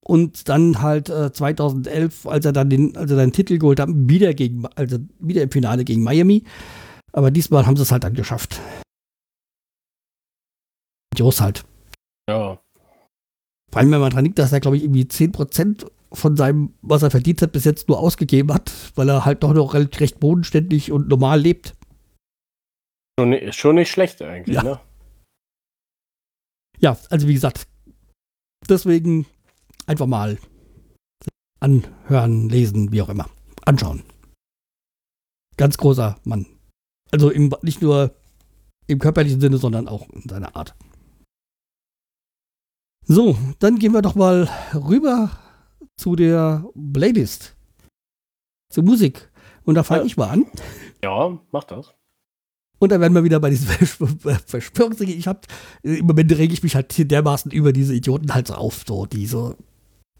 Und 0.06 0.48
dann 0.48 0.82
halt 0.82 1.08
äh, 1.08 1.32
2011, 1.32 2.26
als 2.26 2.44
er 2.44 2.52
dann 2.52 2.68
den, 2.68 2.96
als 2.96 3.10
er 3.10 3.16
den 3.16 3.32
Titel 3.32 3.58
geholt 3.58 3.80
hat, 3.80 3.88
wieder 3.90 4.34
gegen, 4.34 4.66
also 4.74 4.98
wieder 5.18 5.42
im 5.42 5.50
Finale 5.50 5.84
gegen 5.84 6.02
Miami. 6.02 6.44
Aber 7.12 7.30
diesmal 7.30 7.66
haben 7.66 7.76
sie 7.76 7.82
es 7.82 7.92
halt 7.92 8.04
dann 8.04 8.14
geschafft. 8.14 8.60
Jos 11.16 11.40
halt. 11.40 11.64
Ja. 12.28 12.58
Vor 13.70 13.80
allem, 13.80 13.92
wenn 13.92 14.00
man 14.00 14.10
dran 14.10 14.24
liegt, 14.24 14.38
dass 14.38 14.52
er, 14.52 14.60
glaube 14.60 14.76
ich, 14.76 14.84
irgendwie 14.84 15.04
10% 15.04 15.86
von 16.12 16.36
seinem, 16.36 16.74
was 16.82 17.02
er 17.02 17.10
verdient 17.10 17.42
hat, 17.42 17.52
bis 17.52 17.64
jetzt 17.64 17.88
nur 17.88 17.98
ausgegeben 17.98 18.52
hat, 18.52 18.72
weil 18.94 19.08
er 19.08 19.24
halt 19.24 19.42
doch 19.42 19.52
noch 19.52 19.74
recht 19.74 20.20
bodenständig 20.20 20.92
und 20.92 21.08
normal 21.08 21.40
lebt. 21.40 21.74
Schon, 23.18 23.52
schon 23.52 23.74
nicht 23.76 23.90
schlecht 23.90 24.22
eigentlich, 24.22 24.56
ja. 24.56 24.62
ne? 24.62 24.80
Ja, 26.80 26.98
also 27.10 27.28
wie 27.28 27.34
gesagt, 27.34 27.68
deswegen 28.68 29.26
einfach 29.86 30.06
mal 30.06 30.38
anhören, 31.60 32.48
lesen, 32.48 32.92
wie 32.92 33.02
auch 33.02 33.08
immer. 33.08 33.28
Anschauen. 33.64 34.02
Ganz 35.56 35.76
großer 35.76 36.18
Mann. 36.24 36.46
Also 37.12 37.30
im, 37.30 37.54
nicht 37.62 37.80
nur 37.80 38.14
im 38.86 38.98
körperlichen 38.98 39.40
Sinne, 39.40 39.58
sondern 39.58 39.88
auch 39.88 40.08
in 40.10 40.28
seiner 40.28 40.56
Art. 40.56 40.74
So, 43.06 43.36
dann 43.60 43.78
gehen 43.78 43.92
wir 43.92 44.02
doch 44.02 44.14
mal 44.14 44.48
rüber 44.74 45.30
zu 45.96 46.16
der 46.16 46.64
Playlist. 46.92 47.56
Zur 48.70 48.84
Musik. 48.84 49.30
Und 49.64 49.76
da 49.76 49.84
fange 49.84 50.00
ja. 50.00 50.06
ich 50.06 50.16
mal 50.16 50.30
an. 50.30 50.46
Ja, 51.02 51.38
mach 51.52 51.64
das. 51.64 51.94
Und 52.84 52.90
dann 52.90 53.00
werden 53.00 53.14
wir 53.14 53.24
wieder 53.24 53.40
bei 53.40 53.48
diesen 53.48 53.66
Verschwörungsdingen. 54.46 55.18
Ich 55.18 55.26
hab, 55.26 55.46
im 55.82 56.04
Moment 56.06 56.30
rege 56.32 56.52
ich 56.52 56.62
mich 56.62 56.74
halt 56.74 56.92
hier 56.92 57.06
dermaßen 57.06 57.50
über 57.50 57.72
diese 57.72 57.94
Idioten 57.94 58.34
halt 58.34 58.48
so 58.48 58.54
auf, 58.54 58.84
so, 58.86 59.06
die 59.06 59.26
so 59.26 59.56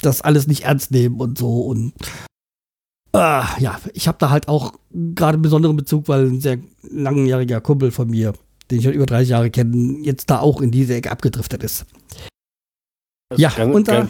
das 0.00 0.22
alles 0.22 0.46
nicht 0.46 0.64
ernst 0.64 0.90
nehmen 0.90 1.20
und 1.20 1.36
so. 1.36 1.60
Und 1.60 1.92
äh, 3.12 3.44
ja, 3.60 3.78
ich 3.92 4.08
habe 4.08 4.16
da 4.18 4.30
halt 4.30 4.48
auch 4.48 4.72
gerade 4.92 5.34
einen 5.34 5.42
besonderen 5.42 5.76
Bezug, 5.76 6.08
weil 6.08 6.26
ein 6.26 6.40
sehr 6.40 6.58
langjähriger 6.82 7.60
Kumpel 7.60 7.90
von 7.90 8.08
mir, 8.08 8.32
den 8.70 8.78
ich 8.78 8.84
schon 8.84 8.94
über 8.94 9.04
30 9.06 9.28
Jahre 9.28 9.50
kenne, 9.50 9.98
jetzt 10.00 10.30
da 10.30 10.40
auch 10.40 10.62
in 10.62 10.70
diese 10.70 10.94
Ecke 10.94 11.10
abgedriftet 11.10 11.62
ist. 11.62 11.84
ja, 13.36 13.50
ganz, 13.50 13.74
und 13.74 13.88
da, 13.88 14.08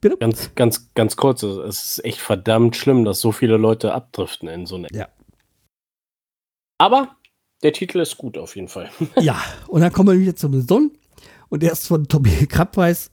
Bitte? 0.00 0.16
Ganz, 0.16 0.54
ganz, 0.54 0.92
ganz 0.94 1.16
kurz, 1.16 1.42
es 1.42 1.98
ist 1.98 2.04
echt 2.06 2.20
verdammt 2.20 2.74
schlimm, 2.74 3.04
dass 3.04 3.20
so 3.20 3.32
viele 3.32 3.58
Leute 3.58 3.92
abdriften 3.92 4.48
in 4.48 4.66
so 4.66 4.76
eine. 4.76 4.88
Ja. 4.92 5.08
Aber 6.78 7.16
der 7.62 7.72
Titel 7.72 8.00
ist 8.00 8.18
gut 8.18 8.38
auf 8.38 8.56
jeden 8.56 8.68
Fall. 8.68 8.90
ja, 9.20 9.40
und 9.68 9.80
dann 9.80 9.92
kommen 9.92 10.10
wir 10.10 10.20
wieder 10.20 10.36
zum 10.36 10.60
Sohn. 10.62 10.90
Und 11.48 11.62
der 11.62 11.72
ist 11.72 11.86
von 11.86 12.08
Tommy 12.08 12.46
Krabweis. 12.46 13.10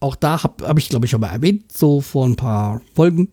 Auch 0.00 0.16
da 0.16 0.42
habe 0.42 0.66
hab 0.66 0.78
ich, 0.78 0.88
glaube 0.88 1.06
ich, 1.06 1.10
schon 1.10 1.20
mal 1.20 1.32
erwähnt, 1.32 1.72
so 1.72 2.00
vor 2.00 2.26
ein 2.26 2.36
paar 2.36 2.80
Folgen. 2.94 3.32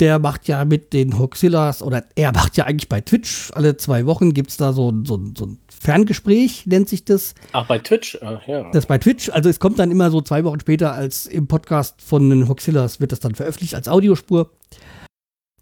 Der 0.00 0.18
macht 0.18 0.46
ja 0.46 0.64
mit 0.64 0.92
den 0.92 1.18
Hoxillas, 1.18 1.82
oder 1.82 2.04
er 2.16 2.32
macht 2.32 2.56
ja 2.58 2.64
eigentlich 2.64 2.88
bei 2.88 3.00
Twitch, 3.00 3.50
alle 3.54 3.78
zwei 3.78 4.04
Wochen 4.04 4.34
gibt 4.34 4.50
es 4.50 4.58
da 4.58 4.74
so, 4.74 4.92
so, 5.04 5.18
so 5.34 5.46
ein 5.46 5.58
Ferngespräch, 5.68 6.66
nennt 6.66 6.88
sich 6.88 7.04
das. 7.04 7.34
Ach, 7.52 7.66
bei 7.66 7.78
Twitch? 7.78 8.18
Ach, 8.20 8.46
ja. 8.46 8.70
Das 8.72 8.86
bei 8.86 8.98
Twitch. 8.98 9.30
Also 9.30 9.48
es 9.48 9.58
kommt 9.58 9.78
dann 9.78 9.90
immer 9.90 10.10
so 10.10 10.20
zwei 10.20 10.44
Wochen 10.44 10.60
später 10.60 10.92
als 10.92 11.26
im 11.26 11.46
Podcast 11.46 12.02
von 12.02 12.28
den 12.28 12.48
Hoxillas 12.48 13.00
wird 13.00 13.12
das 13.12 13.20
dann 13.20 13.34
veröffentlicht 13.34 13.74
als 13.74 13.88
Audiospur. 13.88 14.50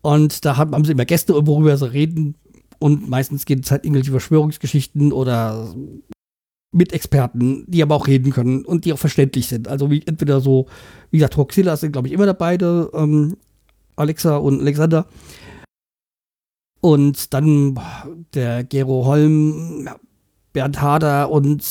Und 0.02 0.44
da 0.44 0.56
haben, 0.56 0.74
haben 0.74 0.84
sie 0.84 0.92
immer 0.92 1.04
Gäste, 1.04 1.34
worüber 1.46 1.76
sie 1.76 1.92
reden. 1.92 2.36
Und 2.84 3.08
meistens 3.08 3.46
geht 3.46 3.64
es 3.64 3.70
halt 3.70 3.86
irgendwelche 3.86 4.10
Verschwörungsgeschichten 4.10 5.10
oder 5.10 5.74
mit 6.70 6.92
Experten, 6.92 7.64
die 7.66 7.82
aber 7.82 7.94
auch 7.94 8.06
reden 8.06 8.30
können 8.30 8.66
und 8.66 8.84
die 8.84 8.92
auch 8.92 8.98
verständlich 8.98 9.48
sind. 9.48 9.68
Also 9.68 9.90
wie, 9.90 10.02
entweder 10.06 10.42
so, 10.42 10.66
wie 11.10 11.16
gesagt, 11.16 11.38
Hoxillas 11.38 11.80
sind, 11.80 11.92
glaube 11.92 12.08
ich, 12.08 12.12
immer 12.12 12.26
dabei, 12.26 12.58
ähm, 12.60 13.38
Alexa 13.96 14.36
und 14.36 14.60
Alexander. 14.60 15.06
Und 16.82 17.32
dann 17.32 17.80
der 18.34 18.64
Gero 18.64 19.06
Holm, 19.06 19.88
Bernd 20.52 20.82
Hader 20.82 21.30
und 21.30 21.64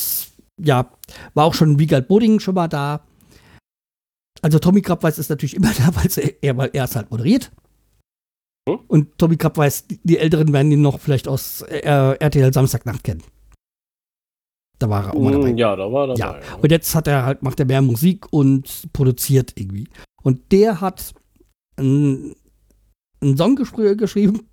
ja, 0.58 0.90
war 1.34 1.44
auch 1.44 1.54
schon 1.54 1.78
Wiegald 1.78 2.08
Boding 2.08 2.40
schon 2.40 2.56
mal 2.56 2.66
da. 2.66 3.06
Also 4.42 4.58
Tommy 4.58 4.82
Krabweis 4.82 5.18
ist 5.18 5.30
natürlich 5.30 5.54
immer 5.54 5.72
da, 5.78 5.94
weil 5.94 6.34
er, 6.42 6.56
weil 6.56 6.70
er 6.72 6.84
es 6.86 6.96
halt 6.96 7.12
moderiert. 7.12 7.52
Hm? 8.68 8.80
Und 8.88 9.18
Tommy 9.18 9.36
Krabweis, 9.36 9.84
die 9.88 10.18
Älteren 10.18 10.52
werden 10.52 10.72
ihn 10.72 10.82
noch 10.82 10.98
vielleicht 10.98 11.28
aus 11.28 11.62
äh, 11.62 11.80
RTL 11.80 12.52
Samstagnacht 12.52 13.04
kennen. 13.04 13.22
Da 14.78 14.88
war 14.88 15.04
er 15.04 15.14
auch 15.14 15.20
mal 15.20 15.32
dabei. 15.32 15.50
Hm, 15.50 15.58
ja, 15.58 15.76
da 15.76 15.92
war 15.92 16.08
er 16.08 16.14
dabei. 16.14 16.40
Ja. 16.40 16.56
Und 16.56 16.70
jetzt 16.70 16.94
hat 16.94 17.06
er 17.06 17.24
halt, 17.24 17.42
macht 17.42 17.60
er 17.60 17.66
mehr 17.66 17.82
Musik 17.82 18.32
und 18.32 18.88
produziert 18.92 19.52
irgendwie. 19.56 19.88
Und 20.22 20.52
der 20.52 20.80
hat 20.80 21.14
einen, 21.76 22.34
einen 23.20 23.36
Song 23.36 23.56
geschrieben, 23.56 24.48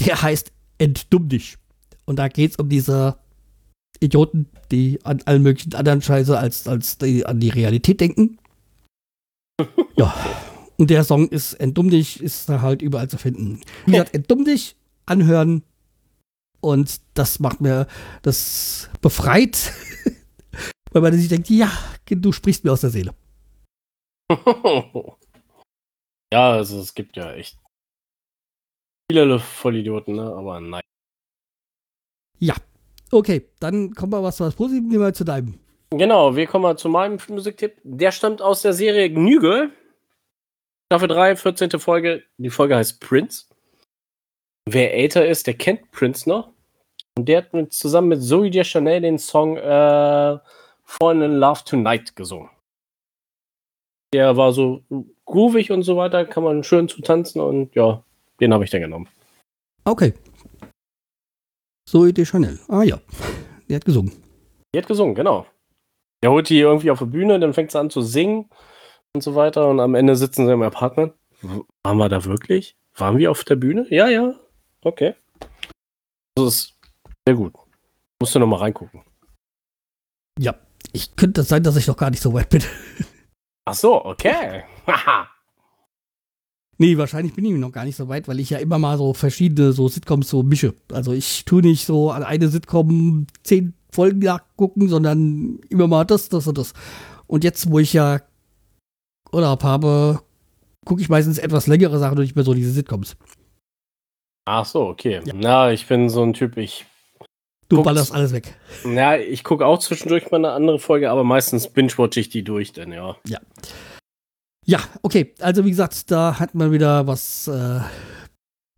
der 0.00 0.20
heißt 0.22 0.52
Entdumm 0.78 1.28
dich. 1.28 1.56
Und 2.04 2.18
da 2.18 2.28
geht 2.28 2.52
es 2.52 2.56
um 2.56 2.68
diese 2.68 3.16
Idioten, 4.00 4.48
die 4.70 4.98
an 5.04 5.22
allen 5.24 5.42
möglichen 5.42 5.74
anderen 5.74 6.02
Scheiße 6.02 6.36
als, 6.36 6.66
als 6.66 6.98
die, 6.98 7.24
an 7.24 7.40
die 7.40 7.48
Realität 7.48 8.00
denken. 8.00 8.38
ja. 9.96 10.12
Und 10.76 10.90
der 10.90 11.04
Song 11.04 11.28
ist 11.28 11.54
Entdumm 11.54 11.90
dich, 11.90 12.20
ist 12.20 12.48
da 12.48 12.60
halt 12.60 12.82
überall 12.82 13.08
zu 13.08 13.18
finden. 13.18 13.60
Wie 13.86 13.92
gesagt, 13.92 14.14
Entdumm 14.14 14.44
dich 14.44 14.76
anhören. 15.06 15.62
Und 16.60 17.00
das 17.14 17.40
macht 17.40 17.60
mir, 17.60 17.86
das 18.22 18.88
befreit, 19.02 19.72
weil 20.92 21.02
man 21.02 21.12
sich 21.12 21.28
denkt, 21.28 21.50
ja, 21.50 21.70
du 22.08 22.32
sprichst 22.32 22.64
mir 22.64 22.72
aus 22.72 22.80
der 22.80 22.90
Seele. 22.90 23.14
ja, 26.32 26.52
also 26.52 26.80
es 26.80 26.94
gibt 26.94 27.16
ja 27.18 27.34
echt 27.34 27.58
viele 29.10 29.38
Vollidioten, 29.38 30.16
ne? 30.16 30.22
aber 30.34 30.60
nein. 30.60 30.80
Ja, 32.38 32.54
okay, 33.12 33.48
dann 33.60 33.94
kommen 33.94 34.12
wir 34.12 34.22
was 34.22 34.38
zu 34.38 34.44
was 34.44 34.54
Positivem, 34.54 34.88
nehmen 34.88 35.02
wir 35.02 35.12
zu 35.12 35.24
deinem. 35.24 35.58
Genau, 35.90 36.34
wir 36.34 36.46
kommen 36.46 36.62
mal 36.62 36.78
zu 36.78 36.88
meinem 36.88 37.18
Musiktipp. 37.28 37.76
Der 37.84 38.10
stammt 38.10 38.40
aus 38.42 38.62
der 38.62 38.72
Serie 38.72 39.10
Gnüge. 39.10 39.70
Staffel 40.86 41.08
3, 41.08 41.36
14. 41.36 41.70
Folge. 41.80 42.24
Die 42.36 42.50
Folge 42.50 42.76
heißt 42.76 43.00
Prince. 43.00 43.46
Wer 44.68 44.94
älter 44.94 45.26
ist, 45.26 45.46
der 45.46 45.54
kennt 45.54 45.90
Prince 45.90 46.28
noch. 46.28 46.52
Und 47.16 47.28
der 47.28 47.38
hat 47.38 47.52
mit, 47.52 47.72
zusammen 47.72 48.08
mit 48.08 48.22
Zoe 48.22 48.50
Deschanel 48.50 49.00
den 49.00 49.18
Song 49.18 49.56
äh, 49.56 50.38
Fallen 50.84 51.22
in 51.22 51.36
Love 51.36 51.62
Tonight 51.64 52.16
gesungen. 52.16 52.50
Der 54.12 54.36
war 54.36 54.52
so 54.52 54.82
groovig 55.24 55.70
und 55.70 55.82
so 55.82 55.96
weiter, 55.96 56.24
kann 56.24 56.44
man 56.44 56.62
schön 56.62 56.88
zu 56.88 57.02
tanzen 57.02 57.40
und 57.40 57.74
ja, 57.74 58.04
den 58.40 58.52
habe 58.52 58.64
ich 58.64 58.70
dann 58.70 58.82
genommen. 58.82 59.08
Okay. 59.84 60.14
Zoe 61.88 62.12
Deschanel. 62.12 62.58
Ah 62.68 62.82
ja, 62.82 63.00
der 63.68 63.76
hat 63.76 63.84
gesungen. 63.84 64.12
Die 64.74 64.78
hat 64.78 64.86
gesungen, 64.86 65.14
genau. 65.14 65.46
Der 66.22 66.30
holt 66.30 66.48
die 66.48 66.58
irgendwie 66.58 66.90
auf 66.90 66.98
der 66.98 67.06
Bühne, 67.06 67.38
dann 67.38 67.54
fängt 67.54 67.70
sie 67.70 67.78
an 67.78 67.90
zu 67.90 68.00
singen 68.00 68.48
und 69.14 69.22
so 69.22 69.34
weiter 69.34 69.68
und 69.68 69.80
am 69.80 69.94
Ende 69.94 70.16
sitzen 70.16 70.46
sie 70.46 70.52
im 70.52 70.62
Apartment. 70.62 71.14
Waren 71.82 71.98
wir 71.98 72.08
da 72.08 72.24
wirklich? 72.24 72.76
Waren 72.96 73.16
wir 73.16 73.30
auf 73.30 73.44
der 73.44 73.56
Bühne? 73.56 73.86
Ja, 73.90 74.08
ja. 74.08 74.34
Okay. 74.82 75.14
Das 76.34 76.46
ist 76.46 76.74
sehr 77.26 77.36
gut. 77.36 77.54
Musst 78.20 78.34
du 78.34 78.40
noch 78.40 78.46
mal 78.46 78.56
reingucken. 78.56 79.02
Ja, 80.38 80.56
ich 80.92 81.14
könnte 81.14 81.44
sein, 81.44 81.62
dass 81.62 81.76
ich 81.76 81.86
noch 81.86 81.96
gar 81.96 82.10
nicht 82.10 82.22
so 82.22 82.32
weit 82.34 82.48
bin. 82.48 82.62
Ach 83.66 83.74
so, 83.74 84.04
okay. 84.04 84.64
nee, 86.78 86.98
wahrscheinlich 86.98 87.34
bin 87.34 87.44
ich 87.44 87.54
noch 87.54 87.72
gar 87.72 87.84
nicht 87.84 87.96
so 87.96 88.08
weit, 88.08 88.26
weil 88.26 88.40
ich 88.40 88.50
ja 88.50 88.58
immer 88.58 88.78
mal 88.78 88.98
so 88.98 89.14
verschiedene 89.14 89.72
so 89.72 89.88
Sitcoms 89.88 90.28
so 90.28 90.42
mische. 90.42 90.74
Also 90.92 91.12
ich 91.12 91.44
tue 91.44 91.62
nicht 91.62 91.86
so 91.86 92.10
an 92.10 92.24
eine 92.24 92.48
Sitcom 92.48 93.26
zehn 93.44 93.74
Folgen 93.92 94.18
nachgucken, 94.18 94.88
sondern 94.88 95.60
immer 95.68 95.86
mal 95.86 96.04
das, 96.04 96.28
das 96.28 96.48
und 96.48 96.58
das. 96.58 96.74
Und 97.26 97.44
jetzt, 97.44 97.70
wo 97.70 97.78
ich 97.78 97.92
ja 97.92 98.20
Urlaub 99.34 99.62
habe, 99.62 100.20
gucke 100.84 101.02
ich 101.02 101.08
meistens 101.08 101.38
etwas 101.38 101.66
längere 101.66 101.98
Sachen 101.98 102.16
und 102.16 102.22
nicht 102.22 102.36
mehr 102.36 102.44
so 102.44 102.54
diese 102.54 102.70
Sitcoms. 102.70 103.16
Ach 104.46 104.64
so, 104.64 104.86
okay. 104.86 105.20
Ja, 105.24 105.32
Na, 105.34 105.72
ich 105.72 105.86
bin 105.86 106.08
so 106.08 106.22
ein 106.22 106.34
Typ, 106.34 106.56
ich. 106.56 106.86
Du 107.68 107.82
ballerst 107.82 108.12
alles 108.12 108.32
weg. 108.32 108.54
Ja, 108.84 109.16
ich 109.16 109.42
gucke 109.42 109.64
auch 109.64 109.78
zwischendurch 109.78 110.30
mal 110.30 110.36
eine 110.36 110.52
andere 110.52 110.78
Folge, 110.78 111.10
aber 111.10 111.24
meistens 111.24 111.68
binge-watch 111.68 112.18
ich 112.18 112.28
die 112.28 112.44
durch, 112.44 112.72
denn 112.72 112.92
ja. 112.92 113.16
Ja. 113.26 113.40
Ja, 114.66 114.80
okay. 115.02 115.34
Also, 115.40 115.64
wie 115.64 115.70
gesagt, 115.70 116.10
da 116.10 116.38
hat 116.38 116.54
man 116.54 116.72
wieder 116.72 117.06
was 117.06 117.48
äh, 117.48 117.80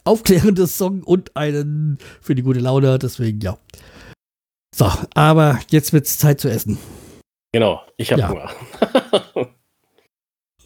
aufklärendes 0.04 0.78
Song 0.78 1.02
und 1.02 1.36
einen 1.36 1.98
für 2.20 2.34
die 2.34 2.42
gute 2.42 2.60
Laune, 2.60 2.98
deswegen 2.98 3.40
ja. 3.40 3.58
So, 4.74 4.90
aber 5.14 5.58
jetzt 5.70 5.92
wird's 5.92 6.18
Zeit 6.18 6.40
zu 6.40 6.48
essen. 6.48 6.78
Genau, 7.52 7.82
ich 7.96 8.12
habe 8.12 8.20
ja. 8.20 8.28
Hunger. 8.28 8.50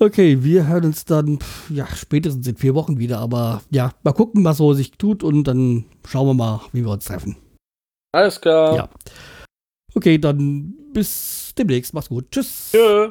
Okay, 0.03 0.43
wir 0.43 0.67
hören 0.67 0.87
uns 0.87 1.05
dann, 1.05 1.39
ja, 1.69 1.87
spätestens 1.87 2.47
in 2.47 2.57
vier 2.57 2.75
Wochen 2.75 2.99
wieder, 2.99 3.19
aber 3.19 3.61
ja, 3.69 3.93
mal 4.03 4.15
gucken, 4.15 4.43
was 4.47 4.57
so 4.57 4.73
sich 4.73 4.93
tut 4.93 5.23
und 5.23 5.45
dann 5.45 5.85
schauen 6.09 6.27
wir 6.27 6.33
mal, 6.33 6.63
wie 6.73 6.83
wir 6.83 6.91
uns 6.91 7.05
treffen. 7.05 7.37
Alles 8.13 8.41
klar. 8.41 8.77
Ja. 8.77 8.89
Okay, 9.95 10.17
dann 10.17 10.75
bis 10.95 11.53
demnächst. 11.57 11.93
Mach's 11.93 12.09
gut. 12.09 12.31
Tschüss. 12.31 12.71
Tschö. 12.73 13.11